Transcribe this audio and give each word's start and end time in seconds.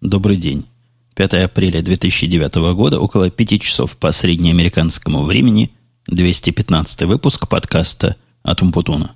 Добрый 0.00 0.36
день. 0.36 0.64
5 1.16 1.34
апреля 1.34 1.82
2009 1.82 2.54
года, 2.76 3.00
около 3.00 3.30
5 3.30 3.60
часов 3.60 3.96
по 3.96 4.12
среднеамериканскому 4.12 5.24
времени, 5.24 5.72
215 6.06 7.02
выпуск 7.02 7.48
подкаста 7.48 8.14
от 8.44 8.62
Умпутуна. 8.62 9.14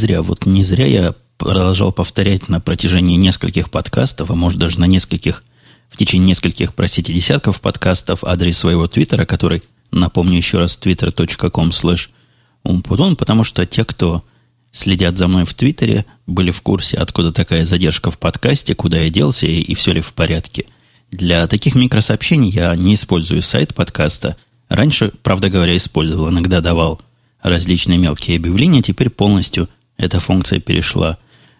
Зря, 0.00 0.22
вот 0.22 0.46
не 0.46 0.64
зря 0.64 0.86
я 0.86 1.14
продолжал 1.38 1.92
повторять 1.92 2.48
на 2.48 2.60
протяжении 2.60 3.16
нескольких 3.16 3.70
подкастов, 3.70 4.30
а 4.30 4.34
может 4.34 4.58
даже 4.58 4.80
на 4.80 4.86
нескольких, 4.86 5.44
в 5.88 5.96
течение 5.96 6.28
нескольких, 6.28 6.74
простите, 6.74 7.12
десятков 7.12 7.60
подкастов 7.60 8.24
адрес 8.24 8.58
своего 8.58 8.88
твиттера, 8.88 9.24
который, 9.24 9.62
напомню 9.90 10.36
еще 10.36 10.58
раз, 10.58 10.78
twitter.com 10.80 11.70
slash 11.70 12.08
умпутун, 12.64 13.16
потому 13.16 13.44
что 13.44 13.64
те, 13.66 13.84
кто 13.84 14.24
следят 14.72 15.18
за 15.18 15.28
мной 15.28 15.44
в 15.44 15.54
Твиттере, 15.54 16.04
были 16.26 16.50
в 16.50 16.62
курсе, 16.62 16.96
откуда 16.96 17.32
такая 17.32 17.64
задержка 17.64 18.10
в 18.10 18.18
подкасте, 18.18 18.74
куда 18.74 18.98
я 18.98 19.10
делся 19.10 19.46
и, 19.46 19.60
и 19.60 19.74
все 19.74 19.92
ли 19.92 20.00
в 20.00 20.12
порядке. 20.12 20.66
Для 21.10 21.46
таких 21.46 21.74
микросообщений 21.74 22.50
я 22.50 22.76
не 22.76 22.94
использую 22.94 23.42
сайт 23.42 23.74
подкаста. 23.74 24.36
Раньше, 24.68 25.12
правда 25.22 25.48
говоря, 25.48 25.76
использовал, 25.76 26.30
иногда 26.30 26.60
давал 26.60 27.00
различные 27.42 27.98
мелкие 27.98 28.36
объявления, 28.36 28.82
теперь 28.82 29.10
полностью 29.10 29.68
эта 30.00 30.18
функция 30.18 30.60
перешла 30.60 31.18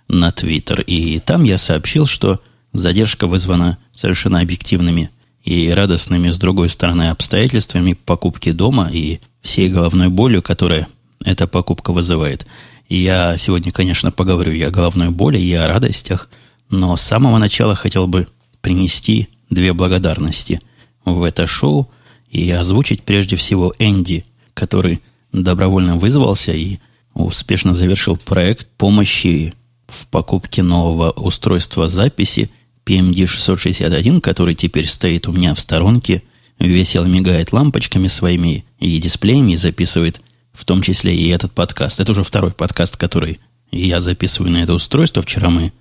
на 0.08 0.32
Твиттер. 0.32 0.80
И 0.80 1.18
там 1.18 1.44
я 1.44 1.58
сообщил, 1.58 2.06
что 2.06 2.40
задержка 2.72 3.26
вызвана 3.26 3.76
совершенно 3.92 4.40
объективными 4.40 5.10
и 5.44 5.68
радостными, 5.70 6.30
с 6.30 6.38
другой 6.38 6.70
стороны, 6.70 7.10
обстоятельствами 7.10 7.92
покупки 7.92 8.50
дома 8.52 8.88
и 8.90 9.20
всей 9.42 9.68
головной 9.68 10.08
болью, 10.08 10.42
которая 10.42 10.88
эта 11.22 11.46
покупка 11.46 11.92
вызывает. 11.92 12.46
И 12.88 12.96
я 12.96 13.36
сегодня, 13.36 13.72
конечно, 13.72 14.10
поговорю 14.10 14.52
и 14.52 14.62
о 14.62 14.70
головной 14.70 15.10
боли, 15.10 15.38
и 15.38 15.52
о 15.52 15.68
радостях, 15.68 16.30
но 16.70 16.96
с 16.96 17.02
самого 17.02 17.36
начала 17.36 17.74
хотел 17.74 18.06
бы 18.06 18.26
принести 18.62 19.28
две 19.50 19.74
благодарности 19.74 20.60
в 21.04 21.22
это 21.22 21.46
шоу 21.46 21.90
и 22.30 22.50
озвучить 22.50 23.02
прежде 23.02 23.36
всего 23.36 23.74
Энди, 23.78 24.24
который 24.54 25.02
добровольно 25.30 25.96
вызвался 25.96 26.52
и 26.52 26.78
успешно 27.24 27.74
завершил 27.74 28.16
проект 28.16 28.68
помощи 28.76 29.54
в 29.86 30.06
покупке 30.08 30.62
нового 30.62 31.10
устройства 31.10 31.88
записи 31.88 32.50
PMD661, 32.86 34.20
который 34.20 34.54
теперь 34.54 34.86
стоит 34.86 35.26
у 35.28 35.32
меня 35.32 35.54
в 35.54 35.60
сторонке, 35.60 36.22
весело 36.58 37.04
мигает 37.04 37.52
лампочками 37.52 38.08
своими 38.08 38.64
и 38.78 38.98
дисплеями 38.98 39.52
и 39.52 39.56
записывает 39.56 40.20
в 40.52 40.64
том 40.64 40.82
числе 40.82 41.14
и 41.14 41.28
этот 41.28 41.52
подкаст. 41.52 42.00
Это 42.00 42.12
уже 42.12 42.22
второй 42.22 42.52
подкаст, 42.52 42.96
который 42.96 43.40
я 43.70 44.00
записываю 44.00 44.52
на 44.52 44.62
это 44.62 44.74
устройство. 44.74 45.22
Вчера 45.22 45.50
мы 45.50 45.72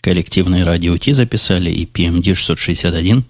коллективное 0.00 0.64
радио 0.64 0.96
Ти 0.96 1.12
записали, 1.12 1.70
и 1.70 1.86
PMD661 1.86 3.24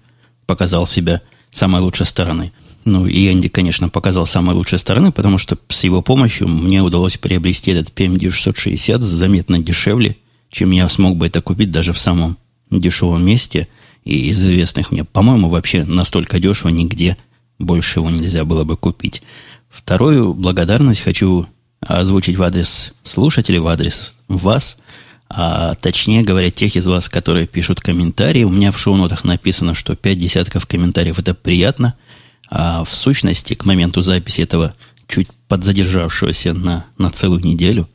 показал 0.47 0.87
себя 0.87 1.21
самой 1.51 1.81
лучшей 1.81 2.07
стороны. 2.07 2.53
Ну, 2.85 3.07
и 3.07 3.31
Энди, 3.31 3.49
конечно, 3.49 3.89
показал 3.89 4.27
самой 4.27 4.55
лучшей 4.55 4.79
стороны, 4.79 5.13
потому 5.13 5.39
что 5.39 5.59
с 5.69 5.85
его 5.85 6.01
помощью 6.01 6.49
мне 6.49 6.83
удалось 6.83 7.19
приобрести 7.19 7.73
этот 7.73 7.93
PMD660 7.93 9.01
заметно 9.01 9.59
дешевле, 9.59 10.17
чем 10.51 10.71
я 10.71 10.89
смог 10.89 11.17
бы 11.17 11.27
это 11.27 11.43
купить 11.43 11.71
даже 11.71 11.93
в 11.93 11.99
самом 11.99 12.39
дешевом 12.71 13.25
месте. 13.25 13.69
И 14.05 14.29
из 14.29 14.41
известных 14.41 14.93
мне, 14.93 15.05
по-моему, 15.05 15.51
вообще 15.51 15.85
настолько 15.85 16.41
дешево 16.41 16.71
нигде 16.71 17.19
больше 17.59 17.99
его 17.99 18.09
нельзя 18.09 18.47
было 18.47 18.65
бы 18.65 18.79
купить. 18.79 19.23
Вторую 19.69 20.33
благодарность 20.33 21.03
хочу 21.03 21.47
озвучить 21.81 22.37
в 22.37 22.43
адрес 22.43 22.95
слушателей, 23.03 23.59
в 23.59 23.69
адрес 23.69 24.15
вас, 24.29 24.79
а 25.29 25.75
точнее 25.75 26.23
говоря, 26.23 26.51
тех 26.51 26.75
из 26.75 26.87
вас, 26.87 27.11
которые 27.11 27.47
пишут 27.47 27.81
комментарии. 27.81 28.45
У 28.45 28.51
меня 28.51 28.73
в 28.73 28.79
шоу-нотах 28.79 29.25
написано, 29.25 29.75
что 29.75 29.95
пять 29.95 30.19
десятков 30.19 30.67
комментариев– 30.67 31.19
это 31.19 31.35
приятно– 31.35 31.95
а 32.51 32.85
в 32.85 32.93
сущности, 32.93 33.55
к 33.55 33.65
моменту 33.65 34.03
записи 34.03 34.43
этого 34.43 34.75
чуть 35.07 35.29
подзадержавшегося 35.49 36.53
на, 36.53 36.85
на 36.99 37.09
целую 37.11 37.43
неделю, 37.45 37.89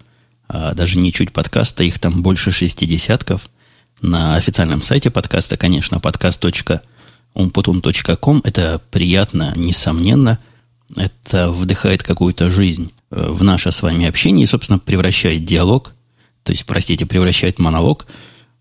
а 0.47 0.73
даже 0.73 0.97
не 0.97 1.11
чуть 1.11 1.33
подкаста, 1.33 1.83
их 1.83 1.99
там 1.99 2.23
больше 2.23 2.51
шести 2.51 2.85
десятков, 2.85 3.49
на 4.01 4.35
официальном 4.35 4.81
сайте 4.81 5.11
подкаста, 5.11 5.57
конечно, 5.57 5.97
podcast.umputun.com. 5.97 8.41
Это 8.43 8.81
приятно, 8.91 9.53
несомненно. 9.55 10.39
Это 10.95 11.51
вдыхает 11.51 12.03
какую-то 12.03 12.51
жизнь 12.51 12.91
э, 13.11 13.29
в 13.29 13.43
наше 13.43 13.71
с 13.71 13.81
вами 13.81 14.05
общение 14.05 14.43
и, 14.43 14.47
собственно, 14.47 14.79
превращает 14.79 15.45
диалог, 15.45 15.93
то 16.43 16.51
есть, 16.51 16.65
простите, 16.65 17.05
превращает 17.05 17.57
монолог 17.57 18.05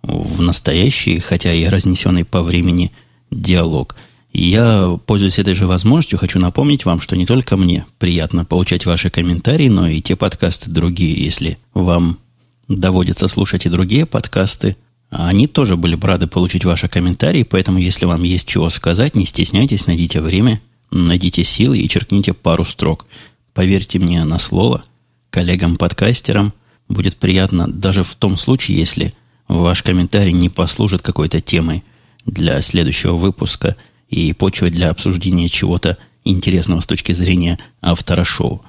в 0.03 0.41
настоящий, 0.41 1.19
хотя 1.19 1.53
и 1.53 1.65
разнесенный 1.67 2.25
по 2.25 2.43
времени 2.43 2.93
диалог– 3.31 3.97
я, 4.35 4.99
пользуясь 5.07 5.39
этой 5.39 5.55
же 5.55 5.69
возможностью, 5.69 6.19
хочу 6.19 6.41
напомнить 6.41 6.85
вам, 6.85 7.01
что 7.01 7.15
не 7.15 7.25
только 7.25 7.57
мне 7.57 7.87
приятно 7.99 8.45
получать 8.45 8.85
ваши 8.85 9.09
комментарии, 9.09 9.69
но 9.69 9.87
и 9.89 10.01
те 10.01 10.17
подкасты 10.17 10.71
другие, 10.71 11.15
если 11.15 11.57
вам 11.73 12.19
доводится 12.67 13.29
слушать 13.29 13.65
и 13.65 13.69
другие 13.71 14.07
подкасты, 14.07 14.77
они 15.11 15.47
тоже 15.47 15.77
были 15.77 15.95
бы 15.95 16.09
рады 16.09 16.27
получить 16.27 16.65
ваши 16.65 16.89
комментарии, 16.89 17.45
поэтому 17.45 17.79
если 17.79 18.07
вам 18.07 18.25
есть 18.25 18.49
чего 18.49 18.71
сказать, 18.71 19.15
не 19.15 19.25
стесняйтесь, 19.25 19.87
найдите 19.87 20.21
время, 20.21 20.61
найдите 20.91 21.45
силы 21.45 21.79
и 21.79 21.89
черкните 21.89 22.33
пару 22.33 22.65
строк. 22.65 23.07
Поверьте 23.53 24.01
мне 24.01 24.25
на 24.25 24.41
слово, 24.41 24.83
коллегам-подкастерам 25.31 26.53
будет 26.89 27.17
приятно 27.19 27.69
даже 27.69 28.03
в 28.03 28.17
том 28.17 28.37
случае, 28.37 28.79
если 28.79 29.15
ваш 29.47 29.85
комментарий 29.85 30.33
не 30.33 30.49
послужит 30.49 31.03
какой-то 31.03 31.41
темой 31.41 31.85
для 32.27 32.61
следующего 32.63 33.15
выпуска– 33.15 33.77
и 34.15 34.33
почвой 34.33 34.71
для 34.71 34.91
обсуждения 34.91 35.49
чего-то 35.49 35.99
интересного 36.23 36.79
с 36.79 36.87
точки 36.87 37.11
зрения 37.11 37.59
автора 37.83 38.23
шоу. 38.23 38.63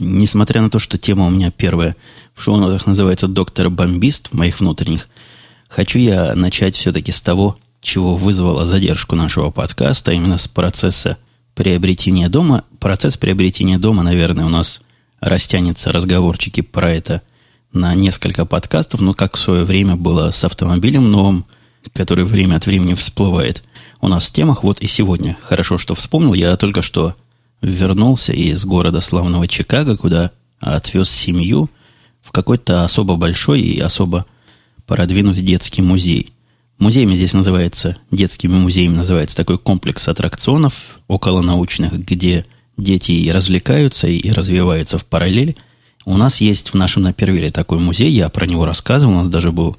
Несмотря 0.00 0.60
на 0.60 0.70
то, 0.70 0.80
что 0.80 0.98
тема 0.98 1.26
у 1.26 1.30
меня 1.30 1.52
первая 1.52 1.94
в 2.34 2.42
шоу-нотах 2.42 2.84
называется 2.86 3.28
«Доктор 3.28 3.70
Бомбист» 3.70 4.30
в 4.30 4.32
моих 4.32 4.58
внутренних, 4.58 5.08
хочу 5.68 6.00
я 6.00 6.34
начать 6.34 6.74
все-таки 6.74 7.12
с 7.12 7.20
того, 7.20 7.58
чего 7.80 8.16
вызвало 8.16 8.66
задержку 8.66 9.14
нашего 9.14 9.50
подкаста, 9.50 10.10
именно 10.10 10.36
с 10.36 10.48
процесса 10.48 11.16
приобретения 11.54 12.28
дома. 12.28 12.64
Процесс 12.80 13.16
приобретения 13.16 13.78
дома, 13.78 14.02
наверное, 14.02 14.46
у 14.46 14.48
нас 14.48 14.80
растянется 15.20 15.92
разговорчики 15.92 16.60
про 16.60 16.90
это 16.90 17.22
на 17.72 17.94
несколько 17.94 18.46
подкастов, 18.46 19.00
но 19.00 19.14
как 19.14 19.36
в 19.36 19.40
свое 19.40 19.62
время 19.62 19.94
было 19.94 20.32
с 20.32 20.42
автомобилем 20.42 21.08
новым, 21.08 21.44
который 21.92 22.24
время 22.24 22.56
от 22.56 22.66
времени 22.66 22.94
всплывает– 22.94 23.62
у 24.02 24.08
нас 24.08 24.28
в 24.28 24.32
темах. 24.32 24.62
Вот 24.64 24.80
и 24.80 24.86
сегодня. 24.86 25.38
Хорошо, 25.40 25.78
что 25.78 25.94
вспомнил. 25.94 26.34
Я 26.34 26.56
только 26.56 26.82
что 26.82 27.14
вернулся 27.62 28.32
из 28.32 28.62
города 28.66 29.00
славного 29.00 29.48
Чикаго, 29.48 29.96
куда 29.96 30.32
отвез 30.60 31.08
семью 31.08 31.70
в 32.20 32.32
какой-то 32.32 32.84
особо 32.84 33.16
большой 33.16 33.60
и 33.60 33.80
особо 33.80 34.26
продвинутый 34.86 35.42
детский 35.42 35.80
музей. 35.80 36.32
Музеем 36.78 37.14
здесь 37.14 37.32
называется, 37.32 37.96
детским 38.10 38.52
музеем 38.52 38.94
называется 38.94 39.36
такой 39.36 39.56
комплекс 39.56 40.08
аттракционов 40.08 40.98
около 41.06 41.40
научных, 41.40 41.92
где 41.92 42.44
дети 42.76 43.12
и 43.12 43.30
развлекаются, 43.30 44.08
и 44.08 44.30
развиваются 44.32 44.98
в 44.98 45.06
параллели. 45.06 45.56
У 46.04 46.16
нас 46.16 46.40
есть 46.40 46.70
в 46.70 46.74
нашем 46.74 47.04
Напервиле 47.04 47.50
такой 47.50 47.78
музей, 47.78 48.10
я 48.10 48.28
про 48.28 48.46
него 48.46 48.66
рассказывал, 48.66 49.12
у 49.12 49.18
нас 49.18 49.28
даже 49.28 49.52
был 49.52 49.76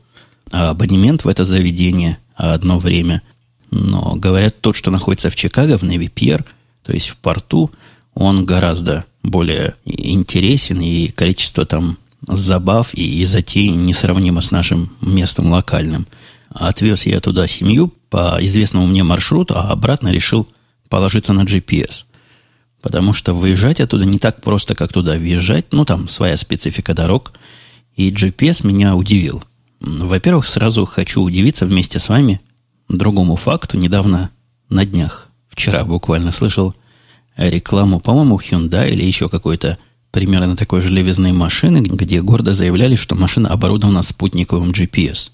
абонемент 0.52 1.26
в 1.26 1.28
это 1.28 1.44
заведение 1.44 2.20
одно 2.36 2.80
время– 2.80 3.22
но, 3.74 4.16
говорят, 4.16 4.62
тот, 4.62 4.76
что 4.76 4.92
находится 4.92 5.30
в 5.30 5.36
Чикаго, 5.36 5.78
в 5.78 5.84
Неви 5.84 6.08
Пьер, 6.08 6.46
то 6.84 6.94
есть 6.94 7.10
в 7.10 7.18
порту, 7.18 7.72
он 8.14 8.46
гораздо 8.46 9.06
более 9.24 9.76
интересен, 9.86 10.80
и 10.80 11.08
количество 11.08 11.66
там 11.66 11.98
забав 12.28 12.94
и, 12.94 13.22
и 13.22 13.26
затей 13.26 13.70
несравнимо 13.70 14.42
с 14.42 14.52
нашим 14.52 14.96
местом 15.02 15.52
локальным. 15.52 16.08
Отвез 16.50 17.08
я 17.08 17.20
туда 17.20 17.48
семью 17.48 17.92
по 18.10 18.38
известному 18.42 18.86
мне 18.86 19.02
маршруту, 19.02 19.56
а 19.58 19.72
обратно 19.72 20.10
решил 20.10 20.48
положиться 20.88 21.34
на 21.34 21.42
GPS. 21.42 22.06
Потому 22.82 23.14
что 23.14 23.34
выезжать 23.34 23.82
оттуда 23.82 24.06
не 24.06 24.20
так 24.20 24.42
просто, 24.42 24.76
как 24.76 24.94
туда 24.94 25.14
въезжать. 25.14 25.68
Ну, 25.72 25.84
там 25.84 26.08
своя 26.08 26.38
специфика 26.38 26.94
дорог. 26.94 27.34
И 27.96 28.12
GPS 28.12 28.68
меня 28.68 28.96
удивил. 28.96 29.44
Во-первых, 29.80 30.46
сразу 30.46 30.86
хочу 30.86 31.22
удивиться 31.22 31.66
вместе 31.66 31.98
с 31.98 32.08
вами– 32.08 32.40
другому 32.90 33.36
факту. 33.36 33.78
Недавно, 33.78 34.30
на 34.70 34.86
днях, 34.86 35.30
вчера 35.50 35.84
буквально 35.84 36.32
слышал 36.32 36.76
рекламу, 37.38 38.00
по-моему, 38.00 38.38
Hyundai 38.38 38.92
или 38.92 39.04
еще 39.04 39.30
какой-то 39.30 39.78
примерно 40.12 40.56
такой 40.56 40.82
же 40.82 40.90
левизной 40.90 41.32
машины, 41.32 41.80
где 41.80 42.22
гордо 42.22 42.54
заявляли, 42.54 42.96
что 42.96 43.16
машина 43.16 43.50
оборудована 43.50 44.04
спутниковым 44.04 44.72
GPS. 44.72 45.32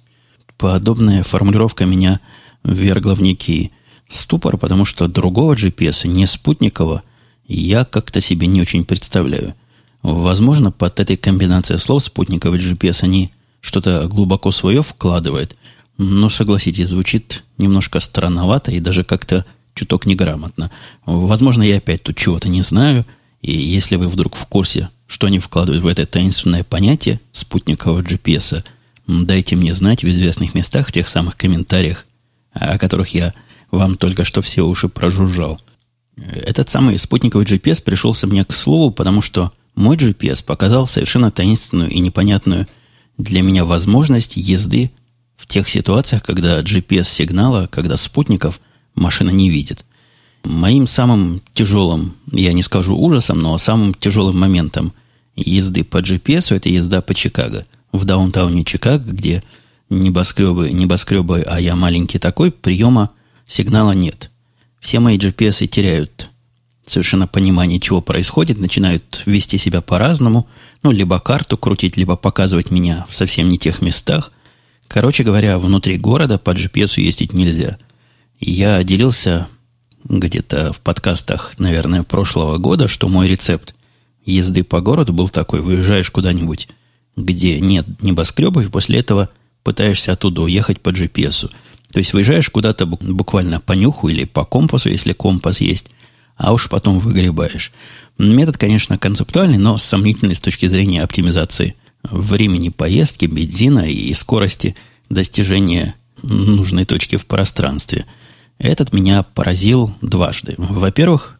подобная 0.57 1.23
формулировка 1.23 1.85
меня 1.85 2.19
ввергла 2.63 3.13
в 3.13 3.21
некий 3.21 3.71
ступор, 4.09 4.57
потому 4.57 4.85
что 4.85 5.07
другого 5.07 5.53
GPS, 5.53 6.07
не 6.07 6.25
спутникового, 6.25 7.03
я 7.47 7.85
как-то 7.85 8.21
себе 8.21 8.47
не 8.47 8.61
очень 8.61 8.85
представляю. 8.85 9.55
Возможно, 10.01 10.71
под 10.71 10.99
этой 10.99 11.17
комбинацией 11.17 11.79
слов 11.79 12.03
спутниковый 12.03 12.59
GPS 12.59 13.03
они 13.03 13.31
что-то 13.61 14.07
глубоко 14.07 14.51
свое 14.51 14.81
вкладывают, 14.81 15.55
но, 15.99 16.29
согласитесь, 16.29 16.87
звучит 16.87 17.43
немножко 17.57 17.99
странновато 17.99 18.71
и 18.71 18.79
даже 18.79 19.03
как-то 19.03 19.45
чуток 19.75 20.05
неграмотно. 20.05 20.71
Возможно, 21.05 21.61
я 21.61 21.77
опять 21.77 22.03
тут 22.03 22.15
чего-то 22.15 22.47
не 22.47 22.61
знаю, 22.61 23.05
и 23.41 23.51
если 23.51 23.97
вы 23.97 24.07
вдруг 24.07 24.37
в 24.37 24.45
курсе, 24.45 24.89
что 25.07 25.27
они 25.27 25.39
вкладывают 25.39 25.83
в 25.83 25.87
это 25.87 26.05
таинственное 26.05 26.63
понятие 26.63 27.19
спутникового 27.33 28.01
GPS, 28.01 28.63
дайте 29.07 29.57
мне 29.57 29.73
знать 29.73 30.05
в 30.05 30.09
известных 30.09 30.55
местах, 30.55 30.87
в 30.87 30.91
тех 30.93 31.09
самых 31.09 31.35
комментариях, 31.35 32.05
о 32.53 32.77
которых 32.77 33.13
я 33.13 33.33
вам 33.69 33.97
только 33.97 34.23
что 34.23 34.41
все 34.41 34.61
уши 34.61 34.87
прожужжал. 34.87 35.59
Этот 36.15 36.69
самый 36.69 36.97
спутниковый 36.97 37.45
GPS 37.45 37.83
пришелся 37.83 38.25
мне 38.25 38.45
к 38.45 38.53
слову, 38.53 38.91
потому 38.91 39.21
что 39.21 39.51
мой 39.75 39.97
GPS 39.97 40.45
показал 40.45 40.87
совершенно 40.87 41.29
таинственную 41.29 41.89
и 41.89 41.99
непонятную 41.99 42.67
для 43.17 43.41
меня 43.41 43.65
возможность 43.65 44.37
езды 44.37 44.91
в 45.39 45.47
тех 45.47 45.69
ситуациях, 45.69 46.21
когда 46.21 46.59
GPS-сигнала, 46.59 47.67
когда 47.71 47.95
спутников 47.95 48.59
машина 48.93 49.29
не 49.29 49.49
видит. 49.49 49.85
Моим 50.43 50.85
самым 50.85 51.41
тяжелым, 51.53 52.15
я 52.31 52.51
не 52.51 52.61
скажу 52.61 52.93
ужасом, 52.97 53.39
но 53.39 53.57
самым 53.57 53.93
тяжелым 53.93 54.37
моментом 54.37 54.93
езды 55.37 55.85
по 55.85 55.99
GPS 55.99 56.53
это 56.53 56.67
езда 56.67 57.01
по 57.01 57.13
Чикаго. 57.13 57.65
В 57.93 58.03
даунтауне 58.03 58.65
Чикаго, 58.65 59.11
где 59.11 59.41
небоскребы, 59.89 60.71
небоскребы, 60.71 61.41
а 61.47 61.59
я 61.61 61.77
маленький 61.77 62.19
такой, 62.19 62.51
приема 62.51 63.11
сигнала 63.47 63.93
нет. 63.93 64.31
Все 64.81 64.99
мои 64.99 65.17
GPS 65.17 65.67
теряют 65.67 66.29
совершенно 66.85 67.27
понимание, 67.27 67.79
чего 67.79 68.01
происходит, 68.01 68.59
начинают 68.59 69.23
вести 69.25 69.57
себя 69.57 69.79
по-разному, 69.81 70.47
ну, 70.83 70.91
либо 70.91 71.19
карту 71.19 71.57
крутить, 71.57 71.95
либо 71.95 72.17
показывать 72.17 72.71
меня 72.71 73.05
в 73.09 73.15
совсем 73.15 73.47
не 73.47 73.57
тех 73.57 73.81
местах. 73.81 74.33
Короче 74.89 75.23
говоря, 75.23 75.59
внутри 75.59 75.97
города 75.97 76.39
по 76.39 76.49
GPS 76.49 76.99
ездить 76.99 77.31
нельзя. 77.31 77.77
Я 78.39 78.83
делился 78.83 79.47
где-то 80.03 80.73
в 80.73 80.79
подкастах, 80.79 81.53
наверное, 81.59 82.01
прошлого 82.01 82.57
года, 82.57 82.87
что 82.87 83.07
мой 83.07 83.27
рецепт 83.27 83.75
езды 84.25 84.63
по 84.63 84.81
городу 84.81 85.13
был 85.13 85.29
такой. 85.29 85.61
Выезжаешь 85.61 86.09
куда-нибудь, 86.09 86.67
где 87.15 87.59
нет 87.59 88.01
небоскребов, 88.01 88.65
и 88.65 88.69
после 88.69 88.97
этого 88.97 89.29
пытаешься 89.63 90.13
оттуда 90.13 90.41
уехать 90.41 90.81
по 90.81 90.89
GPS. 90.89 91.51
То 91.91 91.99
есть 91.99 92.13
выезжаешь 92.13 92.49
куда-то 92.49 92.87
буквально 92.87 93.59
по 93.59 93.73
нюху 93.73 94.09
или 94.09 94.23
по 94.23 94.43
компасу, 94.43 94.89
если 94.89 95.13
компас 95.13 95.61
есть, 95.61 95.91
а 96.35 96.51
уж 96.51 96.67
потом 96.67 96.97
выгребаешь. 96.97 97.71
Метод, 98.17 98.57
конечно, 98.57 98.97
концептуальный, 98.97 99.59
но 99.59 99.77
сомнительный 99.77 100.33
с 100.33 100.41
точки 100.41 100.65
зрения 100.65 101.03
оптимизации 101.03 101.75
времени 102.03 102.69
поездки, 102.69 103.25
бензина 103.25 103.89
и 103.89 104.13
скорости 104.13 104.75
достижения 105.09 105.95
нужной 106.21 106.85
точки 106.85 107.15
в 107.15 107.25
пространстве. 107.25 108.05
Этот 108.57 108.93
меня 108.93 109.23
поразил 109.23 109.93
дважды. 110.01 110.55
Во-первых, 110.57 111.39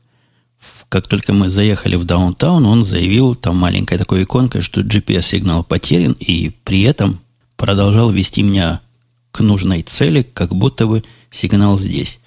как 0.89 1.07
только 1.07 1.33
мы 1.33 1.49
заехали 1.49 1.95
в 1.95 2.05
даунтаун, 2.05 2.65
он 2.65 2.83
заявил, 2.83 3.35
там 3.35 3.57
маленькая 3.57 3.97
такая 3.97 4.23
иконка, 4.23 4.61
что 4.61 4.81
GPS-сигнал 4.81 5.63
потерян, 5.63 6.15
и 6.19 6.51
при 6.63 6.81
этом 6.81 7.19
продолжал 7.55 8.11
вести 8.11 8.41
меня 8.41 8.81
к 9.31 9.41
нужной 9.41 9.81
цели, 9.81 10.23
как 10.33 10.55
будто 10.55 10.87
бы 10.87 11.03
сигнал 11.29 11.77
здесь. 11.77 12.19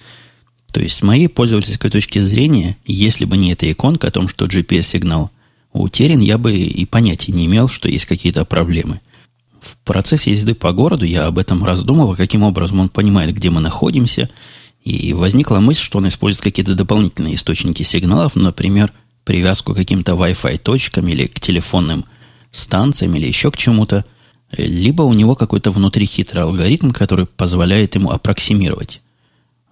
То 0.71 0.79
есть, 0.79 0.95
с 0.95 1.03
моей 1.03 1.27
пользовательской 1.27 1.91
точки 1.91 2.19
зрения, 2.19 2.77
если 2.85 3.25
бы 3.25 3.37
не 3.37 3.51
эта 3.51 3.71
иконка 3.71 4.07
о 4.07 4.11
том, 4.11 4.27
что 4.27 4.45
GPS-сигнал 4.45 5.29
утерян, 5.73 6.19
я 6.19 6.37
бы 6.37 6.55
и 6.55 6.85
понятия 6.85 7.31
не 7.31 7.45
имел, 7.45 7.67
что 7.67 7.89
есть 7.89 8.05
какие-то 8.05 8.45
проблемы. 8.45 9.01
В 9.59 9.77
процессе 9.77 10.31
езды 10.31 10.53
по 10.53 10.71
городу 10.73 11.05
я 11.05 11.25
об 11.25 11.37
этом 11.37 11.63
раздумывал, 11.63 12.15
каким 12.15 12.43
образом 12.43 12.81
он 12.81 12.89
понимает, 12.89 13.33
где 13.33 13.49
мы 13.49 13.61
находимся, 13.61 14.29
и 14.83 15.13
возникла 15.13 15.59
мысль, 15.59 15.81
что 15.81 15.99
он 15.99 16.07
использует 16.07 16.43
какие-то 16.43 16.75
дополнительные 16.75 17.35
источники 17.35 17.83
сигналов, 17.83 18.35
например, 18.35 18.91
привязку 19.23 19.73
к 19.73 19.77
каким-то 19.77 20.13
Wi-Fi 20.13 20.57
точкам 20.57 21.07
или 21.07 21.27
к 21.27 21.39
телефонным 21.39 22.05
станциям 22.51 23.15
или 23.15 23.25
еще 23.25 23.51
к 23.51 23.57
чему-то, 23.57 24.05
либо 24.57 25.03
у 25.03 25.13
него 25.13 25.35
какой-то 25.35 25.71
внутри 25.71 26.05
хитрый 26.05 26.43
алгоритм, 26.43 26.91
который 26.91 27.25
позволяет 27.25 27.95
ему 27.95 28.11
аппроксимировать 28.11 29.01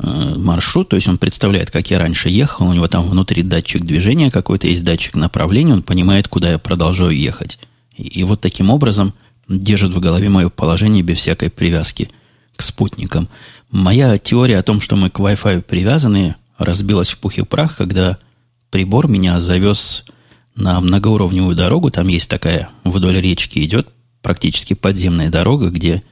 маршрут, 0.01 0.89
то 0.89 0.95
есть 0.95 1.07
он 1.07 1.17
представляет, 1.17 1.69
как 1.69 1.89
я 1.91 1.99
раньше 1.99 2.29
ехал, 2.29 2.67
у 2.67 2.73
него 2.73 2.87
там 2.87 3.07
внутри 3.07 3.43
датчик 3.43 3.83
движения 3.83 4.31
какой-то, 4.31 4.67
есть 4.67 4.83
датчик 4.83 5.15
направления, 5.15 5.73
он 5.73 5.83
понимает, 5.83 6.27
куда 6.27 6.51
я 6.51 6.59
продолжаю 6.59 7.11
ехать. 7.11 7.59
И, 7.95 8.03
и 8.03 8.23
вот 8.23 8.41
таким 8.41 8.69
образом 8.69 9.13
держит 9.47 9.93
в 9.93 9.99
голове 9.99 10.29
мое 10.29 10.49
положение 10.49 11.03
без 11.03 11.19
всякой 11.19 11.49
привязки 11.49 12.09
к 12.55 12.61
спутникам. 12.61 13.27
Моя 13.69 14.17
теория 14.17 14.57
о 14.57 14.63
том, 14.63 14.81
что 14.81 14.95
мы 14.95 15.09
к 15.09 15.19
Wi-Fi 15.19 15.61
привязаны, 15.61 16.35
разбилась 16.57 17.09
в 17.09 17.17
пух 17.17 17.37
и 17.37 17.43
прах, 17.43 17.77
когда 17.77 18.17
прибор 18.69 19.07
меня 19.07 19.39
завез 19.39 20.05
на 20.55 20.79
многоуровневую 20.81 21.55
дорогу. 21.55 21.91
Там 21.91 22.07
есть 22.07 22.29
такая 22.29 22.69
вдоль 22.83 23.19
речки 23.19 23.59
идет 23.59 23.87
практически 24.21 24.73
подземная 24.73 25.29
дорога, 25.29 25.69
где, 25.69 26.03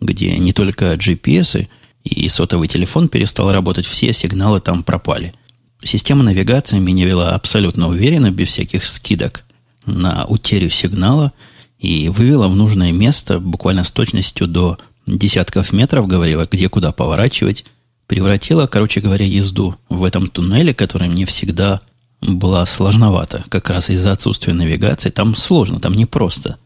где 0.00 0.36
не 0.38 0.52
только 0.52 0.94
GPS 0.94 1.68
и 2.08 2.28
сотовый 2.28 2.68
телефон 2.68 3.08
перестал 3.08 3.52
работать, 3.52 3.86
все 3.86 4.12
сигналы 4.12 4.60
там 4.60 4.82
пропали. 4.82 5.34
Система 5.82 6.24
навигации 6.24 6.78
меня 6.78 7.06
вела 7.06 7.30
абсолютно 7.34 7.88
уверенно, 7.88 8.30
без 8.30 8.48
всяких 8.48 8.84
скидок 8.84 9.44
на 9.86 10.24
утерю 10.26 10.70
сигнала, 10.70 11.32
и 11.78 12.08
вывела 12.08 12.48
в 12.48 12.56
нужное 12.56 12.92
место 12.92 13.38
буквально 13.38 13.84
с 13.84 13.90
точностью 13.90 14.48
до 14.48 14.78
десятков 15.06 15.72
метров, 15.72 16.06
говорила, 16.06 16.46
где 16.50 16.68
куда 16.68 16.92
поворачивать, 16.92 17.64
превратила, 18.06 18.66
короче 18.66 19.00
говоря, 19.00 19.24
езду 19.24 19.76
в 19.88 20.02
этом 20.02 20.28
туннеле, 20.28 20.74
который 20.74 21.08
мне 21.08 21.26
всегда 21.26 21.80
была 22.20 22.66
сложновато, 22.66 23.44
как 23.48 23.70
раз 23.70 23.90
из-за 23.90 24.12
отсутствия 24.12 24.54
навигации. 24.54 25.10
Там 25.10 25.36
сложно, 25.36 25.78
там 25.78 25.94
непросто. 25.94 26.58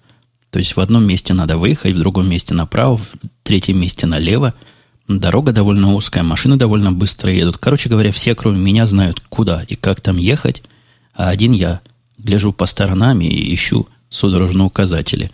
То 0.50 0.58
есть 0.58 0.76
в 0.76 0.80
одном 0.80 1.04
месте 1.04 1.34
надо 1.34 1.56
выехать, 1.56 1.94
в 1.94 1.98
другом 1.98 2.28
месте 2.28 2.54
направо, 2.54 2.96
в 2.96 3.12
третьем 3.42 3.80
месте 3.80 4.06
налево. 4.06 4.54
Дорога 5.18 5.52
довольно 5.52 5.94
узкая, 5.94 6.22
машины 6.22 6.56
довольно 6.56 6.92
быстро 6.92 7.32
едут. 7.32 7.58
Короче 7.58 7.88
говоря, 7.88 8.12
все, 8.12 8.34
кроме 8.34 8.58
меня, 8.58 8.86
знают, 8.86 9.22
куда 9.28 9.62
и 9.62 9.74
как 9.74 10.00
там 10.00 10.16
ехать, 10.16 10.62
а 11.14 11.28
один 11.28 11.52
я 11.52 11.80
гляжу 12.18 12.52
по 12.52 12.66
сторонам 12.66 13.20
и 13.20 13.54
ищу 13.54 13.88
судорожно 14.08 14.64
указатели. 14.64 15.30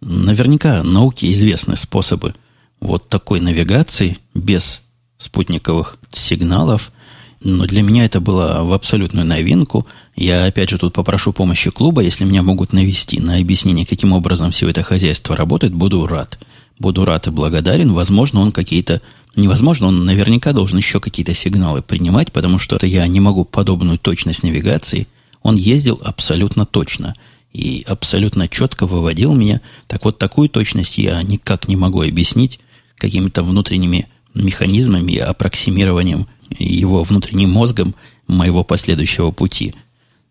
Наверняка 0.00 0.82
науке 0.82 1.30
известны 1.32 1.76
способы 1.76 2.34
вот 2.80 3.08
такой 3.08 3.40
навигации 3.40 4.18
без 4.34 4.82
спутниковых 5.18 5.98
сигналов– 6.12 6.92
но 7.44 7.66
для 7.66 7.82
меня 7.82 8.04
это 8.04 8.20
было 8.20 8.62
в 8.62 8.72
абсолютную 8.72 9.26
новинку. 9.26 9.86
Я, 10.14 10.44
опять 10.44 10.70
же, 10.70 10.78
тут 10.78 10.92
попрошу 10.92 11.32
помощи 11.32 11.70
клуба. 11.70 12.02
Если 12.02 12.24
меня 12.24 12.42
могут 12.42 12.72
навести 12.72 13.20
на 13.20 13.36
объяснение, 13.36 13.84
каким 13.84 14.12
образом 14.12 14.52
все 14.52 14.68
это 14.68 14.82
хозяйство 14.82 15.36
работает, 15.36 15.74
буду 15.74 16.06
рад. 16.06 16.38
Буду 16.78 17.04
рад 17.04 17.26
и 17.26 17.30
благодарен. 17.30 17.92
Возможно, 17.92 18.40
он 18.40 18.52
какие-то... 18.52 19.00
Невозможно, 19.34 19.86
он 19.86 20.04
наверняка 20.04 20.52
должен 20.52 20.78
еще 20.78 21.00
какие-то 21.00 21.32
сигналы 21.32 21.80
принимать, 21.80 22.32
потому 22.32 22.58
что 22.58 22.78
я 22.84 23.06
не 23.06 23.20
могу 23.20 23.44
подобную 23.44 23.98
точность 23.98 24.42
навигации. 24.42 25.06
Он 25.42 25.56
ездил 25.56 26.00
абсолютно 26.04 26.66
точно 26.66 27.14
и 27.52 27.84
абсолютно 27.86 28.48
четко 28.48 28.86
выводил 28.86 29.34
меня. 29.34 29.60
Так 29.86 30.04
вот, 30.04 30.18
такую 30.18 30.48
точность 30.48 30.98
я 30.98 31.22
никак 31.22 31.68
не 31.68 31.76
могу 31.76 32.02
объяснить 32.02 32.60
какими-то 32.96 33.42
внутренними 33.42 34.08
механизмами, 34.34 35.16
аппроксимированием 35.16 36.26
его 36.58 37.02
внутренним 37.02 37.50
мозгом 37.50 37.94
моего 38.26 38.64
последующего 38.64 39.30
пути. 39.30 39.74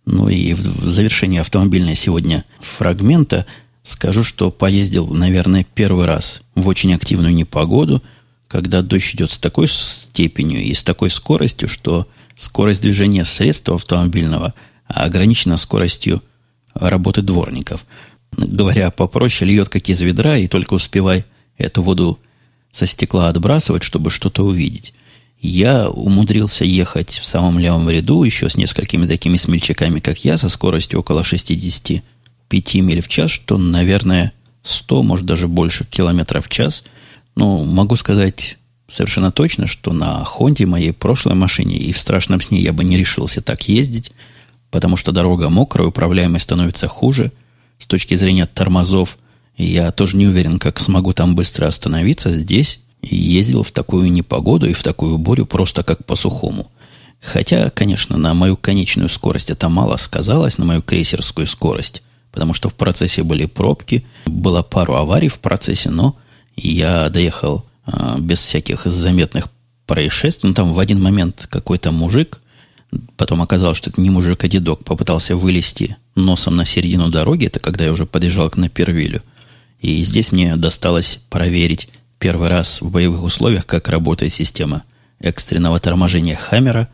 Ну 0.05 0.29
и 0.29 0.53
в 0.53 0.89
завершении 0.89 1.39
автомобильной 1.39 1.95
сегодня 1.95 2.45
фрагмента 2.59 3.45
скажу, 3.83 4.23
что 4.23 4.51
поездил, 4.51 5.07
наверное, 5.07 5.65
первый 5.73 6.05
раз 6.05 6.41
в 6.55 6.67
очень 6.67 6.93
активную 6.93 7.33
непогоду, 7.33 8.03
когда 8.47 8.81
дождь 8.81 9.15
идет 9.15 9.31
с 9.31 9.39
такой 9.39 9.67
степенью 9.67 10.61
и 10.61 10.73
с 10.73 10.83
такой 10.83 11.09
скоростью, 11.09 11.69
что 11.69 12.07
скорость 12.35 12.81
движения 12.81 13.23
средства 13.23 13.75
автомобильного 13.75 14.53
ограничена 14.87 15.57
скоростью 15.57 16.21
работы 16.73 17.21
дворников. 17.21 17.85
Говоря 18.31 18.91
попроще, 18.91 19.49
льет 19.49 19.69
как 19.69 19.89
из 19.89 20.01
ведра, 20.01 20.37
и 20.37 20.47
только 20.47 20.73
успевай 20.73 21.25
эту 21.57 21.81
воду 21.81 22.19
со 22.71 22.85
стекла 22.85 23.29
отбрасывать, 23.29 23.83
чтобы 23.83 24.09
что-то 24.09 24.45
увидеть 24.45 24.93
я 25.41 25.89
умудрился 25.89 26.63
ехать 26.63 27.19
в 27.19 27.25
самом 27.25 27.57
левом 27.57 27.89
ряду 27.89 28.23
еще 28.23 28.47
с 28.47 28.57
несколькими 28.57 29.07
такими 29.07 29.37
смельчаками, 29.37 29.99
как 29.99 30.23
я, 30.23 30.37
со 30.37 30.49
скоростью 30.49 30.99
около 30.99 31.23
65 32.51 32.75
миль 32.83 33.01
в 33.01 33.07
час, 33.07 33.31
что, 33.31 33.57
наверное, 33.57 34.33
100, 34.63 35.03
может 35.03 35.25
даже 35.25 35.47
больше 35.47 35.85
километров 35.85 36.45
в 36.45 36.49
час. 36.49 36.83
Ну, 37.35 37.63
могу 37.63 37.95
сказать 37.95 38.57
совершенно 38.87 39.31
точно, 39.31 39.67
что 39.67 39.93
на 39.93 40.23
Хонде, 40.25 40.65
моей 40.65 40.91
прошлой 40.91 41.33
машине, 41.33 41.77
и 41.77 41.93
в 41.93 41.97
страшном 41.97 42.41
сне 42.41 42.59
я 42.59 42.73
бы 42.73 42.83
не 42.83 42.97
решился 42.97 43.41
так 43.41 43.69
ездить, 43.69 44.11
потому 44.69 44.97
что 44.97 45.11
дорога 45.11 45.49
мокрая, 45.49 45.87
управляемость 45.87 46.43
становится 46.43 46.87
хуже 46.87 47.31
с 47.77 47.87
точки 47.87 48.15
зрения 48.15 48.45
тормозов. 48.45 49.17
Я 49.57 49.91
тоже 49.91 50.17
не 50.17 50.27
уверен, 50.27 50.59
как 50.59 50.79
смогу 50.79 51.13
там 51.13 51.35
быстро 51.35 51.67
остановиться. 51.67 52.31
Здесь 52.31 52.81
ездил 53.01 53.63
в 53.63 53.71
такую 53.71 54.11
непогоду 54.11 54.69
и 54.69 54.73
в 54.73 54.83
такую 54.83 55.17
бурю 55.17 55.45
просто 55.45 55.83
как 55.83 56.05
по 56.05 56.15
сухому. 56.15 56.69
Хотя, 57.21 57.69
конечно, 57.69 58.17
на 58.17 58.33
мою 58.33 58.57
конечную 58.57 59.09
скорость 59.09 59.51
это 59.51 59.69
мало 59.69 59.97
сказалось, 59.97 60.57
на 60.57 60.65
мою 60.65 60.81
крейсерскую 60.81 61.47
скорость, 61.47 62.01
потому 62.31 62.53
что 62.53 62.69
в 62.69 62.73
процессе 62.73 63.23
были 63.23 63.45
пробки, 63.45 64.05
было 64.25 64.61
пару 64.61 64.95
аварий 64.95 65.29
в 65.29 65.39
процессе, 65.39 65.89
но 65.89 66.15
я 66.55 67.09
доехал 67.09 67.65
а, 67.85 68.17
без 68.19 68.39
всяких 68.39 68.85
заметных 68.85 69.49
происшествий. 69.85 70.49
Ну, 70.49 70.53
там 70.53 70.73
в 70.73 70.79
один 70.79 71.01
момент 71.01 71.47
какой-то 71.49 71.91
мужик, 71.91 72.41
потом 73.17 73.41
оказалось, 73.41 73.77
что 73.77 73.89
это 73.89 74.01
не 74.01 74.09
мужик, 74.09 74.43
а 74.43 74.47
дедок, 74.47 74.83
попытался 74.83 75.35
вылезти 75.35 75.97
носом 76.15 76.55
на 76.55 76.65
середину 76.65 77.09
дороги. 77.09 77.47
Это 77.47 77.59
когда 77.59 77.85
я 77.85 77.91
уже 77.91 78.05
подъезжал 78.05 78.49
к 78.49 78.57
Напервилю. 78.57 79.21
И 79.79 80.03
здесь 80.03 80.31
мне 80.31 80.55
досталось 80.55 81.19
проверить 81.29 81.89
первый 82.19 82.49
раз 82.49 82.81
в 82.81 82.91
боевых 82.91 83.23
условиях, 83.23 83.65
как 83.65 83.89
работает 83.89 84.31
система 84.31 84.83
экстренного 85.19 85.79
торможения 85.79 86.35
Хаммера. 86.35 86.87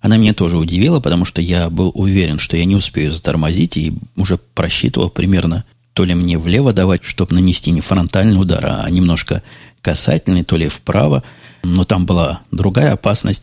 Она 0.00 0.16
меня 0.16 0.34
тоже 0.34 0.56
удивила, 0.56 1.00
потому 1.00 1.24
что 1.24 1.40
я 1.40 1.70
был 1.70 1.90
уверен, 1.94 2.38
что 2.38 2.56
я 2.56 2.64
не 2.64 2.76
успею 2.76 3.12
затормозить 3.12 3.76
и 3.76 3.94
уже 4.16 4.38
просчитывал 4.38 5.10
примерно 5.10 5.64
то 5.92 6.04
ли 6.04 6.14
мне 6.14 6.38
влево 6.38 6.72
давать, 6.72 7.04
чтобы 7.04 7.34
нанести 7.34 7.72
не 7.72 7.80
фронтальный 7.80 8.40
удар, 8.40 8.64
а 8.64 8.88
немножко 8.88 9.42
касательный, 9.80 10.44
то 10.44 10.56
ли 10.56 10.68
вправо. 10.68 11.24
Но 11.64 11.84
там 11.84 12.06
была 12.06 12.40
другая 12.52 12.92
опасность. 12.92 13.42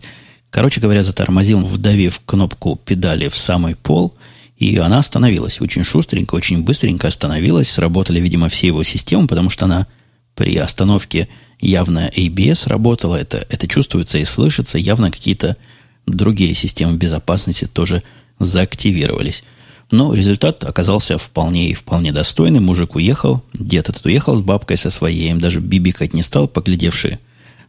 Короче 0.50 0.80
говоря, 0.80 1.04
затормозил, 1.04 1.60
вдавив 1.60 2.22
кнопку 2.26 2.78
педали 2.78 3.28
в 3.28 3.38
самый 3.38 3.76
пол, 3.76 4.16
и 4.56 4.78
она 4.78 5.00
остановилась. 5.00 5.60
Очень 5.60 5.84
шустренько, 5.84 6.36
очень 6.36 6.64
быстренько 6.64 7.08
остановилась. 7.08 7.70
Сработали, 7.70 8.22
видимо, 8.22 8.48
все 8.48 8.68
его 8.68 8.84
системы, 8.84 9.28
потому 9.28 9.50
что 9.50 9.66
она 9.66 9.88
при 10.34 10.56
остановке 10.56 11.28
явно 11.60 12.10
ABS 12.16 12.70
работала. 12.70 13.18
Это, 13.18 13.46
это 13.50 13.68
чувствуется 13.68 14.18
и 14.18 14.24
слышится. 14.24 14.78
Явно 14.78 15.12
какие-то 15.12 15.58
другие 16.06 16.54
системы 16.54 16.98
безопасности 16.98 17.66
тоже 17.66 18.04
заактивировались. 18.40 19.44
Но 19.92 20.14
результат 20.14 20.64
оказался 20.64 21.18
вполне 21.18 21.70
и 21.70 21.74
вполне 21.74 22.12
достойный. 22.12 22.60
Мужик 22.60 22.96
уехал, 22.96 23.44
дед 23.54 23.90
этот 23.90 24.06
уехал 24.06 24.36
с 24.36 24.42
бабкой 24.42 24.78
со 24.78 24.90
своей, 24.90 25.30
им 25.30 25.40
даже 25.40 25.60
бибикать 25.60 26.14
не 26.14 26.24
стал, 26.24 26.48
поглядевший 26.48 27.20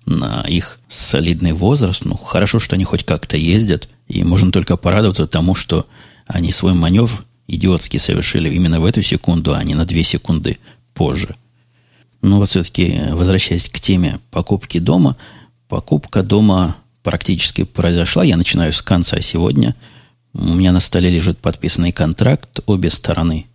на 0.07 0.43
их 0.43 0.78
солидный 0.88 1.52
возраст. 1.52 2.05
Ну, 2.05 2.16
хорошо, 2.16 2.59
что 2.59 2.76
они 2.76 2.85
хоть 2.85 3.05
как-то 3.05 3.37
ездят, 3.37 3.88
и 4.09 4.25
можно 4.25 4.50
только 4.50 4.76
порадоваться 4.76 5.26
тому, 5.26 5.55
что 5.55 5.87
они 6.26 6.52
свой 6.52 6.75
маневр 6.75 7.25
идиотский 7.49 7.99
совершили 7.99 8.52
именно 8.52 8.81
в 8.81 8.85
эту 8.85 9.02
секунду, 9.02 9.55
а 9.55 9.62
не 9.62 9.75
на 9.75 9.85
две 9.85 10.02
секунды 10.02 10.59
позже. 10.95 11.35
Ну 12.23 12.38
вот 12.38 12.49
все-таки, 12.49 13.00
возвращаясь 13.11 13.69
к 13.69 13.78
теме 13.78 14.21
покупки 14.31 14.78
дома, 14.78 15.16
покупка 15.69 16.23
дома 16.23 16.76
практически 17.07 17.63
произошла. 17.65 18.25
Я 18.25 18.37
начинаю 18.37 18.73
с 18.73 18.83
конца 18.83 19.21
сегодня– 19.21 19.77
у 20.39 20.55
меня 20.55 20.73
на 20.73 20.81
столе 20.81 21.09
лежит 21.09 21.39
подписанный 21.39 21.93
контракт, 21.93 22.61
обе 22.67 22.91
стороны, 22.91 23.47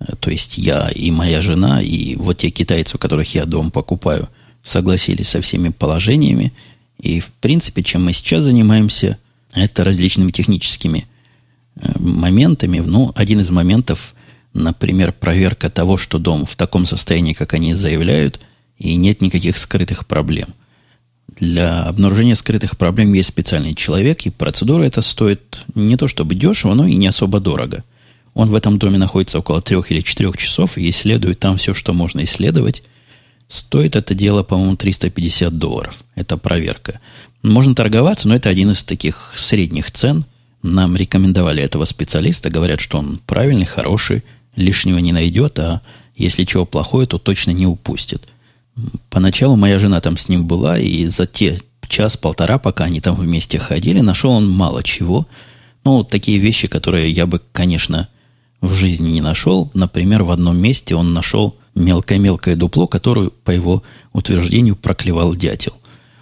э, 0.00 0.14
то 0.18 0.30
есть 0.30 0.56
я 0.56 0.88
и 0.88 1.10
моя 1.10 1.42
жена, 1.42 1.82
и 1.82 2.16
вот 2.16 2.38
те 2.38 2.50
китайцы, 2.50 2.96
у 2.96 2.98
которых 2.98 3.34
я 3.34 3.44
дом 3.44 3.70
покупаю, 3.70 4.28
согласились 4.62 5.28
со 5.28 5.40
всеми 5.42 5.68
положениями. 5.68 6.52
И, 6.98 7.20
в 7.20 7.30
принципе, 7.32 7.82
чем 7.82 8.04
мы 8.04 8.12
сейчас 8.12 8.44
занимаемся, 8.44 9.18
это 9.52 9.84
различными 9.84 10.30
техническими 10.30 11.06
э, 11.76 11.92
моментами. 11.98 12.78
Ну, 12.78 13.12
один 13.14 13.40
из 13.40 13.50
моментов, 13.50 14.14
например, 14.54 15.12
проверка 15.12 15.68
того, 15.68 15.98
что 15.98 16.18
дом 16.18 16.46
в 16.46 16.56
таком 16.56 16.86
состоянии, 16.86 17.34
как 17.34 17.52
они 17.52 17.74
заявляют, 17.74 18.40
и 18.78 18.96
нет 18.96 19.20
никаких 19.20 19.58
скрытых 19.58 20.06
проблем. 20.06 20.54
Для 21.38 21.84
обнаружения 21.84 22.34
скрытых 22.34 22.76
проблем 22.76 23.12
есть 23.12 23.28
специальный 23.28 23.74
человек, 23.74 24.26
и 24.26 24.30
процедура 24.30 24.82
эта 24.82 25.00
стоит 25.00 25.62
не 25.74 25.96
то 25.96 26.08
чтобы 26.08 26.34
дешево, 26.34 26.74
но 26.74 26.86
и 26.86 26.96
не 26.96 27.06
особо 27.06 27.40
дорого. 27.40 27.84
Он 28.34 28.50
в 28.50 28.54
этом 28.54 28.78
доме 28.78 28.98
находится 28.98 29.38
около 29.38 29.60
трех 29.60 29.90
или 29.90 30.00
четырех 30.00 30.36
часов 30.36 30.78
и 30.78 30.88
исследует 30.88 31.38
там 31.38 31.56
все, 31.56 31.74
что 31.74 31.92
можно 31.92 32.22
исследовать. 32.24 32.82
Стоит 33.48 33.96
это 33.96 34.14
дело, 34.14 34.42
по-моему, 34.42 34.76
350 34.76 35.58
долларов. 35.58 35.98
Это 36.14 36.36
проверка. 36.36 37.00
Можно 37.42 37.74
торговаться, 37.74 38.28
но 38.28 38.36
это 38.36 38.48
один 38.48 38.70
из 38.70 38.84
таких 38.84 39.32
средних 39.34 39.90
цен. 39.90 40.24
Нам 40.62 40.96
рекомендовали 40.96 41.62
этого 41.62 41.84
специалиста. 41.84 42.50
Говорят, 42.50 42.80
что 42.80 42.98
он 42.98 43.20
правильный, 43.26 43.66
хороший, 43.66 44.22
лишнего 44.56 44.98
не 44.98 45.12
найдет, 45.12 45.58
а 45.58 45.80
если 46.16 46.44
чего 46.44 46.66
плохое, 46.66 47.06
то 47.06 47.18
точно 47.18 47.50
не 47.52 47.66
упустит– 47.66 48.28
Поначалу 49.08 49.56
моя 49.56 49.78
жена 49.78 50.00
там 50.00 50.16
с 50.16 50.28
ним 50.28 50.46
была, 50.46 50.78
и 50.78 51.06
за 51.06 51.26
те 51.26 51.58
час-полтора, 51.90 52.58
пока 52.58 52.84
они 52.84 53.00
там 53.00 53.14
вместе 53.16 53.58
ходили, 53.58 54.00
нашел 54.00 54.30
он 54.30 54.48
мало 54.48 54.82
чего. 54.82 55.26
Ну, 55.84 56.04
такие 56.04 56.38
вещи, 56.38 56.68
которые 56.68 57.10
я 57.10 57.26
бы, 57.26 57.40
конечно, 57.52 58.08
в 58.60 58.72
жизни 58.72 59.10
не 59.10 59.20
нашел. 59.20 59.70
Например, 59.74 60.22
в 60.22 60.30
одном 60.30 60.56
месте 60.56 60.94
он 60.94 61.12
нашел 61.12 61.56
мелкое-мелкое 61.74 62.56
дупло, 62.56 62.86
которое, 62.86 63.30
по 63.30 63.50
его 63.50 63.82
утверждению, 64.12 64.76
проклевал 64.76 65.34
дятел. 65.34 65.72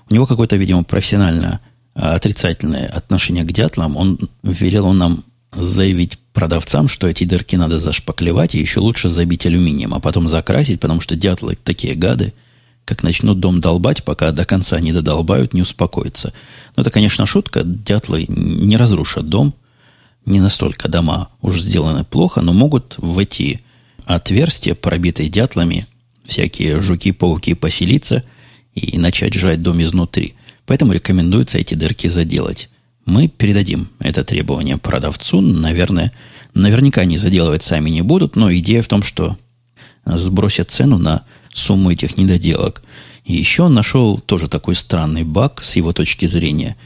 У 0.08 0.14
него 0.14 0.26
какое-то, 0.26 0.56
видимо, 0.56 0.84
профессиональное 0.84 1.60
а, 1.94 2.14
отрицательное 2.14 2.86
отношение 2.86 3.44
к 3.44 3.52
дятлам. 3.52 3.96
Он 3.96 4.18
велел 4.42 4.86
он 4.86 4.98
нам 4.98 5.24
заявить 5.62 6.18
продавцам, 6.32 6.88
что 6.88 7.08
эти 7.08 7.24
дырки 7.24 7.56
надо 7.56 7.78
зашпаклевать 7.78 8.54
и 8.54 8.60
еще 8.60 8.80
лучше 8.80 9.10
забить 9.10 9.46
алюминием, 9.46 9.94
а 9.94 10.00
потом 10.00 10.28
закрасить, 10.28 10.80
потому 10.80 11.00
что 11.00 11.16
дятлы 11.16 11.56
такие 11.56 11.94
гады, 11.94 12.32
как 12.84 13.02
начнут 13.02 13.40
дом 13.40 13.60
долбать, 13.60 14.04
пока 14.04 14.30
до 14.32 14.44
конца 14.44 14.80
не 14.80 14.92
додолбают, 14.92 15.52
не 15.52 15.62
успокоятся. 15.62 16.32
Но 16.76 16.82
это, 16.82 16.90
конечно, 16.90 17.26
шутка. 17.26 17.62
Дятлы 17.64 18.24
не 18.28 18.76
разрушат 18.76 19.28
дом. 19.28 19.54
Не 20.24 20.40
настолько 20.40 20.88
дома 20.88 21.28
уж 21.42 21.60
сделаны 21.60 22.04
плохо, 22.04 22.40
но 22.40 22.52
могут 22.52 22.94
в 22.98 23.18
эти 23.18 23.60
отверстия, 24.04 24.74
пробитые 24.74 25.28
дятлами, 25.28 25.86
всякие 26.24 26.80
жуки-пауки 26.80 27.54
поселиться 27.54 28.24
и 28.74 28.98
начать 28.98 29.34
жать 29.34 29.62
дом 29.62 29.82
изнутри. 29.82 30.34
Поэтому 30.66 30.92
рекомендуется 30.92 31.58
эти 31.58 31.74
дырки 31.74 32.08
заделать. 32.08 32.68
Мы 33.08 33.26
передадим 33.26 33.88
это 34.00 34.22
требование 34.22 34.76
продавцу. 34.76 35.40
Наверное, 35.40 36.12
наверняка 36.52 37.00
они 37.00 37.16
заделывать 37.16 37.62
сами 37.62 37.88
не 37.88 38.02
будут, 38.02 38.36
но 38.36 38.52
идея 38.52 38.82
в 38.82 38.88
том, 38.88 39.02
что 39.02 39.38
сбросят 40.04 40.70
цену 40.70 40.98
на 40.98 41.24
сумму 41.48 41.90
этих 41.90 42.18
недоделок. 42.18 42.82
И 43.24 43.34
еще 43.34 43.62
он 43.62 43.72
нашел 43.72 44.18
тоже 44.18 44.46
такой 44.46 44.74
странный 44.74 45.24
баг 45.24 45.62
с 45.64 45.76
его 45.76 45.94
точки 45.94 46.26
зрения. 46.26 46.76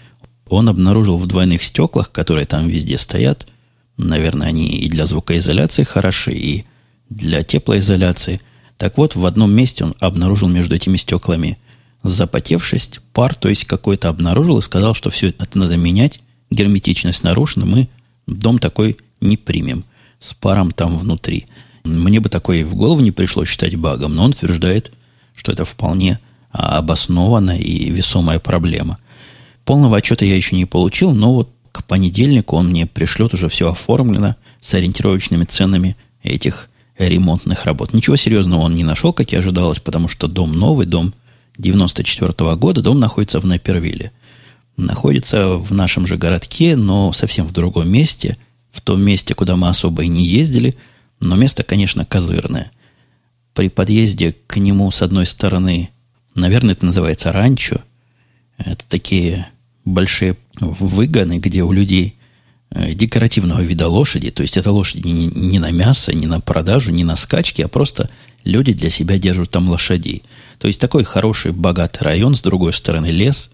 Он 0.49 0.69
обнаружил 0.69 1.19
в 1.19 1.27
двойных 1.27 1.65
стеклах, 1.65 2.13
которые 2.13 2.47
там 2.47 2.69
везде 2.69 2.99
стоят, 2.99 3.49
наверное, 3.97 4.47
они 4.47 4.69
и 4.69 4.89
для 4.89 5.07
звукоизоляции 5.07 5.83
хороши, 5.83 6.35
и 6.35 6.67
для 7.11 7.43
теплоизоляции. 7.43 8.41
Так 8.77 8.97
вот, 8.97 9.17
в 9.17 9.27
одном 9.27 9.53
месте 9.53 9.83
он 9.83 9.97
обнаружил 9.99 10.47
между 10.47 10.77
этими 10.77 10.99
стеклами– 10.99 11.59
запотевшесть, 12.03 13.01
пар, 13.13 13.35
то 13.35 13.49
есть 13.49 13.65
какой-то 13.65 14.09
обнаружил 14.09 14.59
и 14.59 14.63
сказал, 14.63 14.95
что 14.95 15.11
все 15.11 15.29
это 15.29 15.59
надо 15.59 15.77
менять, 15.77 16.21
герметичность 16.51 17.23
нарушена, 17.23 17.67
мы 17.67 17.89
дом 18.27 18.59
такой 18.59 18.97
не 19.21 19.37
примем 19.37 19.85
с 20.19 20.35
паром 20.35 20.71
там 20.71 20.99
внутри. 20.99 21.47
Мне 21.85 22.21
бы 22.21 22.29
такое 22.29 22.65
в 22.65 22.75
голову 22.75 23.01
не 23.01 23.11
пришло 23.11 23.45
считать 23.45 23.77
багом, 23.77 24.15
но 24.15 24.25
он 24.25 24.31
утверждает, 24.31 24.93
что 25.35 25.53
это 25.53 25.65
вполне 25.65 26.21
обоснованная 26.51 27.59
и 27.59 27.91
весомая 27.91 28.39
проблема. 28.39 28.99
Полного 29.65 29.97
отчета 29.97 30.25
я 30.25 30.37
еще 30.37 30.57
не 30.57 30.65
получил, 30.65 31.13
но 31.13 31.35
вот 31.35 31.51
к 31.73 31.85
понедельнику 31.85 32.57
он 32.57 32.69
мне 32.69 32.87
пришлет 32.87 33.33
уже 33.35 33.49
все 33.49 33.71
оформлено 33.71 34.37
с 34.61 34.75
ориентировочными 34.75 35.45
ценами 35.45 35.97
этих 36.23 36.69
ремонтных 36.99 37.65
работ. 37.65 37.95
Ничего 37.95 38.17
серьезного 38.17 38.61
он 38.61 38.75
не 38.75 38.85
нашел, 38.85 39.13
как 39.13 39.33
и 39.33 39.37
ожидалось, 39.37 39.81
потому 39.81 40.09
что 40.09 40.29
дом 40.29 40.53
новый, 40.53 40.87
дом 40.87 41.15
94 41.59 42.57
года. 42.57 42.83
Дом 42.83 43.01
находится 43.01 43.41
в 43.41 43.47
Напервилле. 43.47 44.13
Находится 44.77 45.57
в 45.57 45.73
нашем 45.73 46.07
же 46.07 46.17
городке, 46.17 46.77
но 46.77 47.13
совсем 47.13 47.47
в 47.47 47.53
другом 47.53 47.91
месте. 47.91 48.37
В 48.71 48.81
том 48.81 49.03
месте, 49.03 49.35
куда 49.35 49.57
мы 49.57 49.69
особо 49.69 50.05
и 50.05 50.09
не 50.09 50.27
ездили. 50.27 50.77
Но 51.21 51.37
место, 51.37 51.63
конечно, 51.63 52.05
козырное. 52.05 52.71
При 53.55 53.69
подъезде 53.69 54.35
к 54.47 54.57
нему 54.57 54.91
с 54.91 55.03
одной 55.03 55.27
стороны, 55.27 55.91
наверное, 56.35 56.73
это 56.73 56.87
называется 56.87 57.33
ранчо. 57.33 57.83
Это 58.57 58.85
такие 58.89 59.49
большие 59.85 60.37
выгоны, 60.59 61.39
где 61.39 61.63
у 61.63 61.73
людей 61.73 62.17
э, 62.71 62.95
декоративного 62.95 63.61
вида 63.61 63.89
лошади. 63.89 64.31
То 64.31 64.43
есть 64.43 64.57
это 64.57 64.71
лошади 64.71 65.07
не, 65.07 65.27
не 65.27 65.59
на 65.59 65.71
мясо, 65.71 66.15
не 66.15 66.27
на 66.27 66.41
продажу, 66.41 66.93
не 66.93 67.05
на 67.05 67.17
скачки, 67.17 67.63
а 67.63 67.69
просто 67.69 68.11
люди 68.45 68.73
для 68.73 68.91
себя 68.91 69.19
держат 69.19 69.51
там 69.51 69.69
лошадей. 69.69 70.23
То 70.59 70.69
есть 70.69 70.81
такой 70.81 71.05
хороший, 71.05 71.53
богатый 71.53 72.03
район, 72.03 72.35
с 72.35 72.41
другой 72.41 72.73
стороны 72.73 73.07
лес, 73.07 73.51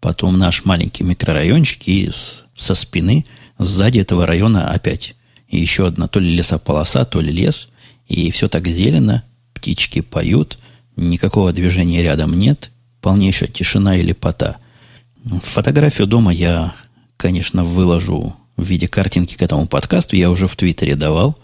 потом 0.00 0.38
наш 0.38 0.64
маленький 0.64 1.04
микрорайончик, 1.04 1.88
и 1.88 2.10
с, 2.10 2.44
со 2.54 2.74
спины, 2.74 3.26
сзади 3.58 4.00
этого 4.00 4.26
района 4.26 4.70
опять 4.70 5.14
и 5.48 5.58
еще 5.58 5.86
одна 5.86 6.08
то 6.08 6.18
ли 6.18 6.34
лесополоса, 6.34 7.04
то 7.04 7.20
ли 7.20 7.32
лес, 7.32 7.68
и 8.08 8.30
все 8.30 8.48
так 8.48 8.66
зелено, 8.66 9.22
птички 9.52 10.00
поют, 10.00 10.58
никакого 10.96 11.52
движения 11.52 12.02
рядом 12.02 12.36
нет, 12.36 12.70
полнейшая 13.00 13.48
тишина 13.48 13.96
и 13.96 14.02
лепота. 14.02 14.56
Фотографию 15.42 16.06
дома 16.06 16.32
я, 16.32 16.74
конечно, 17.16 17.62
выложу 17.62 18.36
в 18.56 18.64
виде 18.64 18.88
картинки 18.88 19.36
к 19.36 19.42
этому 19.42 19.66
подкасту, 19.66 20.16
я 20.16 20.30
уже 20.30 20.48
в 20.48 20.56
Твиттере 20.56 20.96
давал– 20.96 21.38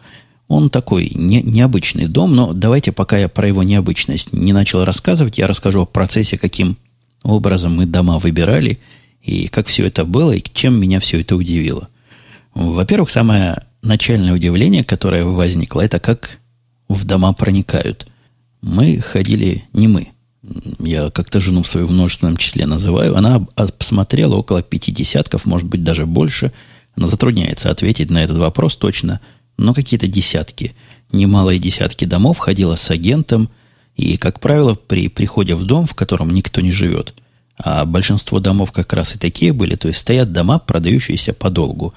он 0.50 0.68
такой 0.68 1.12
не, 1.14 1.42
необычный 1.42 2.08
дом, 2.08 2.34
но 2.34 2.52
давайте, 2.52 2.90
пока 2.90 3.16
я 3.16 3.28
про 3.28 3.46
его 3.46 3.62
необычность 3.62 4.32
не 4.32 4.52
начал 4.52 4.84
рассказывать, 4.84 5.38
я 5.38 5.46
расскажу 5.46 5.82
о 5.82 5.86
процессе, 5.86 6.36
каким 6.36 6.76
образом 7.22 7.76
мы 7.76 7.86
дома 7.86 8.18
выбирали, 8.18 8.80
и 9.22 9.46
как 9.46 9.68
все 9.68 9.86
это 9.86 10.04
было, 10.04 10.32
и 10.32 10.42
чем 10.52 10.74
меня 10.74 10.98
все 10.98 11.20
это 11.20 11.36
удивило. 11.36 11.88
Во-первых, 12.52 13.10
самое 13.10 13.62
начальное 13.82 14.32
удивление, 14.32 14.82
которое 14.82 15.22
возникло, 15.22 15.82
это 15.82 16.00
как 16.00 16.40
в 16.88 17.04
дома 17.04 17.32
проникают. 17.32 18.08
Мы 18.60 18.98
ходили, 18.98 19.62
не 19.72 19.86
мы, 19.86 20.08
я 20.80 21.10
как-то 21.10 21.38
жену 21.38 21.62
в 21.62 21.68
своем 21.68 21.92
множественном 21.92 22.36
числе 22.36 22.66
называю, 22.66 23.16
она 23.16 23.38
посмотрела 23.78 24.34
около 24.34 24.64
пяти 24.64 24.90
десятков, 24.90 25.44
может 25.44 25.68
быть, 25.68 25.84
даже 25.84 26.06
больше. 26.06 26.50
Она 26.96 27.06
затрудняется 27.06 27.70
ответить 27.70 28.10
на 28.10 28.24
этот 28.24 28.38
вопрос 28.38 28.74
точно– 28.74 29.20
но 29.60 29.74
какие-то 29.74 30.06
десятки, 30.06 30.74
немалые 31.12 31.58
десятки 31.58 32.06
домов 32.06 32.38
ходила 32.38 32.76
с 32.76 32.90
агентом, 32.90 33.50
и, 33.94 34.16
как 34.16 34.40
правило, 34.40 34.74
при 34.74 35.08
приходе 35.08 35.54
в 35.54 35.64
дом, 35.64 35.86
в 35.86 35.94
котором 35.94 36.30
никто 36.30 36.62
не 36.62 36.72
живет, 36.72 37.14
а 37.58 37.84
большинство 37.84 38.40
домов 38.40 38.72
как 38.72 38.92
раз 38.94 39.14
и 39.14 39.18
такие 39.18 39.52
были, 39.52 39.76
то 39.76 39.88
есть 39.88 40.00
стоят 40.00 40.32
дома, 40.32 40.58
продающиеся 40.58 41.34
подолгу. 41.34 41.92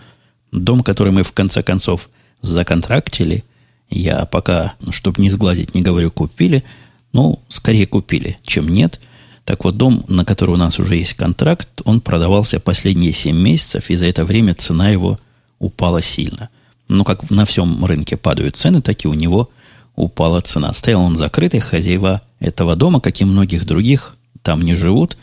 Дом, 0.51 0.84
который 0.84 1.13
мы 1.13 1.24
в 1.24 1.32
конце 1.32 1.63
концов 1.63 2.10
законтрактили, 2.41 3.46
я 3.89 4.25
пока, 4.25 4.74
чтобы 4.91 5.22
не 5.22 5.29
сглазить, 5.29 5.74
не 5.74 5.82
говорю 5.82 6.12
купили, 6.12 6.65
ну, 7.13 7.39
скорее 7.48 7.88
купили, 7.88 8.39
чем 8.43 8.67
нет. 8.67 9.00
Так 9.46 9.63
вот, 9.63 9.77
дом, 9.77 10.03
на 10.10 10.25
который 10.25 10.55
у 10.55 10.58
нас 10.58 10.79
уже 10.79 10.98
есть 10.98 11.13
контракт, 11.13 11.82
он 11.86 12.01
продавался 12.01 12.60
последние 12.60 13.13
7 13.13 13.38
месяцев, 13.38 13.89
и 13.89 13.96
за 13.96 14.08
это 14.08 14.25
время 14.25 14.53
цена 14.53 14.89
его 14.89 15.17
упала 15.60 16.01
сильно– 16.01 16.50
ну, 16.94 17.04
как 17.04 17.30
на 17.32 17.46
всем 17.46 17.84
рынке 17.86 18.18
падают 18.18 18.56
цены, 18.56 18.82
так 18.82 19.04
и 19.04 19.08
у 19.08 19.14
него 19.14 19.50
упала 19.96 20.42
цена. 20.42 20.72
Стоял 20.74 21.02
он 21.02 21.16
закрытый, 21.16 21.60
хозяева 21.60 22.22
этого 22.40 22.76
дома, 22.76 23.00
как 23.00 23.20
и 23.20 23.26
многих 23.26 23.66
других, 23.66 24.16
там 24.42 24.62
не 24.62 24.76
живут, 24.76 25.18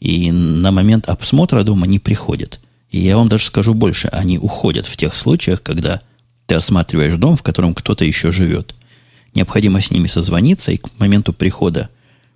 и 0.00 0.30
на 0.30 0.70
момент 0.70 1.08
обсмотра 1.08 1.62
дома 1.62 1.86
не 1.86 1.98
приходят. 1.98 2.60
И 2.90 3.00
я 3.00 3.16
вам 3.16 3.28
даже 3.28 3.44
скажу 3.46 3.74
больше, 3.74 4.08
они 4.08 4.38
уходят 4.38 4.86
в 4.86 4.96
тех 4.96 5.16
случаях, 5.16 5.62
когда 5.62 6.02
ты 6.46 6.56
осматриваешь 6.56 7.16
дом, 7.16 7.36
в 7.36 7.42
котором 7.42 7.74
кто-то 7.74 8.04
еще 8.04 8.30
живет. 8.30 8.74
Необходимо 9.34 9.80
с 9.80 9.90
ними 9.90 10.06
созвониться, 10.06 10.72
и 10.72 10.76
к 10.76 10.88
моменту 10.98 11.32
прихода 11.32 11.88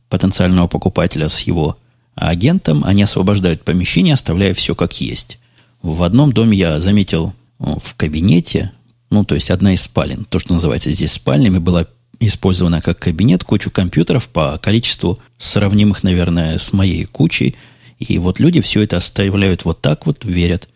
потенциального 0.09 0.67
покупателя 0.67 1.29
с 1.29 1.41
его 1.41 1.79
агентом 2.15 2.85
они 2.85 3.03
освобождают 3.03 3.63
помещение, 3.63 4.15
оставляя 4.15 4.55
все 4.55 4.75
как 4.75 5.01
есть. 5.01 5.39
В 5.83 6.03
одном 6.03 6.33
доме 6.33 6.57
я 6.57 6.81
заметил 6.81 7.35
в 7.59 7.95
кабинете, 7.97 8.73
ну, 9.11 9.25
то 9.25 9.35
есть 9.35 9.51
одна 9.51 9.73
из 9.73 9.83
спален, 9.83 10.25
то, 10.25 10.39
что 10.39 10.53
называется 10.53 10.91
здесь 10.91 11.13
спальнями, 11.13 11.59
была 11.59 11.87
использована 12.21 12.81
как 12.81 12.99
кабинет, 12.99 13.45
кучу 13.45 13.71
компьютеров 13.71 14.29
по 14.29 14.59
количеству 14.59 15.19
сравнимых, 15.39 16.03
наверное, 16.03 16.59
с 16.59 16.73
моей 16.73 17.05
кучей. 17.05 17.55
И 17.99 18.19
вот 18.19 18.41
люди 18.41 18.61
все 18.61 18.83
это 18.83 18.97
оставляют 18.97 19.65
вот 19.65 19.81
так 19.81 20.07
вот, 20.07 20.25
верят 20.25 20.69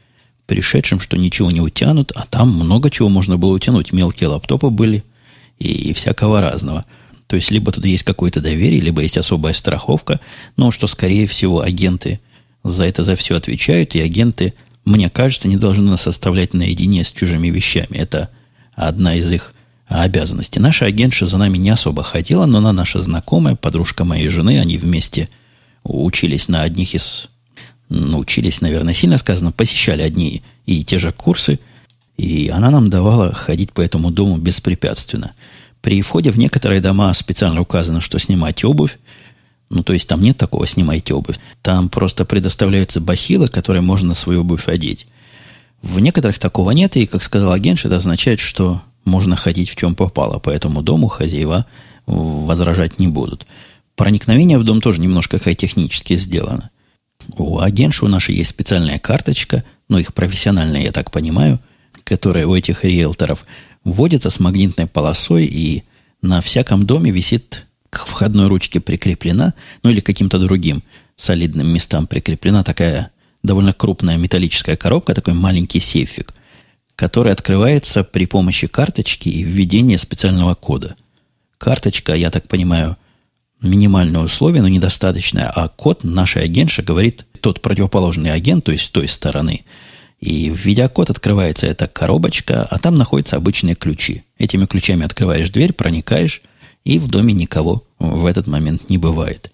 пришедшим, 0.47 1.01
что 1.01 1.17
ничего 1.17 1.51
не 1.51 1.61
утянут, 1.61 2.13
а 2.15 2.25
там 2.27 2.51
много 2.51 2.91
чего 2.91 3.09
можно 3.09 3.37
было 3.37 3.53
утянуть. 3.53 3.93
Мелкие 3.93 4.29
лаптопы 4.29 4.71
были 4.71 5.05
и, 5.59 5.91
и 5.91 5.93
всякого 5.93 6.41
разного. 6.41 6.85
То 7.27 7.37
есть, 7.37 7.51
либо 7.51 7.73
тут 7.73 7.87
есть 7.87 8.03
какое-то 8.03 8.41
доверие, 8.41 8.81
либо 8.81 9.03
есть 9.03 9.17
особая 9.17 9.55
страховка, 9.55 10.21
но 10.57 10.71
что, 10.71 10.87
скорее 10.87 11.27
всего, 11.27 11.61
агенты 11.61 12.21
за 12.63 12.85
это 12.85 13.03
за 13.03 13.17
все 13.17 13.37
отвечают, 13.37 13.95
и 13.95 14.01
агенты 14.01 14.55
мне 14.85 15.11
кажется, 15.11 15.49
не 15.49 15.57
должны 15.57 15.91
нас 15.91 16.07
оставлять 16.07 16.55
наедине 16.55 17.05
с 17.05 17.13
чужими 17.13 17.49
вещами. 17.49 17.97
Это 17.97 18.31
одна 18.75 19.15
из 19.15 19.31
их 19.31 19.55
обязанностей. 19.87 20.61
Наша 20.61 20.87
агентша 20.87 21.27
за 21.27 21.39
нами 21.39 21.59
не 21.59 21.71
особо 21.71 22.03
ходила, 22.03 22.47
но 22.47 22.59
она 22.59 22.73
наша 22.73 23.01
знакомая, 23.01 23.55
подружка 23.55 24.05
моей 24.05 24.29
жены. 24.29 24.59
Они 24.59 24.79
вместе 24.79 25.29
учились 25.85 26.49
на 26.49 26.63
одних 26.63 26.95
из... 26.95 27.29
Ну, 27.89 28.19
учились, 28.19 28.61
наверное, 28.61 28.95
сильно 28.95 29.19
сказано, 29.19 29.53
посещали 29.53 30.03
одни 30.03 30.43
и 30.67 30.83
те 30.83 30.99
же 30.99 31.13
курсы. 31.13 31.59
И 32.17 32.49
она 32.49 32.71
нам 32.71 32.91
давала 32.91 33.33
ходить 33.33 33.73
по 33.73 33.81
этому 33.81 34.11
дому 34.11 34.39
беспрепятственно. 34.39 35.33
При 35.83 36.01
входе 36.01 36.31
в 36.31 36.39
некоторые 36.39 36.81
дома 36.81 37.13
специально 37.13 37.61
указано, 37.61 38.01
что 38.01 38.19
снимать 38.19 38.65
обувь, 38.65 38.99
ну, 39.73 39.83
то 39.83 39.93
есть 39.95 40.07
там 40.07 40.21
нет 40.21 40.37
такого 40.37 40.67
«снимайте 40.67 41.15
обувь». 41.15 41.39
Там 41.63 41.89
просто 41.89 42.25
предоставляются 42.25 43.01
бахилы, 43.01 43.49
которые 43.49 43.81
можно 43.81 44.09
на 44.09 44.15
свою 44.15 44.43
обувь 44.43 44.69
одеть. 44.69 45.07
В 45.81 45.99
некоторых 45.99 46.39
такого 46.39 46.71
нет, 46.73 46.97
и, 46.97 47.07
как 47.07 47.23
сказал 47.23 47.53
агент, 47.53 47.85
это 47.85 47.97
означает, 47.97 48.39
что 48.39 48.83
можно 49.05 49.35
ходить 49.35 49.71
в 49.71 49.77
чем 49.77 49.95
попало. 49.95 50.39
По 50.39 50.51
этому 50.51 50.83
дому 50.83 51.09
хозяева 51.09 51.67
возражать 52.07 53.01
не 53.01 53.09
будут. 53.09 53.47
Проникновение 53.97 54.59
в 54.59 54.65
дом 54.65 54.81
тоже 54.81 55.01
немножко 55.01 55.39
хай-технически 55.39 56.17
сделано. 56.17 56.71
У 57.37 57.59
агентши 57.59 58.05
у 58.05 58.09
нашей 58.09 58.35
есть 58.35 58.51
специальная 58.51 58.99
карточка, 58.99 59.65
ну, 59.89 59.99
их 59.99 60.13
профессиональная, 60.13 60.83
я 60.83 60.93
так 60.93 61.11
понимаю, 61.11 61.61
которая 62.05 62.47
у 62.47 62.55
этих 62.55 62.85
риэлторов 62.85 63.45
вводится 63.85 64.29
с 64.29 64.39
магнитной 64.39 64.87
полосой, 64.87 65.47
и 65.47 65.85
на 66.21 66.41
всяком 66.41 66.85
доме 66.85 67.11
висит 67.11 67.67
к 67.93 68.07
входной 68.07 68.49
ручке 68.49 68.81
прикреплена, 68.81 69.53
ну 69.83 69.91
или 69.91 70.01
каким-то 70.01 70.39
другим 70.39 70.83
солидным 71.15 71.69
местам 71.69 72.07
прикреплена 72.07 72.65
такая 72.65 73.11
довольно 73.43 73.75
крупная 73.75 74.17
металлическая 74.17 74.77
коробка, 74.77 75.13
такой 75.15 75.35
маленький 75.35 75.79
сейфик, 75.79 76.33
который 76.97 77.33
открывается 77.33 78.03
при 78.03 78.25
помощи 78.25 78.67
карточки 78.67 79.29
и 79.29 79.43
введения 79.43 79.99
специального 79.99 80.55
кода. 80.55 80.97
Карточка, 81.59 82.15
я 82.15 82.31
так 82.31 82.49
понимаю, 82.49 82.97
минимальное 83.61 84.23
условие, 84.23 84.63
но 84.63 84.69
недостаточное, 84.69 85.53
а 85.55 85.69
код 85.69 86.03
нашей 86.03 86.45
агентша 86.45 86.83
говорит 86.83 87.27
тот 87.43 87.61
противоположный 87.61 88.33
агент, 88.33 88.65
то 88.65 88.73
есть 88.73 88.85
с 88.85 88.89
той 88.89 89.07
стороны. 89.07 89.67
И 90.19 90.49
введя 90.49 90.89
код, 90.89 91.11
открывается 91.11 91.67
эта 91.67 91.89
коробочка, 91.89 92.65
а 92.65 92.79
там 92.79 92.97
находятся 92.97 93.37
обычные 93.37 93.75
ключи. 93.75 94.25
Этими 94.39 94.65
ключами 94.65 95.05
открываешь 95.05 95.51
дверь, 95.51 95.75
проникаешь, 95.75 96.41
и 96.85 96.99
в 96.99 97.09
доме 97.09 97.33
никого 97.33 97.85
в 97.99 98.27
этот 98.27 98.47
момент 98.47 98.91
не 98.91 98.99
бывает. 98.99 99.53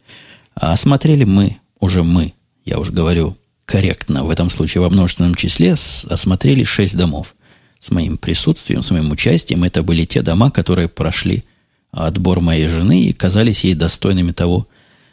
А 0.54 0.72
осмотрели 0.72 1.24
мы, 1.24 1.58
уже 1.78 2.02
мы, 2.02 2.34
я 2.64 2.78
уже 2.78 2.92
говорю 2.92 3.36
корректно, 3.64 4.24
в 4.24 4.30
этом 4.30 4.50
случае 4.50 4.82
во 4.82 4.90
множественном 4.90 5.34
числе, 5.34 5.72
осмотрели 5.72 6.64
шесть 6.64 6.96
домов. 6.96 7.34
С 7.80 7.90
моим 7.92 8.16
присутствием, 8.16 8.82
с 8.82 8.90
моим 8.90 9.10
участием. 9.12 9.62
Это 9.62 9.84
были 9.84 10.04
те 10.04 10.20
дома, 10.22 10.50
которые 10.50 10.88
прошли 10.88 11.44
отбор 11.92 12.40
моей 12.40 12.66
жены 12.66 13.02
и 13.02 13.12
казались 13.12 13.62
ей 13.62 13.74
достойными 13.74 14.32
того, 14.32 14.66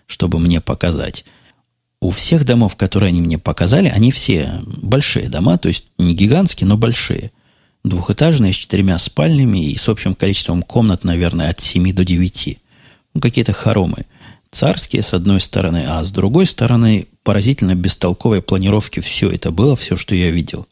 чтобы 0.08 0.40
мне 0.40 0.62
показать. 0.62 1.26
У 2.02 2.10
всех 2.10 2.44
домов, 2.44 2.76
которые 2.76 3.10
они 3.10 3.22
мне 3.22 3.38
показали, 3.38 3.88
они 3.88 4.12
все 4.12 4.62
большие 4.66 5.30
дома, 5.30 5.60
то 5.60 5.68
есть 5.68 5.86
не 6.00 6.16
гигантские, 6.16 6.68
но 6.68 6.78
большие– 6.78 7.32
Двухэтажные 7.86 8.52
с 8.52 8.56
четырьмя 8.56 8.98
спальнями 8.98 9.70
и 9.70 9.78
с 9.78 9.88
общим 9.88 10.16
количеством 10.16 10.64
комнат, 10.64 11.04
наверное, 11.04 11.52
от 11.52 11.60
7 11.60 11.94
до 11.94 12.04
9. 12.04 12.58
Ну, 13.14 13.22
какие-то 13.22 13.54
хоромы. 13.54 14.08
Царские, 14.50 15.04
с 15.04 15.14
одной 15.14 15.40
стороны, 15.40 15.86
а 15.88 16.04
с 16.04 16.10
другой 16.10 16.48
стороны, 16.48 17.08
поразительно 17.22 17.76
бестолковой 17.76 18.42
планировки 18.42 19.02
все 19.02 19.30
это 19.30 19.52
было, 19.52 19.76
все, 19.76 19.98
что 19.98 20.16
я 20.16 20.32
видел. 20.32 20.66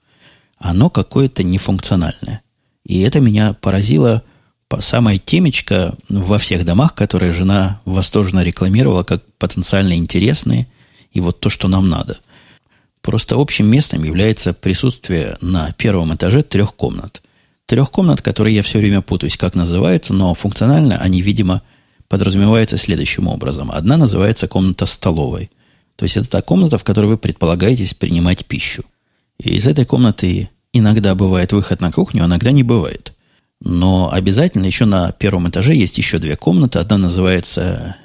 Оно 0.57 0.89
какое-то 0.89 1.43
нефункциональное. 1.43 2.41
И 2.83 3.01
это 3.01 3.19
меня 3.19 3.53
поразило 3.53 4.23
по 4.67 4.81
самой 4.81 5.19
темечко 5.19 5.93
во 6.09 6.39
всех 6.39 6.65
домах, 6.65 6.95
которые 6.95 7.31
жена 7.31 7.79
восторженно 7.85 8.41
рекламировала 8.41 9.03
как 9.03 9.23
потенциально 9.37 9.93
интересные, 9.93 10.65
и 11.11 11.19
вот 11.19 11.39
то, 11.39 11.49
что 11.49 11.67
нам 11.67 11.89
надо– 11.89 12.17
Просто 13.03 13.35
общим 13.35 13.67
местом 13.67 14.03
является 14.05 14.53
присутствие 14.53 15.37
на 15.41 15.73
первом 15.73 16.15
этаже 16.15 16.41
трех 16.41 16.73
комнат. 16.73 17.21
Трех 17.65 17.91
комнат, 17.91 18.21
которые 18.21 18.55
я 18.55 18.63
все 18.63 18.79
время 18.79 19.01
путаюсь, 19.01 19.35
как 19.35 19.55
называются, 19.55 20.13
но 20.13 20.33
функционально 20.33 20.97
они, 20.97 21.21
видимо, 21.21 21.61
подразумеваются 22.07 22.77
следующим 22.77 23.27
образом. 23.27 23.71
Одна 23.71 23.97
называется 23.97 24.47
комната 24.47 24.85
столовой. 24.85 25.51
То 25.97 26.03
есть 26.03 26.15
это 26.15 26.29
та 26.29 26.41
комната, 26.41 26.77
в 26.77 26.85
которой 26.85 27.07
вы 27.07 27.17
предполагаетесь 27.17 27.93
принимать 27.93 28.45
пищу. 28.45 28.85
И 29.37 29.55
из 29.55 29.67
этой 29.67 29.83
комнаты 29.83 30.49
иногда 30.71 31.13
бывает 31.13 31.51
выход 31.51 31.81
на 31.81 31.91
кухню, 31.91 32.23
а 32.23 32.27
иногда 32.27 32.51
не 32.51 32.63
бывает. 32.63 33.13
Но 33.59 34.11
обязательно 34.13 34.65
еще 34.65 34.85
на 34.85 35.11
первом 35.11 35.49
этаже 35.49 35.75
есть 35.75 35.97
еще 35.97 36.19
две 36.19 36.37
комнаты. 36.37 36.79
Одна 36.79 36.97
называется 36.97 37.97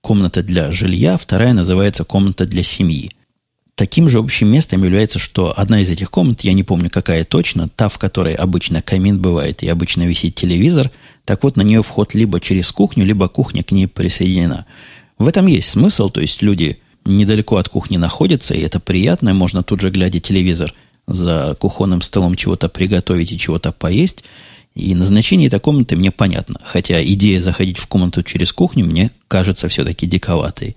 комната 0.00 0.42
для 0.42 0.72
жилья, 0.72 1.18
вторая 1.18 1.52
называется 1.52 2.04
комната 2.04 2.46
для 2.46 2.62
семьи. 2.62 3.10
Таким 3.76 4.08
же 4.08 4.18
общим 4.18 4.48
местом 4.48 4.82
является, 4.82 5.18
что 5.18 5.52
одна 5.54 5.82
из 5.82 5.90
этих 5.90 6.10
комнат, 6.10 6.40
я 6.40 6.54
не 6.54 6.62
помню 6.62 6.88
какая 6.88 7.24
точно, 7.24 7.68
та, 7.68 7.90
в 7.90 7.98
которой 7.98 8.32
обычно 8.32 8.80
камин 8.80 9.20
бывает 9.20 9.62
и 9.62 9.68
обычно 9.68 10.04
висит 10.04 10.34
телевизор, 10.34 10.90
так 11.26 11.42
вот 11.44 11.56
на 11.56 11.62
нее 11.62 11.82
вход 11.82 12.14
либо 12.14 12.40
через 12.40 12.72
кухню, 12.72 13.04
либо 13.04 13.28
кухня 13.28 13.62
к 13.62 13.72
ней 13.72 13.86
присоединена. 13.86 14.64
В 15.18 15.28
этом 15.28 15.46
есть 15.46 15.68
смысл, 15.68 16.08
то 16.08 16.22
есть 16.22 16.40
люди 16.40 16.78
недалеко 17.04 17.58
от 17.58 17.68
кухни 17.68 17.98
находятся, 17.98 18.54
и 18.54 18.62
это 18.62 18.80
приятно, 18.80 19.34
можно 19.34 19.62
тут 19.62 19.82
же, 19.82 19.90
глядя 19.90 20.20
телевизор, 20.20 20.72
за 21.06 21.54
кухонным 21.60 22.00
столом 22.00 22.34
чего-то 22.34 22.70
приготовить 22.70 23.30
и 23.30 23.38
чего-то 23.38 23.72
поесть. 23.72 24.24
И 24.74 24.94
назначение 24.94 25.48
этой 25.48 25.60
комнаты 25.60 25.96
мне 25.96 26.10
понятно, 26.10 26.60
хотя 26.64 27.04
идея 27.04 27.40
заходить 27.40 27.76
в 27.76 27.86
комнату 27.88 28.22
через 28.22 28.54
кухню 28.54 28.86
мне 28.86 29.10
кажется 29.28 29.68
все-таки 29.68 30.06
диковатой. 30.06 30.76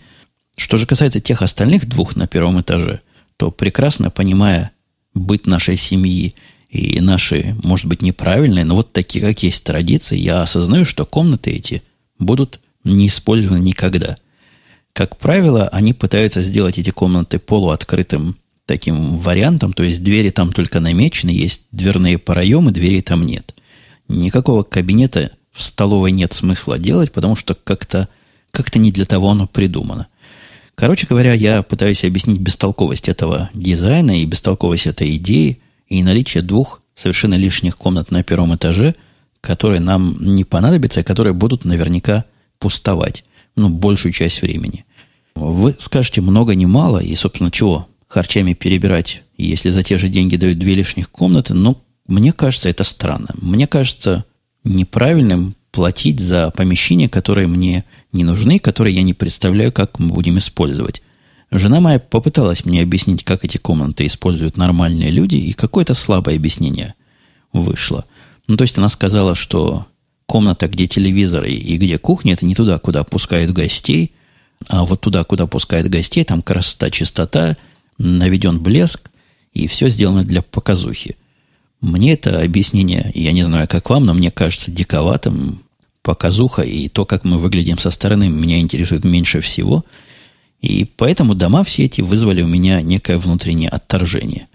Что 0.60 0.76
же 0.76 0.86
касается 0.86 1.22
тех 1.22 1.42
остальных 1.42 1.88
двух 1.88 2.18
на 2.18 2.28
первом 2.28 2.60
этаже, 2.60 3.00
то 3.38 3.50
прекрасно 3.50 4.10
понимая 4.10 4.72
быт 5.14 5.48
нашей 5.48 5.78
семьи 5.78 6.36
и 6.70 7.00
наши, 7.00 7.56
может 7.64 7.86
быть, 7.86 8.02
неправильные, 8.02 8.66
но 8.66 8.76
вот 8.76 8.92
такие, 8.92 9.26
как 9.26 9.42
есть 9.42 9.64
традиции, 9.64 10.18
я 10.18 10.42
осознаю, 10.42 10.84
что 10.84 11.06
комнаты 11.06 11.52
эти 11.52 11.82
будут 12.20 12.60
не 12.84 13.08
использованы 13.08 13.60
никогда. 13.60 14.18
Как 14.92 15.18
правило, 15.18 15.70
они 15.70 15.94
пытаются 15.94 16.42
сделать 16.42 16.78
эти 16.78 16.90
комнаты 16.90 17.40
полуоткрытым 17.40 18.36
таким 18.66 19.18
вариантом, 19.18 19.72
то 19.72 19.84
есть 19.84 20.04
двери 20.04 20.30
там 20.30 20.52
только 20.52 20.82
намечены, 20.82 21.30
есть 21.30 21.62
дверные 21.72 22.18
проемы, 22.18 22.72
дверей 22.72 23.02
там 23.02 23.26
нет. 23.26 23.56
Никакого 24.10 24.64
кабинета 24.64 25.32
в 25.54 25.64
столовой 25.64 26.12
нет 26.12 26.34
смысла 26.34 26.78
делать, 26.78 27.14
потому 27.14 27.38
что 27.38 27.56
как-то 27.56 28.10
как 28.52 28.76
не 28.76 28.92
для 28.92 29.06
того 29.06 29.30
оно 29.30 29.48
придумано. 29.48 30.08
Короче 30.80 31.08
говоря, 31.08 31.34
я 31.34 31.62
пытаюсь 31.62 32.06
объяснить 32.06 32.40
бестолковость 32.40 33.10
этого 33.10 33.50
дизайна 33.54 34.22
и 34.22 34.26
бестолковость 34.26 34.88
этой 34.88 35.18
идеи 35.18 35.60
и 35.90 36.02
наличие 36.02 36.42
двух 36.42 36.82
совершенно 36.94 37.34
лишних 37.34 37.78
комнат 37.78 38.12
на 38.12 38.24
первом 38.24 38.56
этаже, 38.56 38.96
которые 39.42 39.82
нам 39.82 40.16
не 40.22 40.46
понадобятся, 40.46 41.02
и 41.02 41.04
которые 41.04 41.34
будут 41.34 41.66
наверняка 41.66 42.24
пустовать, 42.60 43.26
ну, 43.58 43.68
большую 43.68 44.14
часть 44.14 44.42
времени. 44.42 44.86
Вы 45.36 45.76
скажете 45.78 46.22
много 46.22 46.56
не 46.56 46.66
мало, 46.66 47.00
и, 47.00 47.14
собственно, 47.14 47.52
чего 47.52 47.90
харчами 48.08 48.54
перебирать, 48.54 49.24
если 49.36 49.72
за 49.72 49.84
те 49.84 49.98
же 49.98 50.08
деньги 50.08 50.38
дают 50.38 50.60
две 50.60 50.76
лишних 50.76 51.12
комнаты, 51.12 51.54
но 51.54 51.82
мне 52.08 52.32
кажется, 52.32 52.70
это 52.70 52.86
странно. 52.86 53.28
Мне 53.34 53.68
кажется 53.68 54.24
неправильным 54.64 55.58
платить 55.72 56.20
за 56.20 56.52
помещения, 56.52 57.10
которые 57.10 57.48
мне 57.48 57.86
не 58.12 58.24
нужны, 58.24 58.60
которые 58.60 58.96
я 58.96 59.04
не 59.04 59.14
представляю, 59.14 59.72
как 59.72 60.00
мы 60.00 60.10
будем 60.10 60.38
использовать. 60.38 61.02
Жена 61.52 61.80
моя 61.80 62.00
попыталась 62.00 62.66
мне 62.66 62.82
объяснить, 62.82 63.24
как 63.24 63.44
эти 63.44 63.58
комнаты 63.58 64.06
используют 64.06 64.58
нормальные 64.58 65.10
люди, 65.10 65.36
и 65.36 65.54
какое-то 65.54 65.94
слабое 65.94 66.36
объяснение 66.36 66.94
вышло. 67.54 68.06
Ну, 68.48 68.58
то 68.58 68.64
есть 68.64 68.78
она 68.78 68.90
сказала, 68.90 69.36
что 69.36 69.88
комната, 70.26 70.68
где 70.68 70.86
телевизор 70.86 71.46
и, 71.46 71.78
где 71.78 71.98
кухня, 71.98 72.34
это 72.34 72.46
не 72.46 72.54
туда, 72.54 72.78
куда 72.78 73.04
пускают 73.04 73.52
гостей, 73.52 74.14
а 74.68 74.86
вот 74.86 75.02
туда, 75.02 75.24
куда 75.24 75.48
пускают 75.48 75.88
гостей, 75.88 76.24
там 76.24 76.42
красота, 76.42 76.92
чистота, 76.92 77.58
наведен 77.98 78.60
блеск, 78.60 79.10
и 79.54 79.66
все 79.68 79.90
сделано 79.90 80.24
для 80.24 80.42
показухи. 80.42 81.18
Мне 81.82 82.14
это 82.14 82.42
объяснение, 82.42 83.12
я 83.14 83.32
не 83.32 83.44
знаю, 83.44 83.68
как 83.68 83.90
вам, 83.90 84.06
но 84.06 84.14
мне 84.14 84.32
кажется 84.32 84.72
диковатым. 84.72 85.64
Показуха 86.02 86.62
и 86.62 86.88
то, 86.88 87.06
как 87.06 87.24
мы 87.24 87.38
выглядим 87.38 87.78
со 87.78 87.92
стороны, 87.92 88.30
меня 88.30 88.60
интересует 88.60 89.04
меньше 89.04 89.42
всего. 89.42 89.86
И 90.62 90.86
поэтому 90.86 91.36
дома 91.36 91.64
все 91.64 91.86
эти 91.86 92.02
вызвали 92.02 92.42
у 92.42 92.48
меня 92.48 92.82
некое 92.82 93.18
внутреннее 93.18 93.70
отторжение. 93.70 94.48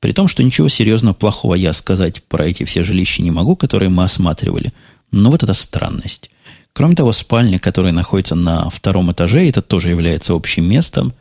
При 0.00 0.12
том, 0.12 0.26
что 0.26 0.42
ничего 0.42 0.68
серьезно 0.68 1.14
плохого 1.14 1.54
я 1.54 1.72
сказать 1.72 2.24
про 2.24 2.46
эти 2.46 2.64
все 2.64 2.82
жилища 2.82 3.22
не 3.22 3.30
могу, 3.30 3.54
которые 3.54 3.88
мы 3.88 4.02
осматривали. 4.02 4.72
Но 5.12 5.30
вот 5.30 5.42
эта 5.42 5.54
странность. 5.54 6.30
Кроме 6.72 6.94
того, 6.94 7.12
спальня, 7.12 7.58
которая 7.58 7.92
находится 7.92 8.34
на 8.34 8.68
втором 8.70 9.12
этаже, 9.12 9.48
это 9.48 9.62
тоже 9.62 9.90
является 9.90 10.32
общим 10.32 10.64
местом. 10.64 11.12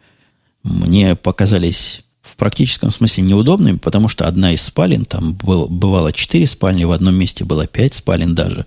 Мне 0.64 1.16
показались 1.16 2.02
в 2.22 2.36
практическом 2.36 2.92
смысле 2.92 3.24
неудобными, 3.24 3.78
потому 3.78 4.08
что 4.08 4.28
одна 4.28 4.54
из 4.54 4.62
спален, 4.62 5.06
там 5.06 5.34
был, 5.34 5.68
бывало 5.68 6.14
четыре 6.14 6.46
спальни, 6.46 6.84
в 6.84 6.92
одном 6.92 7.16
месте 7.16 7.44
было 7.44 7.66
пять 7.66 7.96
спален 7.96 8.36
даже. 8.36 8.66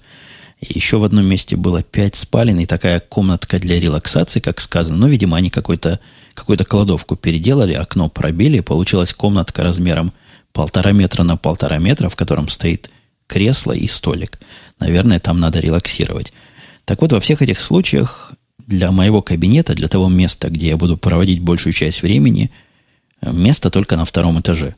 И 0.60 0.72
еще 0.74 0.98
в 0.98 1.04
одном 1.04 1.26
месте 1.26 1.56
было 1.56 1.82
пять 1.82 2.16
спален 2.16 2.58
и 2.58 2.66
такая 2.66 3.00
комнатка 3.00 3.58
для 3.60 3.78
релаксации, 3.78 4.40
как 4.40 4.60
сказано. 4.60 4.96
Но, 4.96 5.06
видимо, 5.06 5.36
они 5.36 5.50
какой-то, 5.50 6.00
какую-то 6.34 6.64
кладовку 6.64 7.16
переделали, 7.16 7.74
окно 7.74 8.08
пробили, 8.08 8.58
и 8.58 8.62
получилась 8.62 9.12
комнатка 9.12 9.62
размером 9.62 10.12
полтора 10.52 10.92
метра 10.92 11.22
на 11.22 11.36
полтора 11.36 11.78
метра, 11.78 12.08
в 12.08 12.16
котором 12.16 12.48
стоит 12.48 12.90
кресло 13.26 13.72
и 13.72 13.86
столик. 13.86 14.40
Наверное, 14.80 15.20
там 15.20 15.38
надо 15.38 15.60
релаксировать. 15.60 16.32
Так 16.84 17.02
вот, 17.02 17.12
во 17.12 17.20
всех 17.20 17.40
этих 17.40 17.60
случаях 17.60 18.32
для 18.66 18.90
моего 18.90 19.22
кабинета, 19.22 19.74
для 19.74 19.88
того 19.88 20.08
места, 20.08 20.48
где 20.50 20.68
я 20.68 20.76
буду 20.76 20.96
проводить 20.96 21.40
большую 21.40 21.72
часть 21.72 22.02
времени– 22.02 22.50
Место 23.32 23.70
только 23.70 23.96
на 23.96 24.04
втором 24.04 24.40
этаже. 24.40 24.76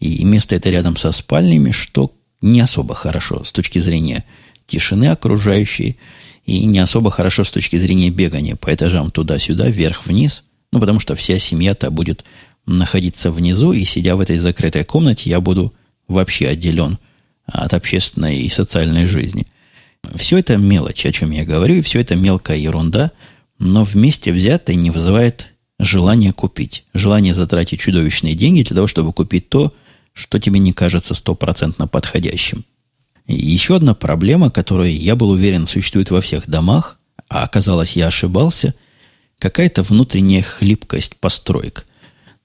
И 0.00 0.24
место 0.24 0.56
это 0.56 0.70
рядом 0.70 0.96
со 0.96 1.12
спальнями, 1.12 1.70
что 1.70 2.12
не 2.40 2.60
особо 2.60 2.94
хорошо 2.94 3.44
с 3.44 3.52
точки 3.52 3.78
зрения 3.78 4.24
тишины 4.66 5.06
окружающей, 5.06 5.96
и 6.44 6.64
не 6.64 6.78
особо 6.78 7.10
хорошо 7.10 7.44
с 7.44 7.50
точки 7.50 7.76
зрения 7.76 8.10
бегания 8.10 8.56
по 8.56 8.72
этажам 8.72 9.10
туда-сюда, 9.10 9.68
вверх-вниз, 9.68 10.44
ну, 10.72 10.80
потому 10.80 11.00
что 11.00 11.14
вся 11.14 11.38
семья-то 11.38 11.90
будет 11.90 12.24
находиться 12.66 13.30
внизу, 13.30 13.72
и 13.72 13.84
сидя 13.84 14.16
в 14.16 14.20
этой 14.20 14.36
закрытой 14.36 14.84
комнате, 14.84 15.30
я 15.30 15.40
буду 15.40 15.74
вообще 16.06 16.48
отделен 16.48 16.98
от 17.46 17.74
общественной 17.74 18.38
и 18.38 18.48
социальной 18.48 19.06
жизни. 19.06 19.46
Все 20.14 20.38
это 20.38 20.56
мелочь, 20.56 21.04
о 21.06 21.12
чем 21.12 21.30
я 21.32 21.44
говорю, 21.44 21.76
и 21.76 21.82
все 21.82 22.00
это 22.00 22.14
мелкая 22.14 22.58
ерунда, 22.58 23.12
но 23.58 23.84
вместе 23.84 24.32
взятое 24.32 24.76
не 24.76 24.90
вызывает 24.90 25.48
желание 25.78 26.32
купить, 26.32 26.84
желание 26.94 27.34
затратить 27.34 27.80
чудовищные 27.80 28.34
деньги 28.34 28.62
для 28.62 28.74
того, 28.74 28.86
чтобы 28.86 29.12
купить 29.12 29.48
то, 29.48 29.72
что 30.12 30.38
тебе 30.38 30.58
не 30.58 30.72
кажется 30.72 31.14
стопроцентно 31.14 31.86
подходящим. 31.86 32.64
И 33.26 33.34
еще 33.34 33.76
одна 33.76 33.94
проблема, 33.94 34.50
которая, 34.50 34.90
я 34.90 35.14
был 35.14 35.30
уверен, 35.30 35.66
существует 35.66 36.10
во 36.10 36.20
всех 36.20 36.48
домах, 36.48 36.98
а 37.28 37.44
оказалось, 37.44 37.92
я 37.92 38.08
ошибался, 38.08 38.74
какая-то 39.38 39.82
внутренняя 39.82 40.42
хлипкость 40.42 41.16
построек. 41.16 41.86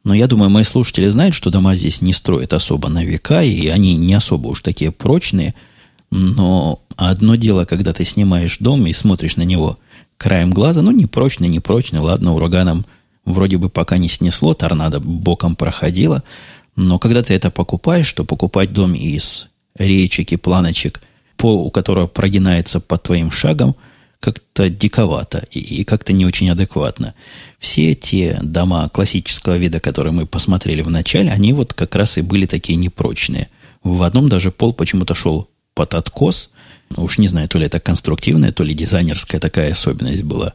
Но 0.04 0.14
я 0.14 0.28
думаю, 0.28 0.50
мои 0.50 0.66
слушатели 0.66 1.08
знают, 1.08 1.34
что 1.34 1.50
дома 1.50 1.76
здесь 1.76 2.02
не 2.02 2.14
строят 2.14 2.54
особо 2.54 2.90
на 2.90 3.04
века, 3.06 3.42
и 3.42 3.68
они 3.68 3.96
не 3.96 4.14
особо 4.14 4.50
уж 4.50 4.62
такие 4.62 4.92
прочные. 4.92 5.56
Но 6.12 6.82
одно 6.98 7.36
дело, 7.36 7.64
когда 7.64 7.94
ты 7.94 8.04
снимаешь 8.04 8.58
дом 8.60 8.86
и 8.86 8.94
смотришь 8.94 9.38
на 9.38 9.44
него 9.44 9.80
краем 10.18 10.52
глаза, 10.52 10.82
ну, 10.82 10.92
не 10.92 11.06
прочный, 11.06 11.48
не 11.48 11.62
прочный, 11.62 12.00
ладно, 12.00 12.36
ураганом– 12.36 12.86
вроде 13.26 13.58
бы 13.58 13.70
пока 13.70 13.98
не 13.98 14.10
снесло, 14.10 14.54
торнадо 14.54 15.00
боком 15.00 15.56
проходило, 15.56 16.24
но 16.76 17.00
когда 17.00 17.24
ты 17.24 17.34
это 17.34 17.52
покупаешь, 17.52 18.12
то 18.14 18.24
покупать 18.24 18.74
дом 18.74 18.96
из 18.96 19.48
речек 19.78 20.32
и 20.32 20.38
планочек, 20.38 21.02
пол 21.38 21.66
у 21.66 21.72
которого 21.72 22.08
прогинается 22.08 22.80
под 22.80 23.04
твоим 23.04 23.32
шагом, 23.32 23.76
как-то 24.20 24.70
диковато 24.70 25.46
и, 25.52 25.60
и 25.60 25.84
как-то 25.84 26.14
не 26.14 26.26
очень 26.26 26.50
адекватно. 26.50 27.14
Все 27.60 27.94
те 27.94 28.40
дома 28.42 28.88
классического 28.88 29.58
вида, 29.58 29.82
которые 29.82 30.14
мы 30.14 30.26
посмотрели 30.26 30.82
в 30.82 30.90
начале, 30.90 31.30
они 31.30 31.52
вот 31.52 31.74
как 31.74 31.96
раз 31.96 32.18
и 32.18 32.22
были 32.22 32.46
такие 32.46 32.78
непрочные. 32.78 33.50
В 33.84 34.02
одном 34.04 34.30
даже 34.30 34.52
пол 34.52 34.74
почему-то 34.74 35.14
шел 35.14 35.50
под 35.76 35.94
откос. 35.94 36.52
Уж 36.96 37.18
не 37.18 37.28
знаю, 37.28 37.50
то 37.50 37.58
ли 37.58 37.66
это 37.66 37.82
конструктивная, 37.82 38.54
то 38.54 38.64
ли 38.64 38.74
дизайнерская 38.74 39.42
такая 39.42 39.74
особенность 39.74 40.24
была. 40.24 40.54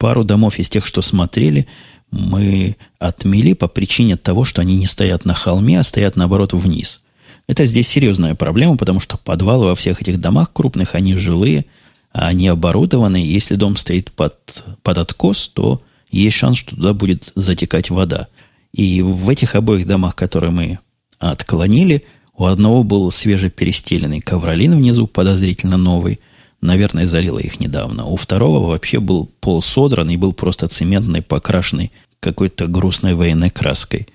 Пару 0.00 0.24
домов 0.24 0.58
из 0.58 0.70
тех, 0.70 0.86
что 0.86 1.02
смотрели, 1.02 1.66
мы 2.10 2.78
отмели 2.98 3.52
по 3.52 3.68
причине 3.68 4.16
того, 4.16 4.44
что 4.44 4.62
они 4.62 4.78
не 4.78 4.86
стоят 4.86 5.26
на 5.26 5.34
холме, 5.34 5.78
а 5.78 5.82
стоят, 5.82 6.16
наоборот, 6.16 6.54
вниз. 6.54 7.02
Это 7.46 7.66
здесь 7.66 7.86
серьезная 7.86 8.34
проблема, 8.34 8.78
потому 8.78 8.98
что 8.98 9.18
подвалы 9.18 9.66
во 9.66 9.74
всех 9.74 10.00
этих 10.00 10.18
домах 10.18 10.54
крупных, 10.54 10.94
они 10.94 11.16
жилые, 11.16 11.66
а 12.14 12.28
они 12.28 12.48
оборудованы. 12.48 13.18
Если 13.18 13.56
дом 13.56 13.76
стоит 13.76 14.10
под, 14.10 14.64
под 14.82 14.96
откос, 14.96 15.50
то 15.52 15.82
есть 16.10 16.34
шанс, 16.34 16.56
что 16.56 16.76
туда 16.76 16.94
будет 16.94 17.30
затекать 17.34 17.90
вода. 17.90 18.28
И 18.72 19.02
в 19.02 19.28
этих 19.28 19.54
обоих 19.54 19.86
домах, 19.86 20.16
которые 20.16 20.50
мы 20.50 20.78
отклонили, 21.18 22.04
у 22.38 22.46
одного 22.46 22.84
был 22.84 23.10
свежеперестеленный 23.10 24.22
ковролин 24.22 24.72
внизу, 24.72 25.06
подозрительно 25.06 25.76
новый. 25.76 26.20
Наверное, 26.60 27.06
залило 27.06 27.38
их 27.38 27.60
недавно. 27.60 28.04
У 28.04 28.16
второго 28.16 28.66
вообще 28.66 29.00
был 29.00 29.30
пол 29.40 29.62
содран 29.62 30.10
и 30.10 30.16
был 30.16 30.32
просто 30.32 30.68
цементный, 30.68 31.22
покрашенный 31.22 31.90
какой-то 32.20 32.66
грустной 32.66 33.14
военной 33.14 33.50
краской. 33.50 34.08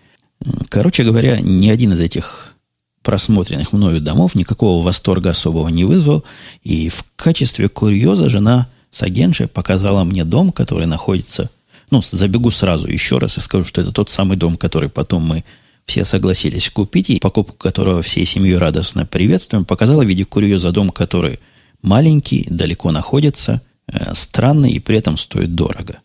Короче 0.69 1.03
говоря, 1.03 1.39
ни 1.41 1.69
один 1.69 1.93
из 1.93 2.01
этих 2.01 2.53
просмотренных 3.01 3.71
мною 3.71 4.01
домов 4.01 4.35
никакого 4.35 4.83
восторга 4.83 5.31
особого 5.31 5.69
не 5.69 5.85
вызвал. 5.85 6.23
И 6.63 6.89
в 6.89 7.03
качестве 7.15 7.69
курьеза 7.69 8.29
жена 8.29 8.67
с 8.89 9.03
агентшей 9.03 9.47
показала 9.47 10.03
мне 10.03 10.25
дом, 10.25 10.51
который 10.51 10.87
находится... 10.87 11.49
Ну, 11.91 12.01
забегу 12.01 12.49
сразу 12.49 12.87
еще 12.87 13.19
раз 13.19 13.37
и 13.37 13.41
скажу, 13.41 13.63
что 13.63 13.79
это 13.79 13.91
тот 13.91 14.09
самый 14.09 14.37
дом, 14.37 14.57
который 14.57 14.89
потом 14.89 15.21
мы 15.21 15.43
все 15.85 16.03
согласились 16.03 16.71
купить, 16.71 17.11
и 17.11 17.19
покупку 17.19 17.55
которого 17.57 18.01
всей 18.01 18.25
семьей 18.25 18.57
радостно 18.57 19.05
приветствуем, 19.05 19.65
показала 19.65 20.03
в 20.03 20.07
виде 20.07 20.25
курьеза 20.25 20.71
дом, 20.71 20.89
который 20.89 21.39
маленький, 21.85 22.45
далеко 22.49 22.91
находится, 22.91 23.61
э, 23.87 24.13
странный 24.13 24.71
и 24.71 24.79
при 24.79 24.97
этом 24.97 25.17
стоит 25.17 25.55
дорого. 25.55 25.99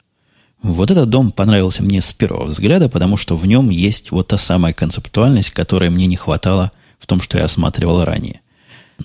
Вот 0.62 0.90
этот 0.90 1.08
дом 1.08 1.32
понравился 1.32 1.82
мне 1.82 2.00
с 2.00 2.12
первого 2.12 2.44
взгляда, 2.44 2.88
потому 2.88 3.16
что 3.16 3.36
в 3.36 3.46
нем 3.46 3.70
есть 3.70 4.10
вот 4.10 4.28
та 4.28 4.38
самая 4.38 4.72
концептуальность, 4.72 5.50
которой 5.50 5.90
мне 5.90 6.06
не 6.06 6.16
хватало 6.16 6.70
в 6.98 7.06
том, 7.06 7.22
что 7.22 7.38
я 7.38 7.44
осматривал 7.44 8.04
ранее. 8.04 8.40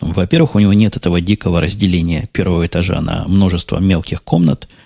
Во-первых, 0.02 0.56
у 0.56 0.60
него 0.60 0.74
нет 0.74 0.98
этого 0.98 1.22
дикого 1.22 1.62
разделения 1.62 2.28
первого 2.34 2.66
этажа 2.66 3.00
на 3.00 3.26
множество 3.28 3.80
мелких 3.80 4.24
комнат– 4.24 4.68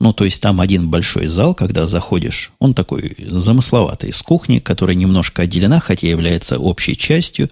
ну, 0.00 0.12
то 0.12 0.24
есть 0.24 0.42
там 0.42 0.60
один 0.60 0.90
большой 0.90 1.26
зал, 1.26 1.54
когда 1.54 1.86
заходишь, 1.86 2.52
он 2.58 2.74
такой 2.74 3.16
замысловатый, 3.18 4.12
с 4.12 4.22
кухни, 4.22 4.58
которая 4.58 4.96
немножко 4.96 5.42
отделена, 5.42 5.80
хотя 5.80 6.08
является 6.08 6.58
общей 6.58 6.96
частью. 6.96 7.48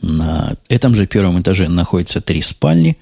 На 0.00 0.56
этом 0.68 0.94
же 0.94 1.06
первом 1.06 1.40
этаже 1.40 1.68
находятся 1.68 2.20
три 2.20 2.40
спальни, 2.42 2.96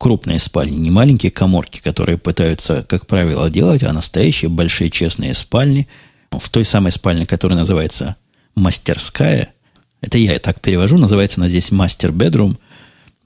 крупные 0.00 0.38
спальни, 0.38 0.76
не 0.76 0.90
маленькие 0.90 1.30
коморки, 1.30 1.78
которые 1.78 2.16
пытаются, 2.16 2.82
как 2.88 3.06
правило, 3.06 3.50
делать, 3.50 3.82
а 3.82 3.92
настоящие 3.92 4.48
большие 4.48 4.88
честные 4.88 5.34
спальни. 5.34 5.88
В 6.30 6.48
той 6.48 6.64
самой 6.64 6.90
спальне, 6.90 7.26
которая 7.26 7.58
называется 7.58 8.16
мастерская, 8.54 9.52
это 10.00 10.16
я 10.16 10.38
так 10.38 10.62
перевожу, 10.62 10.96
называется 10.96 11.38
она 11.38 11.48
здесь 11.48 11.70
мастер-бедрум, 11.70 12.58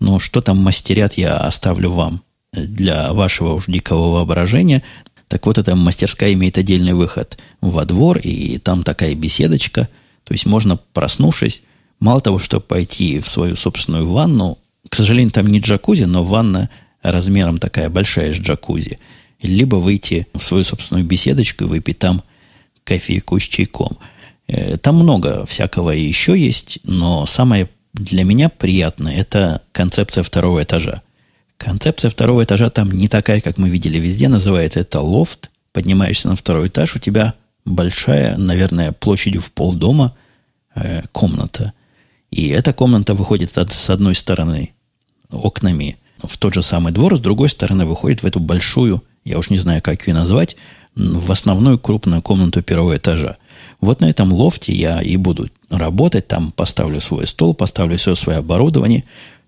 но 0.00 0.18
что 0.18 0.40
там 0.40 0.58
мастерят, 0.58 1.14
я 1.14 1.36
оставлю 1.36 1.90
вам 1.92 2.24
для 2.52 3.12
вашего 3.12 3.54
уж 3.54 3.66
дикого 3.66 4.10
воображения. 4.10 4.82
Так 5.28 5.46
вот, 5.46 5.58
эта 5.58 5.76
мастерская 5.76 6.32
имеет 6.32 6.58
отдельный 6.58 6.92
выход 6.92 7.38
во 7.60 7.84
двор, 7.84 8.18
и 8.18 8.58
там 8.58 8.82
такая 8.82 9.14
беседочка. 9.14 9.88
То 10.24 10.34
есть 10.34 10.44
можно, 10.44 10.76
проснувшись, 10.92 11.62
мало 12.00 12.20
того, 12.20 12.40
что 12.40 12.58
пойти 12.58 13.20
в 13.20 13.28
свою 13.28 13.54
собственную 13.54 14.10
ванну, 14.10 14.58
к 14.88 14.94
сожалению, 14.94 15.32
там 15.32 15.46
не 15.46 15.60
джакузи, 15.60 16.04
но 16.04 16.24
ванна 16.24 16.70
размером 17.02 17.58
такая 17.58 17.88
большая 17.88 18.34
с 18.34 18.38
джакузи, 18.38 18.98
либо 19.42 19.76
выйти 19.76 20.26
в 20.34 20.42
свою 20.42 20.64
собственную 20.64 21.04
беседочку 21.04 21.64
и 21.64 21.66
выпить 21.66 21.98
там 21.98 22.22
кофейку 22.84 23.38
с 23.38 23.42
чайком. 23.42 23.98
Э, 24.46 24.76
там 24.76 24.96
много 24.96 25.46
всякого 25.46 25.90
еще 25.90 26.38
есть, 26.38 26.78
но 26.84 27.26
самое 27.26 27.68
для 27.92 28.24
меня 28.24 28.48
приятное– 28.48 29.16
это 29.16 29.62
концепция 29.72 30.24
второго 30.24 30.62
этажа. 30.62 31.02
Концепция 31.56 32.10
второго 32.10 32.42
этажа 32.42 32.68
там 32.70 32.90
не 32.90 33.08
такая, 33.08 33.40
как 33.40 33.58
мы 33.58 33.68
видели 33.68 33.98
везде. 33.98 34.28
Называется 34.28 34.80
это 34.80 35.00
лофт. 35.00 35.50
Поднимаешься 35.72 36.28
на 36.28 36.36
второй 36.36 36.68
этаж, 36.68 36.94
у 36.94 36.98
тебя 36.98 37.34
большая, 37.64 38.36
наверное, 38.36 38.92
площадью 38.92 39.40
в 39.40 39.50
полдома 39.52 40.14
э, 40.74 41.02
комната. 41.12 41.72
И 42.30 42.48
эта 42.48 42.72
комната 42.72 43.14
выходит 43.14 43.56
от, 43.58 43.72
с 43.72 43.90
одной 43.90 44.14
стороны 44.14 44.73
окнами 45.34 45.96
в 46.22 46.36
тот 46.38 46.54
же 46.54 46.62
самый 46.62 46.92
двор, 46.92 47.16
с 47.16 47.20
другой 47.20 47.48
стороны 47.48 47.86
выходит 47.86 48.22
в 48.22 48.26
эту 48.26 48.40
большую, 48.40 49.02
я 49.24 49.38
уж 49.38 49.50
не 49.50 49.58
знаю, 49.58 49.82
как 49.82 50.06
ее 50.06 50.14
назвать, 50.14 50.56
в 50.94 51.30
основную 51.30 51.78
крупную 51.78 52.22
комнату 52.22 52.62
первого 52.62 52.96
этажа. 52.96 53.36
Вот 53.80 54.00
на 54.00 54.06
этом 54.08 54.32
лофте 54.32 54.72
я 54.72 55.02
и 55.02 55.16
буду 55.16 55.50
работать, 55.70 56.28
там 56.28 56.52
поставлю 56.52 57.00
свой 57.00 57.26
стол, 57.26 57.54
поставлю 57.54 57.98
все 57.98 58.14
свое 58.14 58.38
оборудование, 58.38 59.04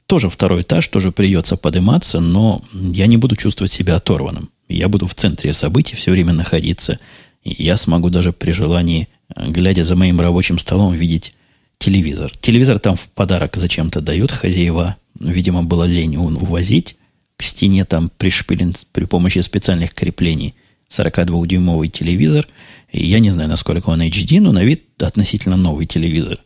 тоже 0.07 0.29
второй 0.29 0.63
этаж, 0.63 0.87
тоже 0.89 1.13
придется 1.13 1.57
подниматься, 1.57 2.21
но 2.21 2.63
я 2.73 3.07
не 3.07 3.17
буду 3.17 3.37
чувствовать 3.37 3.73
себя 3.73 3.97
оторванным. 3.97 4.51
Я 4.69 4.89
буду 4.89 5.07
в 5.07 5.15
центре 5.15 5.53
событий 5.53 5.97
все 5.97 6.13
время 6.13 6.33
находиться. 6.33 6.99
И 7.45 7.63
я 7.63 7.77
смогу 7.77 8.09
даже 8.11 8.33
при 8.33 8.53
желании, 8.53 9.09
глядя 9.37 9.85
за 9.85 9.97
моим 9.97 10.21
рабочим 10.21 10.59
столом, 10.59 10.93
видеть 10.93 11.35
телевизор. 11.79 12.33
Телевизор 12.41 12.79
там 12.79 12.97
в 12.97 13.09
подарок 13.11 13.57
зачем-то 13.57 14.01
дают 14.01 14.31
хозяева. 14.31 14.97
Видимо, 15.19 15.63
было 15.63 15.85
лень 15.85 16.17
увозить. 16.17 16.97
К 17.37 17.43
стене 17.43 17.85
там 17.85 18.11
пришпилен 18.17 18.75
при 18.93 19.05
помощи 19.05 19.41
специальных 19.41 19.95
креплений 19.95 20.55
42-дюймовый 20.91 21.89
телевизор. 21.89 22.47
И 22.93 23.07
я 23.07 23.19
не 23.19 23.31
знаю, 23.31 23.49
насколько 23.49 23.91
он 23.91 24.03
HD, 24.03 24.41
но 24.41 24.53
на 24.53 24.65
вид 24.65 24.85
относительно 25.01 25.57
новый 25.57 25.87
телевизор. 25.87 26.39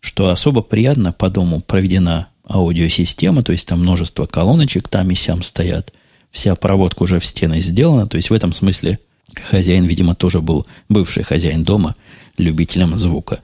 Что 0.00 0.30
особо 0.30 0.62
приятно, 0.62 1.12
по 1.12 1.30
дому 1.30 1.60
проведена 1.60 2.28
аудиосистема, 2.48 3.42
то 3.42 3.52
есть 3.52 3.66
там 3.66 3.80
множество 3.80 4.26
колоночек 4.26 4.88
там 4.88 5.10
и 5.10 5.14
сям 5.14 5.42
стоят. 5.42 5.92
Вся 6.30 6.54
проводка 6.54 7.02
уже 7.02 7.18
в 7.18 7.26
стены 7.26 7.60
сделана, 7.60 8.06
то 8.06 8.16
есть 8.16 8.30
в 8.30 8.34
этом 8.34 8.52
смысле 8.52 8.98
хозяин, 9.34 9.84
видимо, 9.84 10.14
тоже 10.14 10.40
был 10.40 10.66
бывший 10.88 11.22
хозяин 11.22 11.64
дома, 11.64 11.96
любителем 12.38 12.96
звука. 12.96 13.40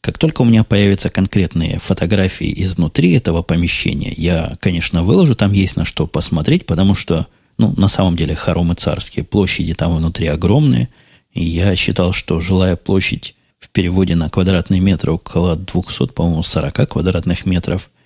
Как 0.00 0.18
только 0.18 0.42
у 0.42 0.44
меня 0.44 0.64
появятся 0.64 1.10
конкретные 1.10 1.78
фотографии 1.78 2.52
изнутри 2.62 3.12
этого 3.12 3.42
помещения, 3.42 4.12
я, 4.16 4.54
конечно, 4.60 5.02
выложу, 5.02 5.34
там 5.34 5.52
есть 5.52 5.76
на 5.76 5.84
что 5.84 6.06
посмотреть, 6.06 6.66
потому 6.66 6.94
что, 6.94 7.26
ну, 7.58 7.74
на 7.76 7.88
самом 7.88 8.16
деле, 8.16 8.34
хоромы 8.34 8.74
царские, 8.74 9.24
площади 9.24 9.74
там 9.74 9.96
внутри 9.96 10.26
огромные, 10.28 10.88
и 11.32 11.44
я 11.44 11.76
считал, 11.76 12.12
что 12.12 12.40
жилая 12.40 12.76
площадь 12.76 13.34
в 13.58 13.68
переводе 13.68 14.14
на 14.14 14.30
квадратный 14.30 14.80
метр 14.80 15.10
около 15.10 15.54
200, 15.54 16.08
по-моему, 16.08 16.42
40 16.42 16.88
квадратных 16.88 17.46
метров– 17.46 17.90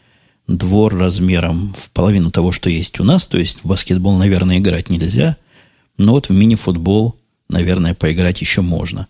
двор 0.46 0.94
размером 0.94 1.74
в 1.78 1.90
половину 1.90 2.30
того, 2.30 2.52
что 2.52 2.70
есть 2.70 3.00
у 3.00 3.04
нас. 3.04 3.26
То 3.26 3.38
есть 3.38 3.60
в 3.60 3.66
баскетбол, 3.66 4.16
наверное, 4.16 4.58
играть 4.58 4.90
нельзя. 4.90 5.36
Но 5.96 6.12
вот 6.12 6.28
в 6.28 6.32
мини-футбол, 6.32 7.16
наверное, 7.48 7.94
поиграть 7.94 8.40
еще 8.40 8.60
можно. 8.60 9.06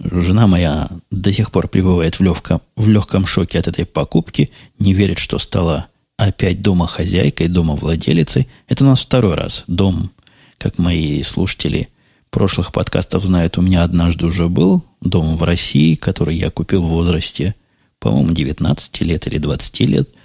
Жена 0.00 0.46
моя 0.46 0.88
до 1.10 1.32
сих 1.32 1.50
пор 1.50 1.68
пребывает 1.68 2.18
в 2.18 2.22
легком, 2.22 2.62
в 2.76 2.88
легком 2.88 3.26
шоке 3.26 3.58
от 3.58 3.68
этой 3.68 3.84
покупки, 3.84 4.50
не 4.78 4.94
верит, 4.94 5.18
что 5.18 5.38
стала 5.38 5.86
опять 6.16 6.62
дома 6.62 6.86
хозяйкой, 6.86 7.48
дома 7.48 7.76
владелицей. 7.76 8.48
Это 8.68 8.84
у 8.84 8.88
нас 8.88 9.00
второй 9.00 9.34
раз. 9.34 9.64
Дом, 9.66 10.10
как 10.58 10.78
мои 10.78 11.22
слушатели 11.22 11.88
прошлых 12.30 12.72
подкастов 12.72 13.24
знают, 13.24 13.58
у 13.58 13.62
меня 13.62 13.82
однажды 13.82 14.26
уже 14.26 14.48
был 14.48 14.84
дом 15.00 15.36
в 15.36 15.42
России, 15.42 15.94
который 15.94 16.36
я 16.36 16.50
купил 16.50 16.82
в 16.82 16.90
возрасте, 16.90 17.54
по-моему, 17.98 18.32
19 18.32 19.00
лет 19.02 19.26
или 19.26 19.38
20 19.38 19.80
лет– 19.80 20.08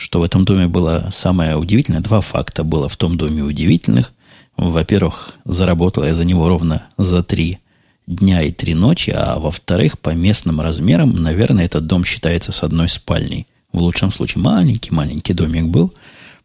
что 0.00 0.20
в 0.20 0.22
этом 0.22 0.46
доме 0.46 0.66
было 0.66 1.10
самое 1.12 1.56
удивительное. 1.56 2.00
Два 2.00 2.22
факта 2.22 2.64
было 2.64 2.88
в 2.88 2.96
том 2.96 3.18
доме 3.18 3.42
удивительных. 3.42 4.14
Во-первых, 4.56 5.34
заработал 5.44 6.04
я 6.04 6.14
за 6.14 6.24
него 6.24 6.48
ровно 6.48 6.86
за 6.96 7.22
три 7.22 7.58
дня 8.10 8.42
и 8.42 8.50
три 8.50 8.74
ночи, 8.74 9.10
а 9.10 9.38
во-вторых, 9.38 9.98
по 9.98 10.10
местным 10.10 10.60
размерам, 10.60 11.22
наверное, 11.22 11.64
этот 11.64 11.86
дом 11.86 12.04
считается 12.04 12.52
с 12.52 12.62
одной 12.62 12.88
спальней. 12.88 13.46
В 13.72 13.78
лучшем 13.78 14.12
случае 14.12 14.42
маленький-маленький 14.42 15.32
домик 15.32 15.66
был, 15.66 15.94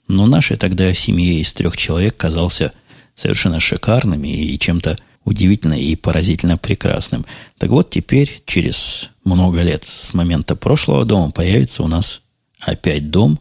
но 0.08 0.28
нашей 0.28 0.58
тогда 0.58 0.93
семье 0.93 1.39
из 1.39 1.51
трех 1.54 1.75
человек 1.75 2.15
казался 2.15 2.71
совершенно 3.15 3.60
шикарным 3.60 4.23
и 4.23 4.58
чем-то 4.60 4.97
удивительно 5.23 5.73
и 5.73 5.95
поразительно 5.95 6.58
прекрасным. 6.58 7.25
Так 7.58 7.71
вот, 7.71 7.89
теперь, 7.89 8.43
через 8.45 9.10
много 9.23 9.62
лет 9.63 9.84
с 9.84 10.13
момента 10.13 10.56
прошлого 10.56 11.04
дома, 11.04 11.32
появится 11.32 11.82
у 11.82 11.88
нас 11.88 12.21
опять 12.60 13.10
дом. 13.10 13.39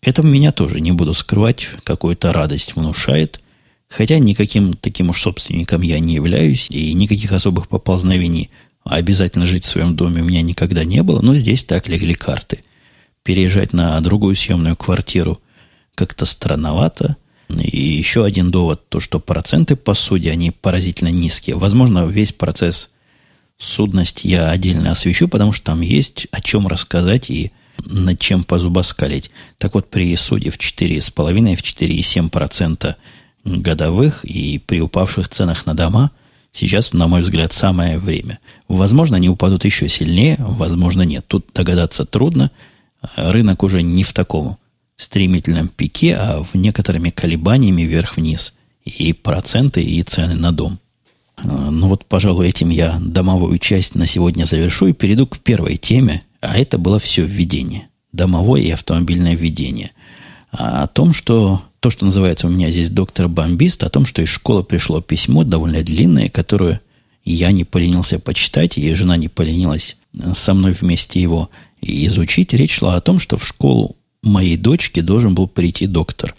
Это 0.00 0.22
меня 0.22 0.50
тоже, 0.50 0.80
не 0.80 0.92
буду 0.92 1.12
скрывать, 1.12 1.68
какую-то 1.84 2.32
радость 2.32 2.74
внушает. 2.74 3.39
Хотя 3.90 4.20
никаким 4.20 4.74
таким 4.74 5.10
уж 5.10 5.20
собственником 5.20 5.82
я 5.82 5.98
не 5.98 6.14
являюсь, 6.14 6.68
и 6.70 6.94
никаких 6.94 7.32
особых 7.32 7.68
поползновений 7.68 8.50
обязательно 8.84 9.46
жить 9.46 9.64
в 9.64 9.68
своем 9.68 9.96
доме 9.96 10.22
у 10.22 10.24
меня 10.24 10.42
никогда 10.42 10.84
не 10.84 11.02
было, 11.02 11.20
но 11.20 11.34
здесь 11.34 11.64
так 11.64 11.88
легли 11.88 12.14
карты. 12.14 12.62
Переезжать 13.24 13.72
на 13.72 14.00
другую 14.00 14.36
съемную 14.36 14.76
квартиру 14.76 15.40
как-то 15.96 16.24
странновато. 16.24 17.16
И 17.50 17.80
еще 17.80 18.24
один 18.24 18.52
довод, 18.52 18.88
то, 18.88 19.00
что 19.00 19.18
проценты 19.18 19.74
по 19.74 19.94
суде, 19.94 20.30
они 20.30 20.52
поразительно 20.52 21.08
низкие. 21.08 21.56
Возможно, 21.56 22.06
весь 22.06 22.32
процесс 22.32 22.90
судности 23.58 24.28
я 24.28 24.50
отдельно 24.50 24.92
освещу, 24.92 25.26
потому 25.26 25.52
что 25.52 25.66
там 25.66 25.80
есть 25.80 26.28
о 26.30 26.40
чем 26.40 26.68
рассказать 26.68 27.28
и 27.28 27.50
над 27.84 28.20
чем 28.20 28.44
позубоскалить. 28.44 29.32
Так 29.58 29.74
вот, 29.74 29.90
при 29.90 30.14
суде 30.14 30.50
в 30.50 30.58
4,5 30.58 31.56
в 31.56 31.62
4,7% 31.62 32.94
годовых 33.44 34.24
и 34.24 34.58
при 34.58 34.80
упавших 34.80 35.28
ценах 35.28 35.66
на 35.66 35.74
дома 35.74 36.10
сейчас, 36.52 36.92
на 36.92 37.06
мой 37.06 37.22
взгляд, 37.22 37.52
самое 37.52 37.98
время. 37.98 38.38
Возможно, 38.68 39.16
они 39.16 39.28
упадут 39.28 39.64
еще 39.64 39.88
сильнее, 39.88 40.36
возможно, 40.38 41.02
нет. 41.02 41.24
Тут 41.26 41.46
догадаться 41.54 42.04
трудно. 42.04 42.50
Рынок 43.16 43.62
уже 43.62 43.82
не 43.82 44.04
в 44.04 44.12
таком 44.12 44.58
стремительном 44.96 45.68
пике, 45.68 46.16
а 46.16 46.42
в 46.42 46.54
некоторыми 46.54 47.10
колебаниями 47.10 47.82
вверх-вниз. 47.82 48.54
И 48.84 49.12
проценты, 49.12 49.82
и 49.82 50.02
цены 50.02 50.34
на 50.34 50.52
дом. 50.52 50.78
Ну 51.42 51.88
вот, 51.88 52.04
пожалуй, 52.04 52.48
этим 52.48 52.68
я 52.68 52.98
домовую 53.00 53.58
часть 53.58 53.94
на 53.94 54.06
сегодня 54.06 54.44
завершу 54.44 54.88
и 54.88 54.92
перейду 54.92 55.26
к 55.26 55.38
первой 55.38 55.76
теме– 55.76 56.22
а 56.40 56.56
это 56.56 56.78
было 56.78 56.98
все 56.98 57.24
введение. 57.24 57.88
домовое 58.12 58.62
и 58.62 58.70
автомобильное 58.70 59.36
ведение. 59.36 59.92
А 60.50 60.82
о 60.82 60.86
том, 60.88 61.12
что 61.12 61.62
то, 61.80 61.88
что 61.88 62.04
называется 62.04 62.46
у 62.46 62.50
меня 62.50 62.70
здесь 62.70 62.90
доктор 62.90 63.28
Бомбист, 63.28 63.82
о 63.82 63.88
том, 63.88 64.04
что 64.04 64.22
из 64.22 64.28
школы 64.28 64.62
пришло 64.62 65.00
письмо 65.00 65.44
довольно 65.44 65.82
длинное, 65.82 66.28
которое 66.28 66.80
я 67.24 67.52
не 67.52 67.64
поленился 67.64 68.18
почитать, 68.18 68.76
и 68.78 68.94
жена 68.94 69.16
не 69.16 69.28
поленилась 69.28 69.96
со 70.34 70.54
мной 70.54 70.72
вместе 70.72 71.20
его 71.20 71.50
изучить. 71.80 72.52
Речь 72.52 72.76
шла 72.76 72.96
о 72.96 73.00
том, 73.00 73.18
что 73.18 73.38
в 73.38 73.46
школу 73.46 73.96
моей 74.22 74.58
дочки 74.58 75.00
должен 75.00 75.34
был 75.34 75.48
прийти 75.48 75.86
доктор. 75.86 76.34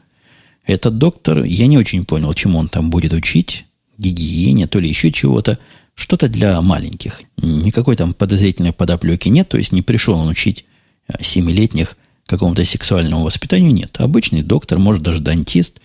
Этот 0.65 0.99
доктор, 0.99 1.43
я 1.43 1.65
не 1.65 1.77
очень 1.77 2.05
понял, 2.05 2.33
чему 2.33 2.59
он 2.59 2.69
там 2.69 2.91
будет 2.91 3.13
учить, 3.13 3.65
гигиене, 3.97 4.67
то 4.67 4.79
ли 4.79 4.87
еще 4.87 5.11
чего-то, 5.11 5.57
что-то 5.95 6.27
для 6.27 6.61
маленьких. 6.61 7.21
Никакой 7.37 7.95
там 7.95 8.13
подозрительной 8.13 8.73
подоплеки 8.73 9.29
нет, 9.29 9.49
то 9.49 9.57
есть 9.57 9.71
не 9.71 9.81
пришел 9.81 10.19
он 10.19 10.27
учить 10.27 10.65
э, 11.07 11.15
семилетних 11.19 11.97
какому-то 12.31 12.65
сексуальному 12.65 13.23
воспитанию, 13.23 13.71
нет. 13.71 13.97
Обычный 13.99 14.41
доктор, 14.41 14.79
может 14.79 15.03
даже 15.03 15.19
дантист, 15.19 15.81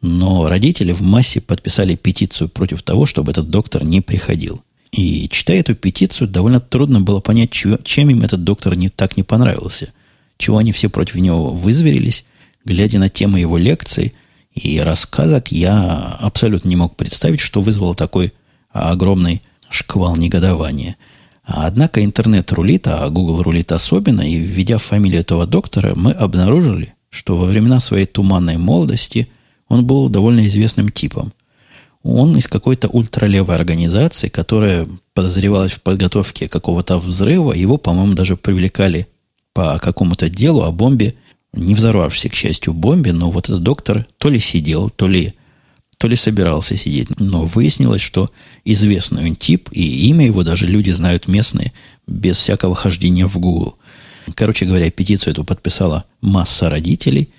но 0.00 0.48
родители 0.48 0.92
в 0.92 1.02
массе 1.02 1.40
подписали 1.40 1.96
петицию 1.96 2.48
против 2.48 2.82
того, 2.82 3.04
чтобы 3.04 3.32
этот 3.32 3.50
доктор 3.50 3.84
не 3.84 4.00
приходил. 4.00 4.62
И 4.92 5.28
читая 5.28 5.58
эту 5.58 5.74
петицию, 5.74 6.28
довольно 6.28 6.60
трудно 6.60 7.00
было 7.00 7.20
понять, 7.20 7.50
чем 7.50 8.10
им 8.10 8.22
этот 8.22 8.44
доктор 8.44 8.74
не, 8.76 8.88
так 8.88 9.16
не 9.16 9.22
понравился. 9.22 9.92
Чего 10.38 10.58
они 10.58 10.72
все 10.72 10.88
против 10.88 11.16
него 11.16 11.50
вызверились, 11.50 12.24
глядя 12.64 12.98
на 12.98 13.08
темы 13.08 13.40
его 13.40 13.58
лекций 13.58 14.14
и 14.54 14.78
рассказок, 14.80 15.50
я 15.50 16.16
абсолютно 16.20 16.68
не 16.68 16.76
мог 16.76 16.96
представить, 16.96 17.40
что 17.40 17.60
вызвало 17.60 17.94
такой 17.94 18.32
огромный 18.70 19.42
шквал 19.68 20.16
негодования. 20.16 20.96
Однако 21.50 22.04
интернет 22.04 22.52
рулит, 22.52 22.86
а 22.88 23.08
Google 23.08 23.42
рулит 23.42 23.72
особенно, 23.72 24.20
и 24.20 24.36
введя 24.36 24.76
фамилию 24.76 25.22
этого 25.22 25.46
доктора, 25.46 25.94
мы 25.96 26.12
обнаружили, 26.12 26.92
что 27.08 27.38
во 27.38 27.46
времена 27.46 27.80
своей 27.80 28.04
туманной 28.04 28.58
молодости 28.58 29.28
он 29.66 29.86
был 29.86 30.10
довольно 30.10 30.46
известным 30.46 30.90
типом. 30.90 31.32
Он 32.02 32.36
из 32.36 32.48
какой-то 32.48 32.88
ультралевой 32.88 33.56
организации, 33.56 34.28
которая 34.28 34.86
подозревалась 35.14 35.72
в 35.72 35.80
подготовке 35.80 36.48
какого-то 36.48 36.98
взрыва. 36.98 37.54
Его, 37.54 37.78
по-моему, 37.78 38.12
даже 38.12 38.36
привлекали 38.36 39.08
по 39.54 39.78
какому-то 39.78 40.28
делу 40.28 40.64
о 40.64 40.70
бомбе, 40.70 41.14
не 41.54 41.74
взорвавшейся, 41.74 42.28
к 42.28 42.34
счастью, 42.34 42.74
бомбе, 42.74 43.12
но 43.14 43.30
вот 43.30 43.48
этот 43.48 43.62
доктор 43.62 44.06
то 44.18 44.28
ли 44.28 44.38
сидел, 44.38 44.90
то 44.90 45.08
ли, 45.08 45.32
то 45.98 46.06
ли 46.06 46.16
собирался 46.16 46.76
сидеть. 46.76 47.08
Но 47.20 47.44
выяснилось, 47.44 48.00
что 48.00 48.30
известный 48.64 49.28
он 49.28 49.36
тип, 49.36 49.68
и 49.72 50.08
имя 50.08 50.26
его 50.26 50.44
даже 50.44 50.66
люди 50.66 50.90
знают 50.90 51.28
местные, 51.28 51.72
без 52.06 52.38
всякого 52.38 52.74
хождения 52.74 53.26
в 53.26 53.36
Google. 53.38 53.76
Короче 54.34 54.64
говоря, 54.64 54.90
петицию 54.90 55.32
эту 55.32 55.44
подписала 55.44 56.04
масса 56.20 56.70
родителей, 56.70 57.30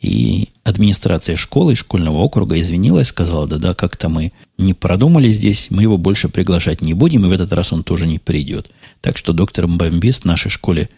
и 0.00 0.48
администрация 0.62 1.36
школы 1.36 1.72
и 1.72 1.76
школьного 1.76 2.18
округа 2.18 2.60
извинилась, 2.60 3.08
сказала, 3.08 3.46
да-да, 3.46 3.74
как-то 3.74 4.08
мы 4.08 4.32
не 4.58 4.74
продумали 4.74 5.28
здесь, 5.28 5.68
мы 5.70 5.82
его 5.82 5.96
больше 5.96 6.28
приглашать 6.28 6.82
не 6.82 6.92
будем, 6.92 7.24
и 7.24 7.28
в 7.28 7.32
этот 7.32 7.52
раз 7.52 7.72
он 7.72 7.82
тоже 7.82 8.06
не 8.06 8.18
придет. 8.18 8.70
Так 9.00 9.16
что 9.16 9.32
доктор 9.32 9.66
Бомбист 9.66 10.24
нашей 10.24 10.50
школе 10.50 10.90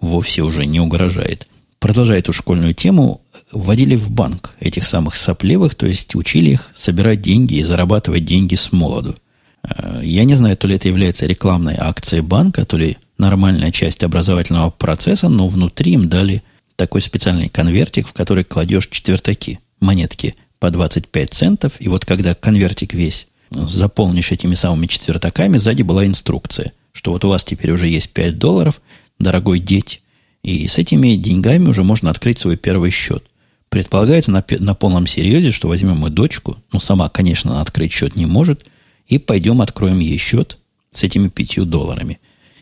вовсе 0.00 0.42
уже 0.42 0.64
не 0.64 0.80
угрожает. 0.80 1.48
Продолжая 1.78 2.20
эту 2.20 2.32
школьную 2.32 2.74
тему, 2.74 3.20
вводили 3.52 3.96
в 3.96 4.10
банк 4.10 4.54
этих 4.60 4.86
самых 4.86 5.16
сопливых, 5.16 5.74
то 5.74 5.86
есть 5.86 6.14
учили 6.14 6.50
их 6.50 6.70
собирать 6.74 7.20
деньги 7.20 7.54
и 7.54 7.62
зарабатывать 7.62 8.24
деньги 8.24 8.54
с 8.54 8.72
молоду. 8.72 9.14
Э, 9.62 10.00
я 10.02 10.24
не 10.24 10.34
знаю, 10.34 10.56
то 10.56 10.66
ли 10.66 10.76
это 10.76 10.88
является 10.88 11.26
рекламной 11.26 11.76
акцией 11.78 12.22
банка, 12.22 12.64
то 12.64 12.76
ли 12.76 12.98
нормальная 13.18 13.72
часть 13.72 14.04
образовательного 14.04 14.70
процесса, 14.70 15.28
но 15.28 15.48
внутри 15.48 15.92
им 15.92 16.08
дали 16.08 16.42
такой 16.76 17.00
специальный 17.00 17.48
конвертик, 17.48 18.06
в 18.06 18.12
который 18.12 18.44
кладешь 18.44 18.88
четвертаки, 18.88 19.60
монетки 19.80 20.34
по 20.58 20.70
25 20.70 21.32
центов. 21.32 21.72
И 21.78 21.88
вот 21.88 22.04
когда 22.04 22.34
конвертик 22.34 22.92
весь 22.92 23.28
заполнишь 23.50 24.32
этими 24.32 24.54
самыми 24.54 24.86
четвертаками, 24.86 25.58
сзади 25.58 25.82
была 25.82 26.06
инструкция, 26.06 26.72
что 26.92 27.12
вот 27.12 27.24
у 27.24 27.28
вас 27.28 27.44
теперь 27.44 27.70
уже 27.70 27.86
есть 27.86 28.10
5 28.10 28.38
долларов, 28.38 28.80
дорогой 29.18 29.60
деть, 29.60 30.02
и 30.42 30.68
с 30.68 30.78
этими 30.78 31.16
деньгами 31.16 31.68
уже 31.68 31.82
можно 31.82 32.10
открыть 32.10 32.38
свой 32.38 32.56
первый 32.56 32.90
счет. 32.90 33.24
Предполагается 33.68 34.30
на, 34.30 34.44
на 34.60 34.74
полном 34.74 35.06
серьезе, 35.06 35.50
что 35.50 35.68
возьмем 35.68 35.98
мы 35.98 36.10
дочку, 36.10 36.56
ну, 36.72 36.80
сама, 36.80 37.08
конечно, 37.08 37.60
открыть 37.60 37.92
счет 37.92 38.16
не 38.16 38.26
может, 38.26 38.66
и 39.06 39.18
пойдем 39.18 39.60
откроем 39.60 39.98
ей 39.98 40.18
счет 40.18 40.58
с 40.92 41.04
этими 41.04 41.28
пятью 41.28 41.64
долларами. 41.64 42.20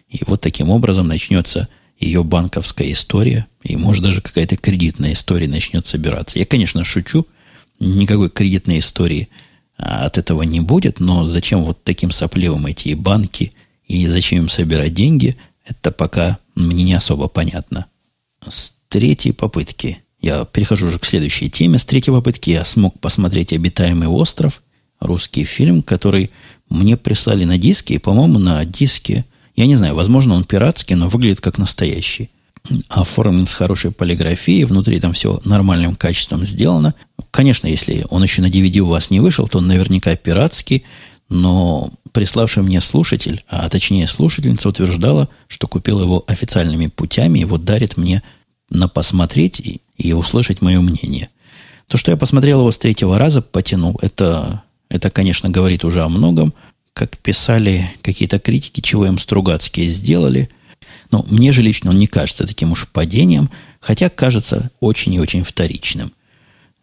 И 0.09 0.21
вот 0.27 0.41
таким 0.41 0.71
образом 0.71 1.07
начнется 1.07 1.69
ее 1.99 2.25
банковская 2.25 2.91
история, 2.93 3.47
и 3.63 3.77
может 3.77 4.03
даже 4.03 4.21
какая-то 4.21 4.57
кредитная 4.57 5.13
история 5.13 5.49
начнет 5.49 5.87
собираться. 5.87 6.39
Я, 6.39 6.47
конечно, 6.47 6.85
шучу, 6.85 7.27
никакой 7.79 8.31
кредитной 8.31 8.79
истории 8.79 9.29
а, 9.77 10.07
от 10.07 10.19
этого 10.19 10.43
не 10.43 10.61
будет, 10.61 11.01
но 11.01 11.25
зачем 11.25 11.65
вот 11.65 11.83
таким 11.85 12.11
сопливым 12.11 12.67
эти 12.67 12.95
банки 12.95 13.53
и 13.87 14.07
зачем 14.07 14.45
им 14.45 14.49
собирать 14.49 14.95
деньги, 14.95 15.37
это 15.65 15.91
пока 15.91 16.39
мне 16.55 16.85
не 16.85 16.95
особо 16.95 17.29
понятно. 17.29 17.87
С 18.47 18.75
третьей 18.89 19.33
попытки, 19.33 20.04
я 20.25 20.47
перехожу 20.47 20.87
уже 20.87 20.99
к 20.99 21.05
следующей 21.05 21.51
теме, 21.51 21.79
с 21.79 21.85
третьей 21.85 22.15
попытки 22.15 22.51
я 22.51 22.65
смог 22.65 22.99
посмотреть 22.99 23.53
«Обитаемый 23.53 24.09
остров», 24.09 24.63
русский 24.99 25.45
фильм, 25.45 25.83
который 25.83 26.31
мне 26.71 26.97
прислали 26.97 27.45
на 27.45 27.59
диске, 27.59 27.95
и, 27.95 27.99
по-моему, 27.99 28.39
на 28.39 28.65
диске 28.65 29.27
я 29.55 29.67
не 29.67 29.77
знаю, 29.77 29.95
возможно, 29.95 30.35
он 30.35 30.45
пиратский, 30.45 30.97
но 30.97 31.09
выглядит 31.11 31.43
как 31.43 31.59
настоящий. 31.59 32.31
Оформлен 32.89 33.45
с 33.45 33.53
хорошей 33.53 33.91
полиграфией, 33.91 34.65
внутри 34.65 34.99
там 34.99 35.13
все 35.13 35.43
нормальным 35.45 35.95
качеством 35.95 36.47
сделано. 36.47 36.95
Конечно, 37.31 37.67
если 37.67 38.07
он 38.09 38.23
еще 38.23 38.41
на 38.41 38.49
DVD 38.49 38.79
у 38.79 38.87
вас 38.87 39.11
не 39.11 39.21
вышел, 39.21 39.47
то 39.47 39.59
он 39.59 39.67
наверняка 39.67 40.17
пиратский, 40.17 40.85
но 41.29 41.91
приславший 42.13 42.63
мне 42.63 42.81
слушатель, 42.81 43.45
а 43.49 43.69
точнее 43.69 44.09
слушательница 44.09 44.71
утверждала, 44.71 45.29
что 45.49 45.67
купил 45.67 46.01
его 46.01 46.25
официальными 46.27 46.87
путями 46.87 47.41
и 47.41 47.45
вот 47.45 47.67
дарит 47.67 47.99
мне 47.99 48.23
на 48.71 48.89
посмотреть 48.89 49.61
и, 49.61 49.81
и 49.97 50.13
услышать 50.13 50.63
мое 50.63 50.81
мнение. 50.81 51.29
То, 51.89 51.99
что 51.99 52.11
я 52.11 52.17
посмотрел 52.17 52.61
его 52.61 52.71
с 52.71 52.79
третьего 52.79 53.19
раза, 53.19 53.43
потянул, 53.43 53.99
это, 54.01 54.63
это, 54.89 55.11
конечно, 55.11 55.51
говорит 55.51 55.85
уже 55.85 56.03
о 56.03 56.09
многом 56.09 56.55
как 56.95 57.19
писали 57.19 57.91
какие-то 58.03 58.39
критики, 58.39 58.81
чего 58.81 59.07
им 59.07 59.19
Стругацкие 59.19 59.89
сделали. 59.89 60.49
Но 61.11 61.25
мне 61.29 61.53
же 61.53 61.61
лично 61.61 61.91
он 61.91 61.99
не 61.99 62.07
кажется 62.07 62.47
таким 62.47 62.73
уж 62.73 62.89
падением, 62.89 63.51
хотя 63.81 64.09
кажется 64.09 64.71
очень 64.81 65.13
и 65.15 65.21
очень 65.21 65.43
вторичным. 65.43 66.13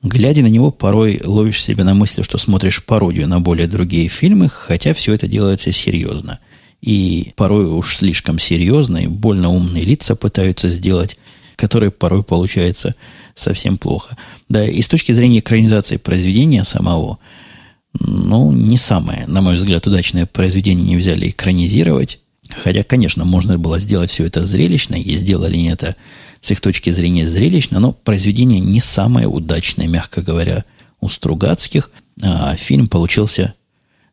Глядя 0.04 0.42
на 0.42 0.48
него, 0.48 0.72
порой 0.72 1.22
ловишь 1.24 1.64
себя 1.64 1.84
на 1.84 1.94
мысли, 1.94 2.24
что 2.24 2.38
смотришь 2.38 2.84
пародию 2.84 3.28
на 3.28 3.40
более 3.40 3.68
другие 3.68 4.10
фильмы, 4.10 4.50
хотя 4.50 4.94
все 4.94 5.14
это 5.14 5.28
делается 5.28 5.72
серьезно. 5.72 6.40
И 6.82 7.32
порой 7.36 7.66
уж 7.66 7.96
слишком 7.96 8.40
серьезно, 8.40 8.98
и 8.98 9.08
больно 9.08 9.50
умные 9.50 9.86
лица 9.86 10.16
пытаются 10.16 10.70
сделать, 10.70 11.18
которые 11.62 11.92
порой 11.92 12.24
получается 12.24 12.96
совсем 13.36 13.78
плохо. 13.78 14.18
Да, 14.50 14.68
и 14.68 14.82
с 14.82 14.88
точки 14.88 15.12
зрения 15.12 15.40
экранизации 15.40 15.98
произведения 15.98 16.64
самого– 16.64 17.20
ну, 18.00 18.52
не 18.52 18.78
самое, 18.78 19.28
на 19.28 19.42
мой 19.42 19.56
взгляд, 19.56 19.86
удачное 19.86 20.26
произведение 20.26 20.86
не 20.86 20.98
взяли 20.98 21.30
экранизировать. 21.30 22.20
Хотя, 22.50 22.84
конечно, 22.84 23.26
можно 23.26 23.58
было 23.58 23.80
сделать 23.80 24.10
все 24.10 24.26
это 24.26 24.46
зрелищно, 24.46 24.96
и 24.96 25.16
сделали 25.16 25.56
они 25.56 25.70
это 25.70 25.96
с 26.42 26.52
их 26.52 26.62
точки 26.62 26.90
зрения 26.90 27.28
зрелищно, 27.28 27.80
но 27.80 27.92
произведение 27.92 28.60
не 28.60 28.80
самое 28.80 29.28
удачное, 29.28 29.88
мягко 29.88 30.22
говоря, 30.22 30.66
у 31.00 31.10
Стругацких. 31.10 31.92
А 32.22 32.56
фильм 32.56 32.88
получился, 32.88 33.54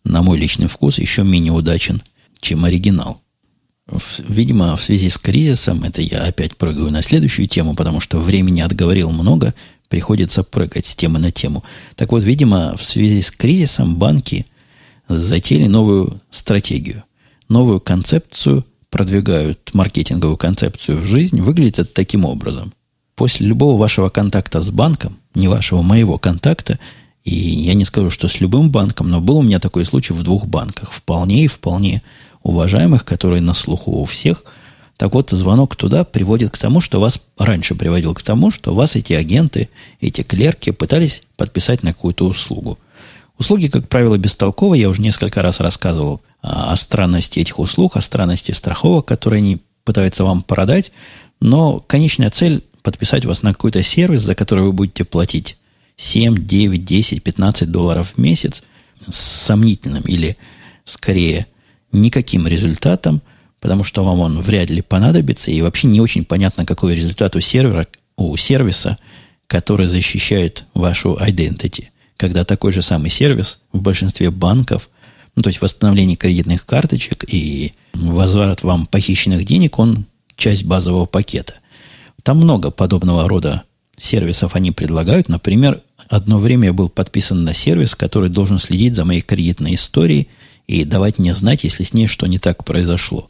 на 0.05 0.23
мой 0.23 0.39
личный 0.39 0.69
вкус, 0.69 0.99
еще 0.99 1.23
менее 1.23 1.53
удачен, 1.53 2.03
чем 2.41 2.65
оригинал. 2.65 3.21
Видимо, 4.29 4.77
в 4.77 4.83
связи 4.83 5.09
с 5.09 5.17
кризисом, 5.17 5.83
это 5.83 6.03
я 6.03 6.25
опять 6.25 6.57
прыгаю 6.57 6.91
на 6.91 7.03
следующую 7.03 7.49
тему, 7.49 7.75
потому 7.75 8.01
что 8.01 8.19
времени 8.19 8.61
отговорил 8.61 9.11
много, 9.11 9.55
Приходится 9.89 10.45
прыгать 10.45 10.87
с 10.87 10.95
темы 10.95 11.19
на 11.19 11.31
тему. 11.31 11.65
Так 11.97 12.13
вот, 12.13 12.23
видимо, 12.23 12.77
в 12.77 12.85
связи 12.85 13.23
с 13.23 13.31
кризисом 13.31 13.97
банки 13.97 14.47
затеяли 15.09 15.67
новую 15.67 16.21
стратегию, 16.31 17.05
новую 17.49 17.81
концепцию, 17.81 18.67
продвигают 18.91 19.71
маркетинговую 19.73 20.37
концепцию 20.37 20.99
в 20.99 21.07
жизнь. 21.07 21.41
Выглядит 21.41 21.79
это 21.79 21.91
таким 21.91 22.27
образом. 22.27 22.75
После 23.15 23.47
любого 23.47 23.79
вашего 23.79 24.11
контакта 24.11 24.61
с 24.61 24.71
банком, 24.71 25.17
не 25.35 25.49
вашего, 25.49 25.81
моего 25.81 26.19
контакта, 26.19 26.79
и 27.25 27.35
я 27.35 27.73
не 27.73 27.87
скажу, 27.87 28.11
что 28.11 28.29
с 28.29 28.41
любым 28.41 28.71
банком, 28.71 29.09
но 29.09 29.21
был 29.21 29.39
у 29.39 29.43
меня 29.43 29.59
такой 29.59 29.87
случай 29.87 30.13
в 30.13 30.23
двух 30.23 30.47
банках, 30.47 30.93
вполне 30.93 31.45
и 31.45 31.49
вполне 31.49 32.03
уважаемых, 32.49 33.05
которые 33.05 33.41
на 33.41 33.55
слуху 33.55 33.93
у 33.93 34.05
всех– 34.05 34.45
так 34.99 35.15
вот, 35.15 35.31
звонок 35.31 35.77
туда 35.77 36.03
приводит 36.03 36.51
к 36.51 36.59
тому, 36.59 36.81
что 36.81 37.01
вас 37.01 37.21
раньше 37.39 37.77
приводил 37.77 38.15
к 38.15 38.23
тому, 38.23 38.51
что 38.51 38.75
вас 38.75 38.97
эти 38.97 39.13
агенты, 39.13 39.69
эти 40.01 40.23
клерки 40.23 40.73
пытались 40.73 41.23
подписать 41.37 41.85
на 41.85 41.95
какую-то 41.95 42.27
услугу. 42.27 42.81
Услуги, 43.39 43.69
как 43.69 43.89
правило, 43.89 44.19
бестолковые. 44.19 44.83
Я 44.83 44.89
уже 44.89 45.01
несколько 45.01 45.41
раз 45.41 45.61
рассказывал 45.61 46.21
о 46.43 46.75
странности 46.75 47.39
этих 47.39 47.61
услуг, 47.61 47.97
о 47.97 48.01
странности 48.01 48.51
страховок, 48.51 49.07
которые 49.07 49.39
они 49.39 49.63
пытаются 49.85 50.25
вам 50.25 50.43
продать, 50.43 50.91
но 51.41 51.79
конечная 51.79 52.31
цель 52.31 52.65
подписать 52.83 53.25
вас 53.25 53.45
на 53.45 53.53
какой-то 53.53 53.85
сервис, 53.85 54.23
за 54.23 54.35
который 54.35 54.65
вы 54.65 54.73
будете 54.73 55.05
платить 55.05 55.57
7, 55.97 56.45
9, 56.45 56.85
10, 56.85 57.23
15 57.23 57.71
долларов 57.71 58.15
в 58.17 58.19
месяц 58.19 58.65
с 59.09 59.17
сомнительным 59.17 60.03
или 60.03 60.37
скорее 60.85 61.47
никаким 61.93 62.47
результатом, 62.47 63.23
потому 63.61 63.85
что 63.85 64.05
вам 64.05 64.21
он 64.21 64.41
вряд 64.41 64.71
ли 64.71 64.83
понадобится, 64.83 65.51
и 65.51 65.61
вообще 65.63 65.89
не 65.89 66.01
очень 66.01 66.25
понятно, 66.25 66.65
какой 66.65 66.95
результат 66.95 67.37
у 67.37 67.41
сервера, 67.41 67.87
у 68.17 68.37
сервиса, 68.37 68.99
который 69.47 69.87
защищает 69.87 70.65
вашу 70.75 71.17
identity. 71.17 71.87
Когда 72.17 72.45
такой 72.45 72.73
же 72.73 72.83
самый 72.83 73.11
сервис 73.11 73.61
в 73.73 73.81
большинстве 73.81 74.31
банков, 74.31 74.91
ну, 75.37 75.43
то 75.43 75.49
есть 75.49 75.61
восстановление 75.61 76.17
кредитных 76.17 76.67
карточек 76.67 77.25
и 77.33 77.73
возврат 77.95 78.63
вам 78.63 78.87
похищенных 78.87 79.45
денег, 79.45 79.79
он 79.79 80.05
часть 80.37 80.65
базового 80.65 81.07
пакета. 81.07 81.55
Там 82.23 82.39
много 82.39 82.71
подобного 82.71 83.29
рода 83.29 83.63
сервисов 83.97 84.57
они 84.57 84.73
предлагают. 84.73 85.29
Например, 85.29 85.83
одно 86.09 86.39
время 86.39 86.67
я 86.67 86.73
был 86.73 86.89
подписан 86.89 87.45
на 87.45 87.55
сервис, 87.55 87.95
который 87.95 88.29
должен 88.29 88.59
следить 88.59 88.95
за 88.95 89.05
моей 89.05 89.21
кредитной 89.21 89.75
историей 89.75 90.29
и 90.69 90.85
давать 90.85 91.19
мне 91.19 91.35
знать, 91.35 91.65
если 91.65 91.83
с 91.83 91.95
ней 91.95 92.07
что 92.07 92.27
не 92.27 92.39
так 92.39 92.65
произошло. 92.65 93.29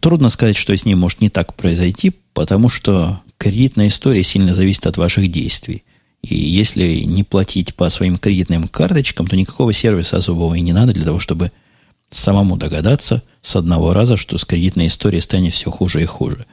Трудно 0.00 0.28
сказать, 0.28 0.56
что 0.56 0.76
с 0.76 0.84
ней 0.84 0.94
может 0.94 1.20
не 1.20 1.30
так 1.30 1.54
произойти, 1.54 2.12
потому 2.34 2.68
что 2.68 3.20
кредитная 3.38 3.88
история 3.88 4.22
сильно 4.22 4.54
зависит 4.54 4.86
от 4.86 4.98
ваших 4.98 5.30
действий. 5.30 5.82
И 6.22 6.36
если 6.36 7.00
не 7.00 7.24
платить 7.24 7.74
по 7.74 7.88
своим 7.88 8.18
кредитным 8.18 8.68
карточкам, 8.68 9.26
то 9.26 9.34
никакого 9.34 9.72
сервиса 9.72 10.18
особого 10.18 10.54
и 10.54 10.60
не 10.60 10.72
надо 10.72 10.92
для 10.92 11.04
того, 11.04 11.18
чтобы 11.18 11.50
самому 12.10 12.56
догадаться 12.56 13.22
с 13.40 13.56
одного 13.56 13.94
раза, 13.94 14.16
что 14.16 14.36
с 14.38 14.44
кредитной 14.44 14.86
историей 14.86 15.22
станет 15.22 15.54
все 15.54 15.70
хуже 15.70 16.02
и 16.02 16.06
хуже. 16.06 16.46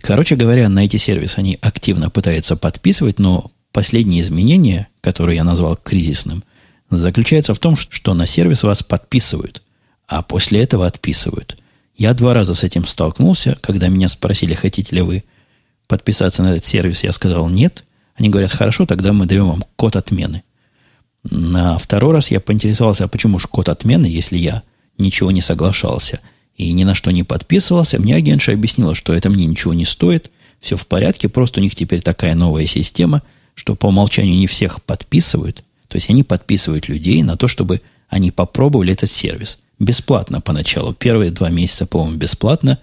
Короче 0.00 0.36
говоря, 0.36 0.68
на 0.68 0.84
эти 0.84 0.96
сервисы 0.96 1.40
они 1.40 1.58
активно 1.60 2.08
пытаются 2.08 2.56
подписывать, 2.56 3.18
но 3.18 3.50
последние 3.72 4.22
изменения, 4.22 4.88
которые 5.02 5.36
я 5.36 5.44
назвал 5.44 5.76
кризисным, 5.76 6.44
заключается 6.96 7.54
в 7.54 7.58
том, 7.58 7.76
что 7.76 8.14
на 8.14 8.26
сервис 8.26 8.62
вас 8.62 8.82
подписывают, 8.82 9.62
а 10.06 10.22
после 10.22 10.62
этого 10.62 10.86
отписывают. 10.86 11.56
Я 11.96 12.14
два 12.14 12.34
раза 12.34 12.54
с 12.54 12.64
этим 12.64 12.86
столкнулся, 12.86 13.56
когда 13.60 13.88
меня 13.88 14.08
спросили, 14.08 14.54
хотите 14.54 14.96
ли 14.96 15.02
вы 15.02 15.24
подписаться 15.86 16.42
на 16.42 16.52
этот 16.52 16.64
сервис, 16.64 17.04
я 17.04 17.12
сказал 17.12 17.48
нет. 17.48 17.84
Они 18.16 18.28
говорят, 18.28 18.52
хорошо, 18.52 18.86
тогда 18.86 19.12
мы 19.12 19.26
даем 19.26 19.48
вам 19.48 19.64
код 19.76 19.96
отмены. 19.96 20.42
На 21.24 21.78
второй 21.78 22.12
раз 22.12 22.30
я 22.30 22.40
поинтересовался, 22.40 23.04
а 23.04 23.08
почему 23.08 23.38
же 23.38 23.48
код 23.48 23.68
отмены, 23.68 24.06
если 24.06 24.36
я 24.36 24.62
ничего 24.98 25.30
не 25.30 25.40
соглашался 25.40 26.20
и 26.56 26.70
ни 26.72 26.84
на 26.84 26.94
что 26.94 27.10
не 27.10 27.22
подписывался. 27.22 27.98
Мне 27.98 28.14
агентша 28.14 28.52
объяснила, 28.52 28.94
что 28.94 29.12
это 29.12 29.30
мне 29.30 29.46
ничего 29.46 29.74
не 29.74 29.84
стоит, 29.84 30.30
все 30.60 30.76
в 30.76 30.86
порядке, 30.86 31.28
просто 31.28 31.60
у 31.60 31.62
них 31.62 31.74
теперь 31.74 32.00
такая 32.00 32.34
новая 32.34 32.66
система, 32.66 33.22
что 33.54 33.74
по 33.74 33.86
умолчанию 33.86 34.36
не 34.36 34.46
всех 34.46 34.82
подписывают. 34.82 35.64
То 35.88 35.96
есть 35.96 36.10
они 36.10 36.22
подписывают 36.22 36.88
людей 36.88 37.22
на 37.22 37.36
то, 37.36 37.48
чтобы 37.48 37.80
они 38.08 38.30
попробовали 38.30 38.92
этот 38.92 39.10
сервис. 39.10 39.58
Бесплатно 39.78 40.40
поначалу. 40.40 40.94
Первые 40.94 41.30
два 41.30 41.50
месяца, 41.50 41.86
по-моему, 41.86 42.16
бесплатно. 42.16 42.78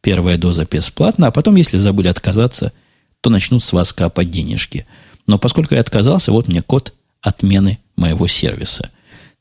Первая 0.00 0.36
доза 0.36 0.66
бесплатно. 0.70 1.28
А 1.28 1.30
потом, 1.30 1.56
если 1.56 1.76
забыли 1.76 2.08
отказаться, 2.08 2.72
то 3.20 3.30
начнут 3.30 3.62
с 3.62 3.72
вас 3.72 3.92
капать 3.92 4.30
денежки. 4.30 4.86
Но 5.26 5.38
поскольку 5.38 5.74
я 5.74 5.80
отказался, 5.80 6.32
вот 6.32 6.48
мне 6.48 6.62
код 6.62 6.94
отмены 7.20 7.78
моего 7.96 8.26
сервиса. 8.26 8.90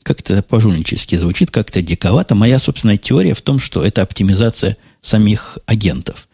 Как-то 0.03 0.41
пожульнически 0.43 1.15
звучит, 1.15 1.51
как-то 1.51 1.81
диковато. 1.81 2.35
Моя 2.35 2.59
собственная 2.59 2.97
теория 2.97 3.33
в 3.33 3.41
том, 3.41 3.59
что 3.59 3.83
это 3.83 4.01
оптимизация 4.01 4.77
самих 5.01 5.57
агентов. 5.65 6.27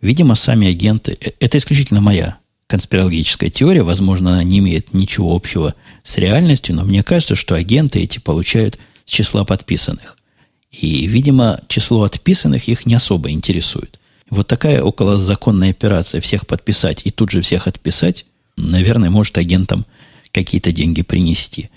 Видимо, 0.00 0.34
сами 0.34 0.68
агенты... 0.68 1.16
Э, 1.20 1.30
это 1.40 1.58
исключительно 1.58 2.00
моя 2.00 2.38
конспирологическая 2.74 3.50
теория. 3.50 3.84
Возможно, 3.84 4.32
она 4.32 4.42
не 4.42 4.58
имеет 4.58 4.94
ничего 4.94 5.32
общего 5.32 5.76
с 6.02 6.18
реальностью, 6.18 6.74
но 6.74 6.82
мне 6.84 7.04
кажется, 7.04 7.36
что 7.36 7.54
агенты 7.54 8.00
эти 8.00 8.18
получают 8.18 8.80
с 9.04 9.12
числа 9.12 9.44
подписанных. 9.44 10.18
И, 10.72 11.06
видимо, 11.06 11.60
число 11.68 12.02
отписанных 12.02 12.66
их 12.66 12.84
не 12.84 12.96
особо 12.96 13.30
интересует. 13.30 14.00
Вот 14.28 14.48
такая 14.48 14.82
околозаконная 14.82 15.70
операция 15.70 16.20
всех 16.20 16.48
подписать 16.48 17.02
и 17.04 17.12
тут 17.12 17.30
же 17.30 17.42
всех 17.42 17.68
отписать, 17.68 18.26
наверное, 18.56 19.08
может 19.08 19.38
агентам 19.38 19.86
какие-то 20.32 20.72
деньги 20.72 21.02
принести. 21.02 21.70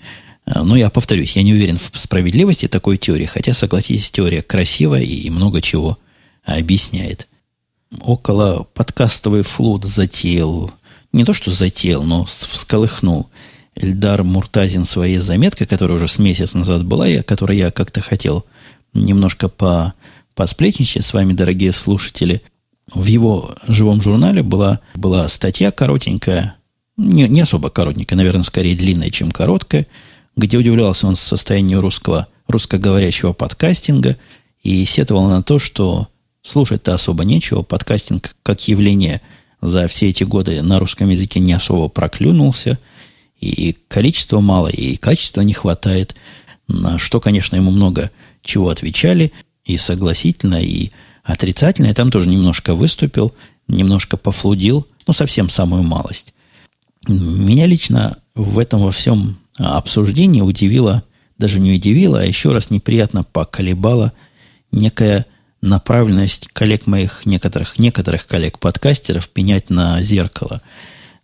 А, 0.46 0.64
но 0.64 0.74
я 0.74 0.90
повторюсь, 0.90 1.36
я 1.36 1.44
не 1.44 1.52
уверен 1.52 1.78
в 1.78 1.92
справедливости 1.94 2.66
такой 2.66 2.96
теории, 2.96 3.26
хотя, 3.26 3.54
согласитесь, 3.54 4.10
теория 4.10 4.42
красивая 4.42 5.02
и 5.02 5.30
много 5.30 5.60
чего 5.60 5.96
объясняет. 6.42 7.28
Около 8.00 8.66
подкастовый 8.74 9.42
флот 9.42 9.84
затеял, 9.84 10.72
не 11.12 11.24
то 11.24 11.32
что 11.32 11.50
затеял, 11.50 12.02
но 12.02 12.24
всколыхнул 12.24 13.28
Эльдар 13.74 14.24
Муртазин 14.24 14.84
своей 14.84 15.18
заметкой, 15.18 15.66
которая 15.66 15.96
уже 15.96 16.08
с 16.08 16.18
месяц 16.18 16.54
назад 16.54 16.84
была, 16.84 17.08
и 17.08 17.22
которой 17.22 17.56
я 17.56 17.70
как-то 17.70 18.00
хотел 18.00 18.44
немножко 18.92 19.48
по, 19.48 19.94
посплетничать 20.34 21.04
с 21.04 21.12
вами, 21.12 21.32
дорогие 21.32 21.72
слушатели. 21.72 22.42
В 22.92 23.04
его 23.06 23.54
живом 23.66 24.00
журнале 24.00 24.42
была, 24.42 24.80
была 24.94 25.28
статья 25.28 25.70
коротенькая, 25.70 26.56
не, 26.96 27.28
не 27.28 27.40
особо 27.42 27.70
коротенькая, 27.70 28.16
наверное, 28.16 28.42
скорее 28.42 28.74
длинная, 28.74 29.10
чем 29.10 29.30
короткая, 29.30 29.86
где 30.36 30.58
удивлялся 30.58 31.06
он 31.06 31.16
состоянию 31.16 31.80
русского, 31.80 32.28
русскоговорящего 32.48 33.32
подкастинга 33.32 34.16
и 34.62 34.84
сетовал 34.84 35.28
на 35.28 35.42
то, 35.42 35.58
что 35.58 36.08
слушать-то 36.42 36.94
особо 36.94 37.24
нечего. 37.24 37.62
Подкастинг 37.62 38.34
как 38.42 38.66
явление 38.68 39.20
за 39.60 39.88
все 39.88 40.08
эти 40.08 40.24
годы 40.24 40.62
на 40.62 40.78
русском 40.78 41.08
языке 41.08 41.40
не 41.40 41.52
особо 41.52 41.88
проклюнулся. 41.88 42.78
И 43.40 43.76
количества 43.88 44.40
мало, 44.40 44.68
и 44.68 44.96
качества 44.96 45.42
не 45.42 45.52
хватает. 45.52 46.14
На 46.66 46.98
что, 46.98 47.20
конечно, 47.20 47.56
ему 47.56 47.70
много 47.70 48.10
чего 48.42 48.68
отвечали. 48.68 49.32
И 49.64 49.76
согласительно, 49.76 50.62
и 50.62 50.90
отрицательно. 51.22 51.88
Я 51.88 51.94
там 51.94 52.10
тоже 52.10 52.28
немножко 52.28 52.74
выступил, 52.74 53.34
немножко 53.68 54.16
пофлудил. 54.16 54.86
Ну, 55.06 55.12
совсем 55.12 55.48
самую 55.48 55.82
малость. 55.82 56.34
Меня 57.06 57.66
лично 57.66 58.18
в 58.34 58.58
этом 58.58 58.82
во 58.82 58.90
всем 58.90 59.38
обсуждении 59.56 60.40
удивило, 60.40 61.04
даже 61.38 61.60
не 61.60 61.72
удивило, 61.72 62.20
а 62.20 62.24
еще 62.24 62.52
раз 62.52 62.70
неприятно 62.70 63.24
поколебала 63.24 64.12
некая 64.72 65.26
направленность 65.60 66.48
коллег 66.52 66.86
моих, 66.86 67.26
некоторых, 67.26 67.78
некоторых 67.78 68.26
коллег-подкастеров 68.26 69.28
пенять 69.28 69.70
на 69.70 70.02
зеркало. 70.02 70.62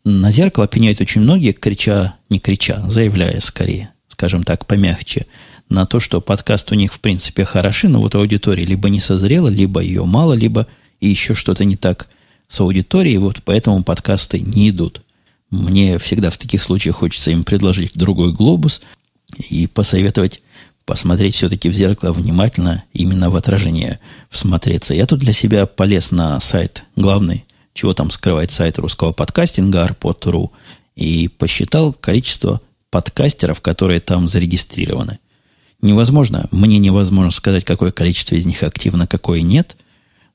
На 0.04 0.30
зеркало 0.30 0.66
пеняют 0.68 1.00
очень 1.00 1.22
многие, 1.22 1.52
крича, 1.52 2.16
не 2.28 2.38
крича, 2.38 2.82
заявляя 2.88 3.40
скорее, 3.40 3.90
скажем 4.08 4.42
так, 4.42 4.66
помягче, 4.66 5.26
на 5.68 5.86
то, 5.86 5.98
что 6.00 6.20
подкаст 6.20 6.72
у 6.72 6.74
них 6.74 6.92
в 6.92 7.00
принципе 7.00 7.44
хороши, 7.44 7.88
но 7.88 8.00
вот 8.00 8.14
аудитория 8.14 8.64
либо 8.64 8.90
не 8.90 9.00
созрела, 9.00 9.48
либо 9.48 9.80
ее 9.80 10.04
мало, 10.04 10.34
либо 10.34 10.66
еще 11.00 11.34
что-то 11.34 11.64
не 11.64 11.76
так 11.76 12.08
с 12.46 12.60
аудиторией, 12.60 13.16
вот 13.18 13.42
поэтому 13.44 13.82
подкасты 13.82 14.40
не 14.40 14.70
идут. 14.70 15.02
Мне 15.50 15.98
всегда 15.98 16.30
в 16.30 16.36
таких 16.36 16.62
случаях 16.62 16.96
хочется 16.96 17.30
им 17.30 17.44
предложить 17.44 17.92
другой 17.94 18.32
глобус 18.32 18.82
и 19.50 19.66
посоветовать 19.66 20.42
посмотреть 20.86 21.34
все-таки 21.34 21.68
в 21.68 21.74
зеркало 21.74 22.12
внимательно, 22.12 22.84
именно 22.92 23.30
в 23.30 23.36
отражение 23.36 24.00
всмотреться. 24.30 24.94
Я 24.94 25.06
тут 25.06 25.20
для 25.20 25.32
себя 25.32 25.66
полез 25.66 26.10
на 26.10 26.38
сайт 26.40 26.84
главный, 26.96 27.44
чего 27.72 27.94
там 27.94 28.10
скрывает 28.10 28.50
сайт 28.50 28.78
русского 28.78 29.12
подкастинга, 29.12 29.86
arpod.ru, 29.86 30.50
и 30.96 31.28
посчитал 31.28 31.92
количество 31.92 32.60
подкастеров, 32.90 33.60
которые 33.60 34.00
там 34.00 34.28
зарегистрированы. 34.28 35.18
Невозможно, 35.80 36.48
мне 36.50 36.78
невозможно 36.78 37.30
сказать, 37.30 37.64
какое 37.64 37.90
количество 37.90 38.36
из 38.36 38.46
них 38.46 38.62
активно, 38.62 39.06
какое 39.06 39.42
нет, 39.42 39.76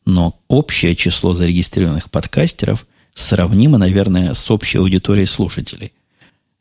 но 0.05 0.39
общее 0.47 0.95
число 0.95 1.33
зарегистрированных 1.33 2.09
подкастеров 2.09 2.85
сравнимо, 3.13 3.77
наверное, 3.77 4.33
с 4.33 4.51
общей 4.51 4.79
аудиторией 4.79 5.27
слушателей. 5.27 5.93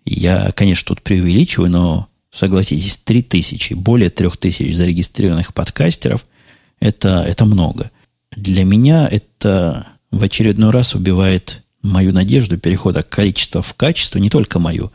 Я, 0.04 0.52
конечно, 0.52 0.86
тут 0.86 1.02
преувеличиваю, 1.02 1.70
но 1.70 2.07
согласитесь, 2.30 2.98
3000, 3.04 3.74
более 3.74 4.10
3000 4.10 4.72
зарегистрированных 4.72 5.54
подкастеров 5.54 6.26
это, 6.80 7.24
это 7.26 7.44
много. 7.44 7.90
Для 8.30 8.64
меня 8.64 9.08
это 9.10 9.88
в 10.10 10.22
очередной 10.22 10.70
раз 10.70 10.94
убивает 10.94 11.62
мою 11.82 12.12
надежду 12.12 12.58
перехода 12.58 13.02
количества 13.02 13.62
в 13.62 13.74
качество, 13.74 14.18
не 14.18 14.30
только 14.30 14.58
мою, 14.58 14.92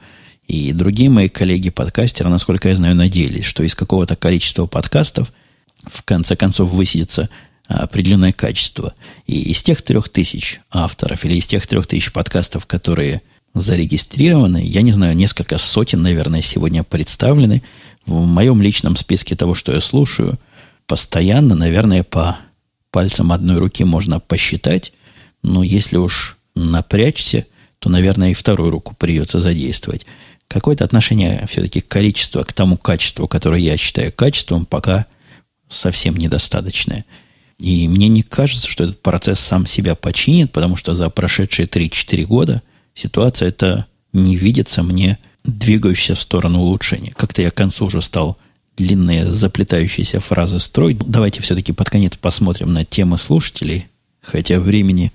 и 0.47 0.73
другие 0.73 1.09
мои 1.09 1.29
коллеги-подкастеры, 1.29 2.29
насколько 2.29 2.69
я 2.69 2.75
знаю, 2.75 2.95
надеялись, 2.95 3.45
что 3.45 3.63
из 3.63 3.75
какого-то 3.75 4.15
количества 4.15 4.65
подкастов 4.65 5.31
в 5.85 6.03
конце 6.03 6.35
концов 6.35 6.71
высидится 6.71 7.29
определенное 7.67 8.33
качество. 8.33 8.93
И 9.25 9.51
из 9.51 9.63
тех 9.63 9.81
трех 9.81 10.09
тысяч 10.09 10.59
авторов 10.69 11.23
или 11.25 11.35
из 11.35 11.47
тех 11.47 11.65
трех 11.65 11.87
тысяч 11.87 12.11
подкастов, 12.11 12.65
которые 12.65 13.21
зарегистрированы, 13.53 14.63
я 14.65 14.81
не 14.81 14.91
знаю, 14.91 15.15
несколько 15.15 15.57
сотен, 15.57 16.01
наверное, 16.01 16.41
сегодня 16.41 16.83
представлены 16.83 17.61
в 18.05 18.25
моем 18.25 18.61
личном 18.61 18.95
списке 18.95 19.35
того, 19.35 19.53
что 19.53 19.73
я 19.73 19.81
слушаю, 19.81 20.39
постоянно, 20.87 21.55
наверное, 21.55 22.03
по 22.03 22.37
пальцем 22.91 23.31
одной 23.31 23.57
руки 23.57 23.83
можно 23.83 24.19
посчитать. 24.19 24.93
Но 25.41 25.63
если 25.63 25.97
уж 25.97 26.37
напрячься, 26.55 27.45
то, 27.79 27.89
наверное, 27.89 28.31
и 28.31 28.33
вторую 28.33 28.71
руку 28.71 28.95
придется 28.97 29.39
задействовать. 29.39 30.05
Какое-то 30.47 30.85
отношение 30.85 31.45
все-таки 31.49 31.81
количество 31.81 32.43
к 32.43 32.53
тому 32.53 32.77
качеству, 32.77 33.27
которое 33.27 33.59
я 33.59 33.77
считаю 33.77 34.11
качеством, 34.11 34.65
пока 34.65 35.05
совсем 35.69 36.15
недостаточное. 36.15 37.05
И 37.59 37.87
мне 37.87 38.07
не 38.07 38.21
кажется, 38.21 38.67
что 38.67 38.83
этот 38.83 39.01
процесс 39.01 39.39
сам 39.39 39.65
себя 39.65 39.95
починит, 39.95 40.51
потому 40.51 40.75
что 40.75 40.93
за 40.93 41.09
прошедшие 41.09 41.67
3-4 41.67 42.25
года 42.25 42.61
ситуация 42.93 43.49
это 43.49 43.85
не 44.13 44.35
видится 44.35 44.83
мне 44.83 45.17
двигающейся 45.43 46.15
в 46.15 46.21
сторону 46.21 46.59
улучшения. 46.61 47.13
Как-то 47.15 47.41
я 47.41 47.51
к 47.51 47.55
концу 47.55 47.85
уже 47.85 48.01
стал 48.01 48.37
длинные 48.77 49.31
заплетающиеся 49.31 50.19
фразы 50.19 50.59
строить. 50.59 50.97
Давайте 50.99 51.41
все-таки 51.41 51.73
под 51.73 51.89
конец 51.89 52.17
посмотрим 52.17 52.73
на 52.73 52.85
темы 52.85 53.17
слушателей, 53.17 53.87
хотя 54.21 54.59
времени, 54.59 55.11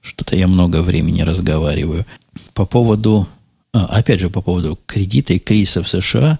что-то 0.00 0.36
я 0.36 0.48
много 0.48 0.82
времени 0.82 1.22
разговариваю. 1.22 2.06
По 2.54 2.66
поводу, 2.66 3.28
а, 3.72 3.86
опять 3.86 4.20
же, 4.20 4.30
по 4.30 4.42
поводу 4.42 4.78
кредита 4.86 5.34
и 5.34 5.38
кризиса 5.38 5.82
в 5.82 5.88
США, 5.88 6.38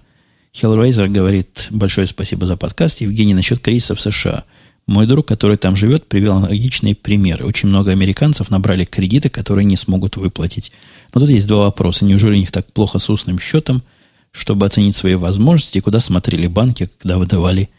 Hellraiser 0.54 1.08
говорит, 1.08 1.68
большое 1.70 2.06
спасибо 2.06 2.46
за 2.46 2.56
подкаст, 2.56 3.00
Евгений, 3.00 3.34
насчет 3.34 3.60
кризиса 3.60 3.94
в 3.94 4.00
США. 4.00 4.44
Мой 4.88 5.06
друг, 5.06 5.28
который 5.28 5.56
там 5.56 5.76
живет, 5.76 6.08
привел 6.08 6.38
аналогичные 6.38 6.96
примеры. 6.96 7.44
Очень 7.44 7.68
много 7.68 7.92
американцев 7.92 8.50
набрали 8.50 8.84
кредиты, 8.84 9.28
которые 9.28 9.64
не 9.64 9.76
смогут 9.76 10.16
выплатить. 10.16 10.72
Но 11.14 11.20
тут 11.20 11.30
есть 11.30 11.46
два 11.46 11.66
вопроса. 11.66 12.04
Неужели 12.04 12.32
у 12.32 12.38
них 12.38 12.50
так 12.50 12.72
плохо 12.72 12.98
с 12.98 13.08
устным 13.08 13.38
счетом– 13.38 13.84
чтобы 14.32 14.66
оценить 14.66 14.96
свои 14.96 15.14
возможности, 15.14 15.80
куда 15.80 16.00
смотрели 16.00 16.46
банки, 16.46 16.88
когда 16.98 17.18
выдавали 17.18 17.70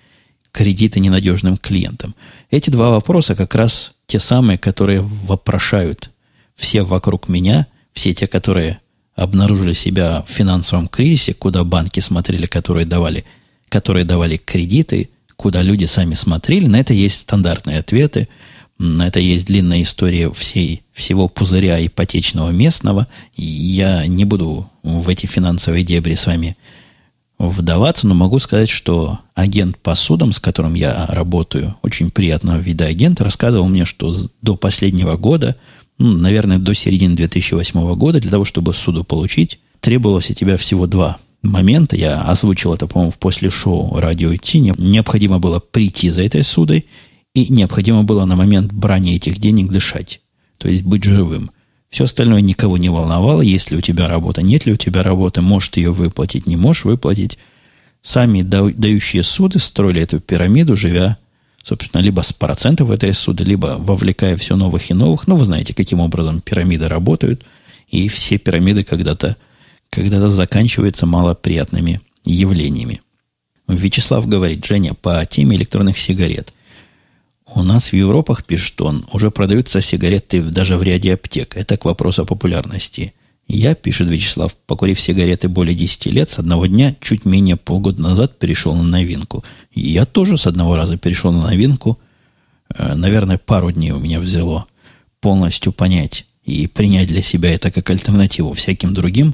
кредиты 0.51 0.99
ненадежным 0.99 1.57
клиентам. 1.57 2.16
Эти 2.49 2.70
два 2.70 2.89
вопроса 2.89 3.36
как 3.36 3.53
раз 3.55 3.93
те 4.07 4.20
самые, 4.20 4.57
которые 4.57 5.01
вопрошают 5.01 6.10
все 6.55 6.82
вокруг 6.82 7.30
меня, 7.30 7.68
все 7.93 8.14
те, 8.14 8.28
которые 8.28 8.80
обнаружили 9.16 9.74
себя 9.74 10.24
в 10.28 10.32
финансовом 10.32 10.88
кризисе, 10.88 11.34
куда 11.34 11.64
банки 11.64 11.99
смотрели, 11.99 12.45
которые 12.45 12.86
давали, 12.86 13.26
которые 13.70 14.05
давали 14.05 14.38
кредиты, 14.38 15.10
куда 15.39 15.61
люди 15.61 15.85
сами 15.85 16.15
смотрели. 16.15 16.67
На 16.67 16.81
это 16.81 16.93
есть 16.93 17.21
стандартные 17.21 17.79
ответы– 17.79 18.27
это 18.79 19.19
есть 19.19 19.45
длинная 19.45 19.81
история 19.81 20.31
всей, 20.31 20.83
всего 20.93 21.27
пузыря 21.27 21.85
ипотечного 21.85 22.51
местного. 22.51 23.07
Я 23.35 24.07
не 24.07 24.23
буду 24.23 24.69
в 24.83 25.09
эти 25.09 25.25
финансовые 25.25 25.83
дебри 25.83 26.13
с 26.13 26.25
вами 26.25 26.55
вдаваться, 27.37 28.07
но 28.07 28.15
могу 28.15 28.39
сказать, 28.39 28.69
что 28.69 29.19
агент 29.35 29.77
по 29.77 29.95
судам, 29.95 30.31
с 30.31 30.39
которым 30.39 30.75
я 30.75 31.05
работаю, 31.07 31.75
очень 31.81 32.09
приятного 32.09 32.57
вида 32.57 32.85
агент, 32.85 33.21
рассказывал 33.21 33.67
мне, 33.67 33.85
что 33.85 34.15
до 34.41 34.55
последнего 34.55 35.17
года, 35.17 35.57
ну, 35.97 36.15
наверное, 36.17 36.57
до 36.57 36.73
середины 36.73 37.15
2008 37.15 37.95
года, 37.95 38.21
для 38.21 38.31
того, 38.31 38.45
чтобы 38.45 38.73
суду 38.73 39.03
получить, 39.03 39.59
требовалось 39.81 40.29
от 40.29 40.37
тебя 40.37 40.55
всего 40.55 40.87
два 40.87 41.17
момента. 41.41 41.95
Я 41.95 42.21
озвучил 42.21 42.73
это, 42.73 42.87
по-моему, 42.87 43.11
в 43.11 43.17
после 43.17 43.49
шоу 43.49 43.99
«Радио 43.99 44.33
идти». 44.35 44.59
Необходимо 44.59 45.39
было 45.39 45.59
прийти 45.59 46.09
за 46.09 46.23
этой 46.23 46.43
судой 46.43 46.85
и 47.33 47.51
необходимо 47.51 48.03
было 48.03 48.25
на 48.25 48.35
момент 48.35 48.71
брания 48.71 49.15
этих 49.15 49.37
денег 49.37 49.71
дышать, 49.71 50.21
то 50.57 50.67
есть 50.67 50.83
быть 50.83 51.03
живым. 51.03 51.51
Все 51.89 52.03
остальное 52.03 52.41
никого 52.41 52.77
не 52.77 52.89
волновало, 52.89 53.41
есть 53.41 53.71
ли 53.71 53.77
у 53.77 53.81
тебя 53.81 54.07
работа, 54.07 54.41
нет 54.41 54.65
ли 54.65 54.73
у 54.73 54.75
тебя 54.75 55.01
работы, 55.01 55.41
можешь 55.41 55.71
ее 55.75 55.91
выплатить, 55.91 56.47
не 56.47 56.55
можешь 56.55 56.83
выплатить. 56.83 57.37
Сами 58.01 58.43
дающие 58.43 59.23
суды 59.23 59.59
строили 59.59 60.01
эту 60.01 60.19
пирамиду, 60.19 60.75
живя, 60.75 61.17
собственно, 61.63 62.01
либо 62.01 62.21
с 62.21 62.31
процентов 62.31 62.91
этой 62.91 63.13
суды, 63.13 63.43
либо 63.43 63.77
вовлекая 63.79 64.37
все 64.37 64.55
новых 64.55 64.89
и 64.89 64.93
новых. 64.93 65.27
Ну, 65.27 65.35
вы 65.35 65.45
знаете, 65.45 65.73
каким 65.73 65.99
образом 65.99 66.41
пирамиды 66.41 66.87
работают. 66.87 67.43
И 67.89 68.07
все 68.07 68.37
пирамиды 68.37 68.83
когда-то 68.83 69.35
когда 69.89 70.29
заканчиваются 70.29 71.05
малоприятными 71.05 72.01
явлениями. 72.25 73.01
Вячеслав 73.67 74.27
говорит, 74.27 74.65
Женя, 74.65 74.93
по 74.93 75.25
теме 75.25 75.55
электронных 75.55 75.97
сигарет. 75.97 76.53
У 77.45 77.63
нас 77.63 77.91
в 77.91 77.93
Европах, 77.93 78.45
пишет 78.45 78.79
он, 78.81 79.05
уже 79.11 79.31
продаются 79.31 79.81
сигареты 79.81 80.41
даже 80.41 80.77
в 80.77 80.83
ряде 80.83 81.13
аптек. 81.13 81.55
Это 81.57 81.77
к 81.77 81.85
вопросу 81.85 82.23
о 82.23 82.25
популярности. 82.25 83.13
Я, 83.47 83.73
пишет 83.73 84.07
Вячеслав, 84.09 84.53
покурив 84.67 85.01
сигареты 85.01 85.49
более 85.49 85.75
10 85.75 86.05
лет, 86.07 86.29
с 86.29 86.37
одного 86.37 86.67
дня, 86.67 86.95
чуть 87.01 87.25
менее 87.25 87.55
полгода 87.55 87.99
назад, 87.99 88.37
перешел 88.37 88.75
на 88.75 88.83
новинку. 88.83 89.43
Я 89.73 90.05
тоже 90.05 90.37
с 90.37 90.45
одного 90.45 90.75
раза 90.75 90.97
перешел 90.97 91.31
на 91.31 91.49
новинку. 91.49 91.99
Э, 92.75 92.93
наверное, 92.93 93.39
пару 93.39 93.71
дней 93.71 93.91
у 93.91 93.99
меня 93.99 94.19
взяло 94.19 94.67
полностью 95.19 95.73
понять 95.73 96.25
и 96.43 96.67
принять 96.67 97.07
для 97.07 97.23
себя 97.23 97.51
это 97.51 97.71
как 97.71 97.89
альтернативу 97.89 98.53
всяким 98.53 98.93
другим 98.93 99.33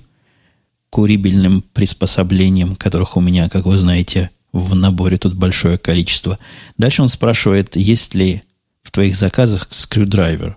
курибельным 0.96 1.62
приспособлениям, 1.74 2.78
которых 2.78 3.18
у 3.18 3.20
меня, 3.20 3.50
как 3.50 3.66
вы 3.66 3.78
знаете, 3.78 4.30
в 4.54 4.76
наборе 4.76 5.18
тут 5.18 5.34
большое 5.34 5.78
количество. 5.78 6.39
Дальше 6.78 7.02
он 7.02 7.10
спрашивает, 7.10 7.76
есть 7.76 8.16
ли 8.16 8.43
в 8.82 8.91
твоих 8.91 9.18
заказах 9.18 9.68
screwdriver. 9.72 10.56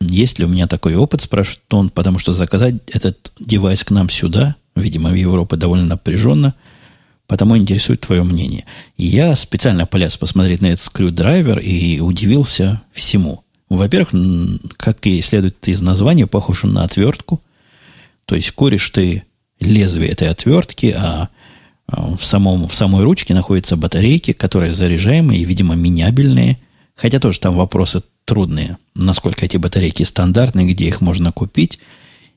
Есть 0.00 0.38
ли 0.38 0.44
у 0.44 0.48
меня 0.48 0.68
такой 0.68 0.94
опыт, 0.94 1.22
спрашивает 1.22 1.74
он, 1.74 1.90
потому 1.90 2.20
что 2.20 2.32
заказать 2.32 2.76
этот 2.92 3.32
девайс 3.40 3.82
к 3.82 3.90
нам 3.90 4.08
сюда, 4.08 4.54
видимо, 4.76 5.10
в 5.10 5.14
Европе 5.14 5.56
довольно 5.56 5.86
напряженно, 5.86 6.54
потому 7.26 7.58
интересует 7.58 8.02
твое 8.02 8.22
мнение. 8.22 8.66
Я 8.96 9.34
специально 9.34 9.84
полез 9.84 10.16
посмотреть 10.16 10.60
на 10.60 10.66
этот 10.66 10.84
screwdriver 10.84 11.58
и 11.58 11.98
удивился 11.98 12.82
всему. 12.92 13.42
Во-первых, 13.68 14.10
как 14.76 15.04
и 15.08 15.20
следует 15.22 15.66
из 15.66 15.82
названия, 15.82 16.28
похож 16.28 16.62
он 16.62 16.72
на 16.72 16.84
отвертку. 16.84 17.42
То 18.26 18.36
есть 18.36 18.52
куришь 18.52 18.88
ты 18.90 19.24
лезвие 19.62 20.10
этой 20.10 20.28
отвертки, 20.28 20.94
а 20.96 21.28
а, 21.92 22.16
в, 22.16 22.24
самом, 22.24 22.68
в 22.68 22.74
самой 22.74 23.04
ручке 23.04 23.34
находятся 23.34 23.76
батарейки, 23.76 24.32
которые 24.32 24.72
заряжаемые 24.72 25.40
и, 25.40 25.44
видимо, 25.44 25.74
менябельные. 25.74 26.58
Хотя 26.94 27.18
тоже 27.18 27.40
там 27.40 27.54
вопросы 27.54 28.02
трудные. 28.24 28.78
Насколько 28.94 29.44
эти 29.44 29.56
батарейки 29.56 30.02
стандартные, 30.02 30.72
где 30.72 30.86
их 30.86 31.00
можно 31.00 31.32
купить. 31.32 31.78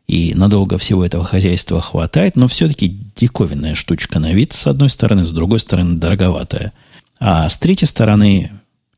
И 0.07 0.33
надолго 0.35 0.77
всего 0.77 1.05
этого 1.05 1.23
хозяйства 1.23 1.81
хватает. 1.81 2.35
Но 2.35 2.47
все-таки 2.47 2.97
диковинная 3.15 3.75
штучка 3.75 4.19
на 4.19 4.33
вид, 4.33 4.53
с 4.53 4.67
одной 4.67 4.89
стороны. 4.89 5.25
С 5.25 5.31
другой 5.31 5.59
стороны, 5.59 5.97
дороговатая. 5.97 6.73
А 7.19 7.47
с 7.47 7.57
третьей 7.57 7.87
стороны, 7.87 8.51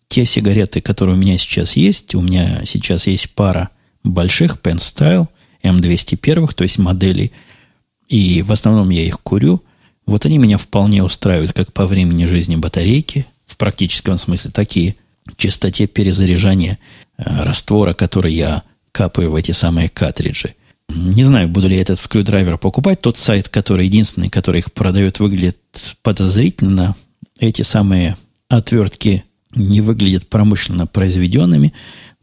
те 0.08 0.26
сигареты, 0.26 0.82
которые 0.82 1.16
у 1.16 1.20
меня 1.20 1.38
сейчас 1.38 1.76
есть. 1.76 2.16
У 2.16 2.22
меня 2.22 2.62
сейчас 2.66 3.08
есть 3.08 3.32
пара 3.32 3.70
больших 4.04 4.58
Pen 4.58 4.78
Style 4.78 5.28
M201, 5.64 6.54
то 6.54 6.64
есть 6.64 6.78
моделей. 6.78 7.32
И 8.08 8.42
в 8.42 8.52
основном 8.52 8.90
я 8.90 9.04
их 9.04 9.20
курю– 9.22 9.64
вот 10.08 10.26
они 10.26 10.38
меня 10.38 10.58
вполне 10.58 11.04
устраивают 11.04 11.54
как 11.54 11.74
по 11.74 11.86
времени 11.86 12.26
жизни 12.26 12.56
батарейки, 12.56 13.28
в 13.46 13.58
практическом 13.58 14.18
смысле, 14.18 14.52
такие 14.52 14.96
частоте 15.36 15.86
перезаряжания 15.86 16.80
э, 17.18 17.44
раствора, 17.44 17.94
который 17.94 18.34
я 18.34 18.64
капаю 18.94 19.32
в 19.32 19.36
эти 19.36 19.52
самые 19.52 19.90
картриджи. 19.90 20.56
Не 20.88 21.26
знаю, 21.26 21.50
буду 21.50 21.68
ли 21.68 21.76
я 21.76 21.82
этот 21.82 22.00
screwdriver 22.00 22.58
покупать. 22.58 23.02
Тот 23.02 23.18
сайт, 23.18 23.50
который 23.50 23.86
единственный, 23.86 24.30
который 24.30 24.60
их 24.60 24.72
продает, 24.72 25.20
выглядит 25.20 25.58
подозрительно. 26.02 26.96
Эти 27.38 27.62
самые 27.62 28.16
отвертки 28.48 29.26
не 29.54 29.82
выглядят 29.82 30.28
промышленно 30.28 30.88
произведенными. 30.88 31.74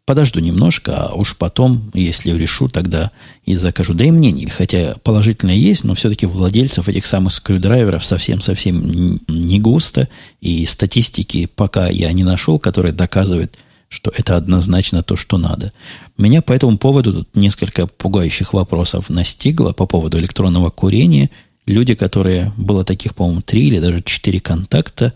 Подожду 0.07 0.41
немножко, 0.41 1.07
а 1.07 1.15
уж 1.15 1.35
потом, 1.35 1.91
если 1.95 2.37
решу, 2.37 2.69
тогда 2.69 3.11
и 3.47 3.55
закажу. 3.55 3.95
Да 3.95 4.05
и 4.05 4.11
мнений, 4.11 4.47
хотя 4.47 4.97
положительное 5.03 5.55
есть, 5.55 5.83
но 5.83 5.95
все-таки 5.95 6.27
владельцев 6.27 6.91
этих 6.91 7.07
самых 7.07 7.33
screwdriver 7.33 7.94
ов 7.94 8.05
совсем-совсем 8.05 9.19
не 9.29 9.61
густо. 9.61 10.11
И 10.43 10.67
статистики 10.67 11.47
пока 11.47 11.89
я 11.89 12.13
не 12.13 12.23
нашел, 12.23 12.59
которая 12.59 12.93
доказывает, 12.93 13.57
что 13.89 14.13
это 14.15 14.37
однозначно 14.37 15.03
то, 15.03 15.17
что 15.17 15.39
надо. 15.39 15.73
Меня 16.19 16.43
по 16.43 16.53
этому 16.53 16.77
поводу 16.77 17.15
тут 17.15 17.35
несколько 17.35 17.87
пугающих 17.87 18.53
вопросов 18.53 19.09
настигло 19.09 19.73
по 19.73 19.87
поводу 19.87 20.19
электронного 20.19 20.69
курения. 20.69 21.31
Люди, 21.65 21.95
которые, 21.95 22.53
было 22.59 22.85
таких, 22.85 23.15
по-моему, 23.15 23.41
три 23.41 23.69
или 23.69 23.79
даже 23.79 24.03
четыре 24.05 24.39
контакта, 24.39 25.15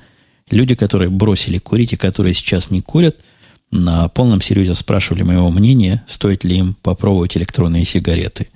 люди, 0.50 0.74
которые 0.74 1.10
бросили 1.10 1.58
курить 1.58 1.92
и 1.92 1.96
которые 1.96 2.32
сейчас 2.32 2.70
не 2.70 2.80
курят– 2.80 3.16
на 3.70 4.08
полном 4.08 4.40
серьезе 4.40 4.74
спрашивали 4.74 5.22
моего 5.22 5.50
мнения, 5.50 6.04
стоит 6.06 6.44
ли 6.44 6.56
им 6.56 6.74
попробовать 6.82 7.36
электронные 7.36 7.84
сигареты. 7.84 8.48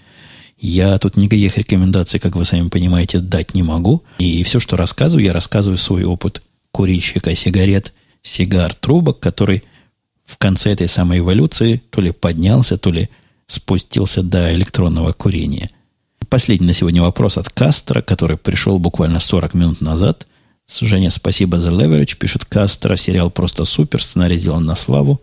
Я 0.58 0.96
тут 0.98 1.16
никаких 1.16 1.58
рекомендаций, 1.58 2.20
как 2.20 2.36
вы 2.36 2.44
сами 2.44 2.68
понимаете, 2.68 3.18
дать 3.18 3.54
не 3.54 3.62
могу. 3.62 4.04
И 4.18 4.42
все, 4.44 4.60
что 4.60 4.76
рассказываю, 4.76 5.24
я 5.24 5.32
рассказываю 5.32 5.76
свой 5.76 6.04
опыт 6.04 6.42
курильщика 6.70 7.34
сигарет, 7.34 7.92
сигар, 8.22 8.74
трубок, 8.74 9.20
который 9.20 9.64
в 10.24 10.38
конце 10.38 10.72
этой 10.72 10.88
самой 10.88 11.18
эволюции 11.18 11.82
то 11.90 12.00
ли 12.00 12.12
поднялся, 12.12 12.78
то 12.78 12.90
ли 12.90 13.10
спустился 13.46 14.22
до 14.22 14.54
электронного 14.54 15.12
курения. 15.12 15.70
Последний 16.28 16.68
на 16.68 16.72
сегодня 16.72 17.02
вопрос 17.02 17.36
от 17.36 17.50
Кастро, 17.50 18.00
который 18.00 18.38
пришел 18.38 18.78
буквально 18.78 19.20
40 19.20 19.54
минут 19.54 19.80
назад. 19.80 20.26
Женя, 20.80 21.10
спасибо 21.10 21.58
за 21.58 21.70
leverage. 21.70 22.16
Пишет 22.16 22.44
Кастро. 22.44 22.96
Сериал 22.96 23.30
просто 23.30 23.64
супер. 23.64 24.02
Сценарий 24.02 24.38
сделан 24.38 24.64
на 24.64 24.74
славу. 24.74 25.20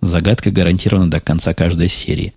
Загадка 0.00 0.50
гарантирована 0.50 1.10
до 1.10 1.20
конца 1.20 1.54
каждой 1.54 1.88
серии. 1.88 2.32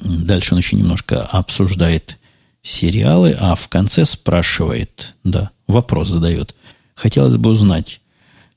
Дальше 0.00 0.54
он 0.54 0.60
еще 0.60 0.76
немножко 0.76 1.22
обсуждает 1.22 2.18
сериалы, 2.62 3.36
а 3.38 3.54
в 3.54 3.68
конце 3.68 4.04
спрашивает, 4.04 5.14
да, 5.24 5.50
вопрос 5.66 6.08
задает. 6.08 6.54
Хотелось 6.94 7.36
бы 7.36 7.50
узнать, 7.50 8.00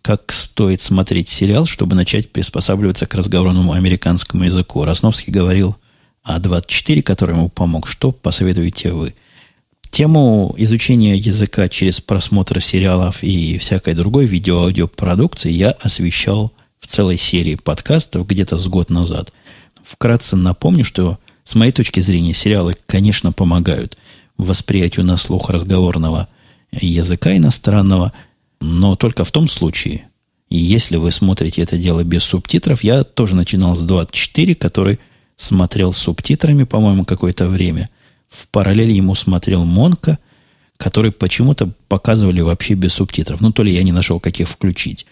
как 0.02 0.32
стоит 0.32 0.82
смотреть 0.82 1.30
сериал, 1.30 1.66
чтобы 1.66 1.96
начать 1.96 2.32
приспосабливаться 2.32 3.06
к 3.06 3.14
разговорному 3.16 3.74
американскому 3.74 4.44
языку. 4.44 4.84
Росновский 4.84 5.32
говорил 5.32 5.78
о 6.24 6.40
24, 6.40 7.02
который 7.04 7.36
ему 7.36 7.50
помог. 7.50 7.88
Что 7.88 8.12
посоветуете 8.12 8.92
вы? 8.92 9.14
Тему 9.92 10.56
изучения 10.58 11.16
языка 11.16 11.70
через 11.70 12.02
просмотр 12.02 12.60
сериалов 12.62 13.24
и 13.24 13.58
всякой 13.60 13.94
другой 13.94 14.26
видео-аудиопродукции 14.26 15.52
я 15.52 15.72
освещал 15.72 16.52
в 16.80 16.88
целой 16.88 17.18
серии 17.18 17.56
подкастов 17.56 18.26
где-то 18.26 18.58
с 18.58 18.68
год 18.68 18.90
назад. 18.90 19.32
Вкратце 19.84 20.36
напомню, 20.36 20.84
что 20.84 21.20
с 21.44 21.54
моей 21.56 21.72
точки 21.72 22.00
зрения 22.00 22.34
сериалы, 22.34 22.76
конечно, 22.88 23.32
помогают 23.32 23.98
восприятию 24.38 25.06
на 25.06 25.18
слух 25.18 25.50
разговорного 25.52 26.28
языка 26.72 27.36
иностранного– 27.36 28.14
но 28.62 28.96
только 28.96 29.26
в 29.26 29.32
том 29.32 29.50
случае, 29.50 30.08
если 30.50 30.98
вы 30.98 31.12
смотрите 31.12 31.64
это 31.64 31.78
дело 31.78 32.04
без 32.04 32.24
субтитров, 32.24 32.84
я 32.84 33.04
тоже 33.04 33.36
начинал 33.36 33.76
с 33.76 33.84
24, 33.84 34.56
который 34.56 35.00
смотрел 35.36 35.92
с 35.92 35.98
субтитрами, 35.98 36.64
по-моему, 36.64 37.04
какое-то 37.04 37.48
время. 37.48 37.90
В 38.32 38.48
параллель 38.48 38.92
ему 38.92 39.14
смотрел 39.14 39.66
Монка, 39.66 40.18
который 40.78 41.12
почему-то 41.12 41.70
показывали 41.90 42.40
вообще 42.40 42.76
без 42.76 42.94
субтитров. 42.94 43.42
Ну, 43.42 43.52
то 43.52 43.62
ли 43.62 43.74
я 43.74 43.84
не 43.84 43.92
нашел, 43.92 44.20
как 44.20 44.40
их 44.40 44.48
включить. 44.48 45.06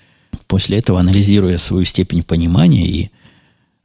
После 0.47 0.77
этого, 0.77 1.01
анализируя 1.01 1.57
свою 1.57 1.85
степень 1.85 2.23
понимания 2.23 2.87
и 2.87 3.11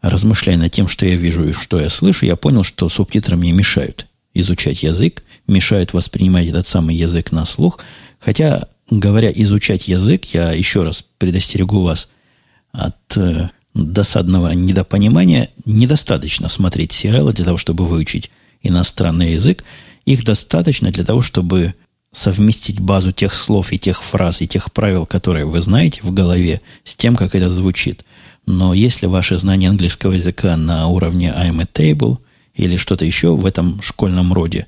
размышляя 0.00 0.56
над 0.56 0.72
тем, 0.72 0.86
что 0.86 1.04
я 1.04 1.16
вижу 1.16 1.48
и 1.48 1.52
что 1.52 1.80
я 1.80 1.88
слышу, 1.88 2.26
я 2.26 2.36
понял, 2.36 2.62
что 2.62 2.88
субтитры 2.88 3.36
мне 3.36 3.52
мешают 3.52 4.06
изучать 4.34 4.82
язык, 4.82 5.24
мешают 5.48 5.92
воспринимать 5.92 6.46
этот 6.46 6.66
самый 6.66 6.94
язык 6.94 7.32
на 7.32 7.44
слух. 7.44 7.80
Хотя 8.20 8.68
говоря 8.88 9.32
изучать 9.34 9.88
язык, 9.88 10.26
я 10.26 10.52
еще 10.52 10.84
раз 10.84 11.04
предостерегу 11.18 11.82
вас 11.82 12.08
от 12.72 13.16
э, 13.16 13.48
досадного 13.74 14.52
недопонимания. 14.52 15.50
Недостаточно 15.64 16.48
смотреть 16.48 16.92
сериалы 16.92 17.32
для 17.32 17.44
того, 17.44 17.58
чтобы 17.58 17.84
выучить 17.84 18.30
иностранный 18.64 19.32
язык. 19.32 19.62
Их 20.04 20.24
достаточно 20.24 20.90
для 20.90 21.04
того, 21.04 21.22
чтобы 21.22 21.74
совместить 22.12 22.80
базу 22.80 23.12
тех 23.12 23.34
слов 23.34 23.72
и 23.72 23.78
тех 23.78 24.02
фраз 24.02 24.40
и 24.40 24.48
тех 24.48 24.72
правил, 24.72 25.06
которые 25.06 25.44
вы 25.44 25.60
знаете 25.60 26.00
в 26.02 26.12
голове, 26.12 26.60
с 26.84 26.96
тем, 26.96 27.16
как 27.16 27.34
это 27.34 27.48
звучит. 27.50 28.04
Но 28.46 28.74
если 28.74 29.06
ваше 29.06 29.38
знание 29.38 29.70
английского 29.70 30.12
языка 30.12 30.56
на 30.56 30.86
уровне 30.88 31.32
I'm 31.36 31.60
a 31.60 31.66
table 31.72 32.18
или 32.54 32.76
что-то 32.76 33.04
еще 33.04 33.34
в 33.34 33.46
этом 33.46 33.80
школьном 33.82 34.32
роде, 34.32 34.66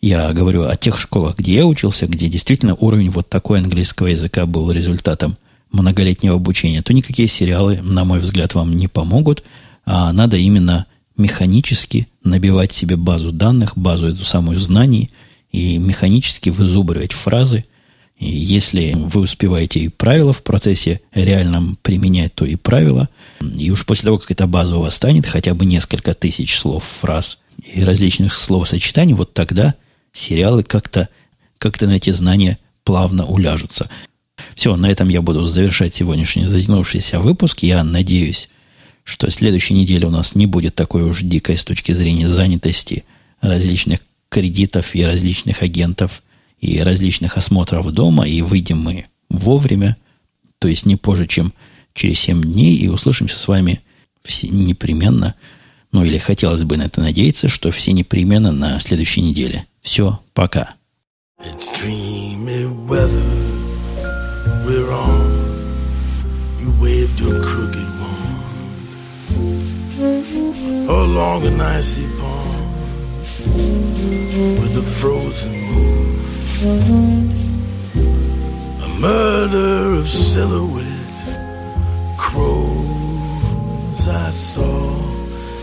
я 0.00 0.32
говорю 0.32 0.64
о 0.64 0.76
тех 0.76 0.98
школах, 0.98 1.38
где 1.38 1.54
я 1.54 1.66
учился, 1.66 2.06
где 2.06 2.28
действительно 2.28 2.74
уровень 2.74 3.10
вот 3.10 3.28
такой 3.28 3.60
английского 3.60 4.08
языка 4.08 4.44
был 4.46 4.70
результатом 4.70 5.36
многолетнего 5.72 6.36
обучения, 6.36 6.82
то 6.82 6.92
никакие 6.92 7.28
сериалы, 7.28 7.80
на 7.82 8.04
мой 8.04 8.20
взгляд, 8.20 8.54
вам 8.54 8.74
не 8.74 8.88
помогут, 8.88 9.44
а 9.86 10.12
надо 10.12 10.36
именно 10.36 10.86
механически 11.16 12.08
набивать 12.22 12.72
себе 12.72 12.96
базу 12.96 13.32
данных, 13.32 13.76
базу 13.76 14.08
эту 14.08 14.24
самую 14.24 14.58
знаний 14.58 15.10
и 15.52 15.78
механически 15.78 16.50
вызубривать 16.50 17.12
фразы. 17.12 17.64
И 18.18 18.28
если 18.28 18.92
вы 18.94 19.22
успеваете 19.22 19.80
и 19.80 19.88
правила 19.88 20.32
в 20.32 20.42
процессе 20.42 21.00
реальном 21.12 21.78
применять, 21.82 22.34
то 22.34 22.44
и 22.44 22.56
правила. 22.56 23.08
И 23.40 23.70
уж 23.70 23.84
после 23.84 24.06
того, 24.06 24.18
как 24.18 24.30
эта 24.30 24.46
база 24.46 24.76
у 24.76 24.80
вас 24.80 24.94
станет, 24.94 25.26
хотя 25.26 25.54
бы 25.54 25.64
несколько 25.64 26.14
тысяч 26.14 26.56
слов, 26.56 26.84
фраз 26.84 27.38
и 27.62 27.82
различных 27.82 28.34
словосочетаний, 28.34 29.14
вот 29.14 29.34
тогда 29.34 29.74
сериалы 30.12 30.62
как-то 30.62 31.08
как 31.58 31.80
на 31.80 31.96
эти 31.96 32.10
знания 32.10 32.58
плавно 32.84 33.26
уляжутся. 33.26 33.88
Все, 34.54 34.76
на 34.76 34.90
этом 34.90 35.08
я 35.08 35.22
буду 35.22 35.46
завершать 35.46 35.94
сегодняшний 35.94 36.46
затянувшийся 36.46 37.20
выпуск. 37.20 37.62
Я 37.62 37.82
надеюсь, 37.82 38.48
что 39.04 39.30
следующей 39.30 39.74
неделе 39.74 40.08
у 40.08 40.10
нас 40.10 40.34
не 40.34 40.46
будет 40.46 40.74
такой 40.74 41.02
уж 41.02 41.22
дикой 41.22 41.56
с 41.56 41.64
точки 41.64 41.92
зрения 41.92 42.28
занятости 42.28 43.04
различных 43.40 44.00
кредитов 44.28 44.94
и 44.94 45.04
различных 45.04 45.62
агентов 45.62 46.22
и 46.60 46.80
различных 46.80 47.36
осмотров 47.36 47.90
дома, 47.92 48.26
и 48.26 48.42
выйдем 48.42 48.80
мы 48.80 49.06
вовремя, 49.28 49.96
то 50.58 50.66
есть 50.66 50.86
не 50.86 50.96
позже, 50.96 51.26
чем 51.26 51.52
через 51.92 52.18
7 52.20 52.42
дней, 52.42 52.74
и 52.76 52.88
услышимся 52.88 53.38
с 53.38 53.46
вами 53.46 53.80
все 54.24 54.48
непременно, 54.48 55.34
ну 55.92 56.04
или 56.04 56.18
хотелось 56.18 56.64
бы 56.64 56.76
на 56.78 56.84
это 56.84 57.00
надеяться, 57.00 57.48
что 57.48 57.70
все 57.70 57.92
непременно 57.92 58.50
на 58.50 58.80
следующей 58.80 59.20
неделе– 59.20 59.66
Все, 59.84 60.18
пока. 60.32 60.74
It's 61.44 61.68
along 70.88 71.46
an 71.46 71.60
icy 71.60 72.06
pond 72.18 72.64
with 74.60 74.76
a 74.76 74.82
frozen 74.82 75.52
moon. 75.72 76.20
A 78.82 78.88
murder 79.00 79.94
of 80.00 80.08
silhouette 80.08 80.84
crows 82.18 84.08
I 84.08 84.30
saw 84.30 84.96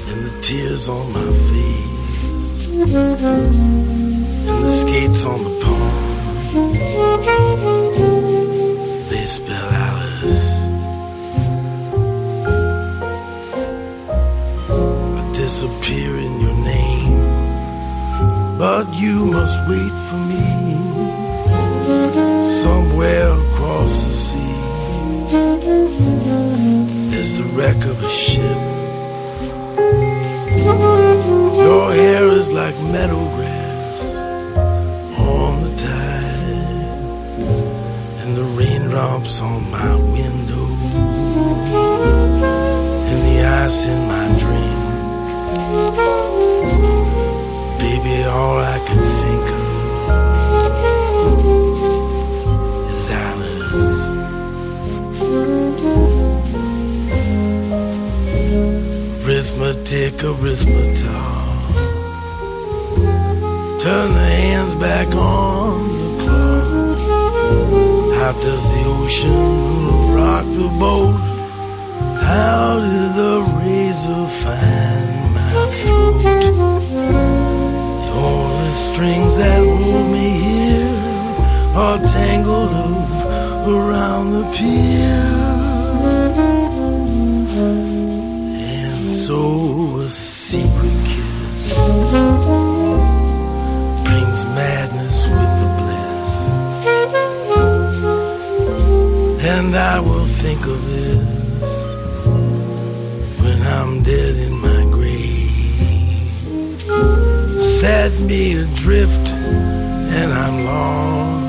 and 0.09 0.25
the 0.27 0.41
tears 0.41 0.89
on 0.89 1.11
my 1.13 1.31
face 1.49 2.65
and 2.67 4.63
the 4.65 4.71
skates 4.71 5.23
on 5.25 5.43
the 5.43 5.59
pond. 5.63 6.01
They 9.09 9.25
spell 9.25 9.69
Alice. 9.71 9.90
Disappear 15.61 16.17
in 16.17 16.41
your 16.41 16.55
name, 16.55 17.21
but 18.57 18.91
you 18.95 19.25
must 19.25 19.59
wait 19.69 19.93
for 20.07 20.17
me 20.31 20.43
somewhere 22.63 23.29
across 23.29 24.03
the 24.05 24.11
sea. 24.11 24.55
There's 27.11 27.37
the 27.37 27.43
wreck 27.53 27.85
of 27.85 28.03
a 28.03 28.09
ship. 28.09 28.57
Your 31.67 31.93
hair 31.93 32.23
is 32.39 32.51
like 32.51 32.75
meadow 32.95 33.23
grass 33.35 34.15
on 35.19 35.61
the 35.61 35.69
tide, 35.75 36.57
and 38.21 38.35
the 38.35 38.45
raindrops 38.57 39.41
on 39.43 39.69
my 39.69 39.93
window 39.93 40.67
and 43.09 43.19
the 43.27 43.45
ice 43.45 43.85
in 43.85 44.07
my 44.07 44.27
drink. 44.39 44.70
Baby, 47.79 48.15
all 48.25 48.57
I 48.57 48.79
can 48.87 49.01
think 49.21 49.45
of 49.51 49.61
is 52.91 53.09
Alice. 53.27 54.03
Arithmetic, 59.23 60.15
arithmetic. 60.23 61.21
Turn 63.81 64.07
the 64.13 64.27
hands 64.43 64.75
back 64.75 65.07
on 65.15 65.87
the 65.97 66.09
clock. 66.21 66.99
how 68.19 68.33
does 68.33 68.63
the 68.73 68.83
ocean 68.85 70.13
rock 70.13 70.45
the 70.59 70.69
boat? 70.81 71.15
How 72.27 72.79
did 72.79 73.11
the 73.21 73.35
razor 73.59 74.27
find 74.41 74.70
around 83.67 84.31
the 84.31 84.43
pier. 84.55 85.27
And 88.57 89.09
so 89.09 89.99
a 89.99 90.09
secret 90.09 91.05
kiss 91.05 91.73
brings 94.07 94.45
madness 94.59 95.27
with 95.27 95.51
the 95.61 95.69
bliss, 95.79 96.29
And 99.53 99.75
I 99.75 99.99
will 99.99 100.25
think 100.25 100.65
of 100.65 100.79
this 100.89 101.71
when 103.41 103.61
I'm 103.61 104.03
dead 104.03 104.35
in 104.35 104.53
my 104.57 104.83
grave. 104.95 105.49
Set 107.59 108.11
me 108.21 108.55
adrift 108.57 109.27
and 110.17 110.33
I'm 110.33 110.65
lost 110.65 111.40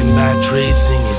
and 0.00 0.10
by 0.16 0.32
tracing 0.48 1.02
it. 1.12 1.17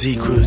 secret. 0.00 0.37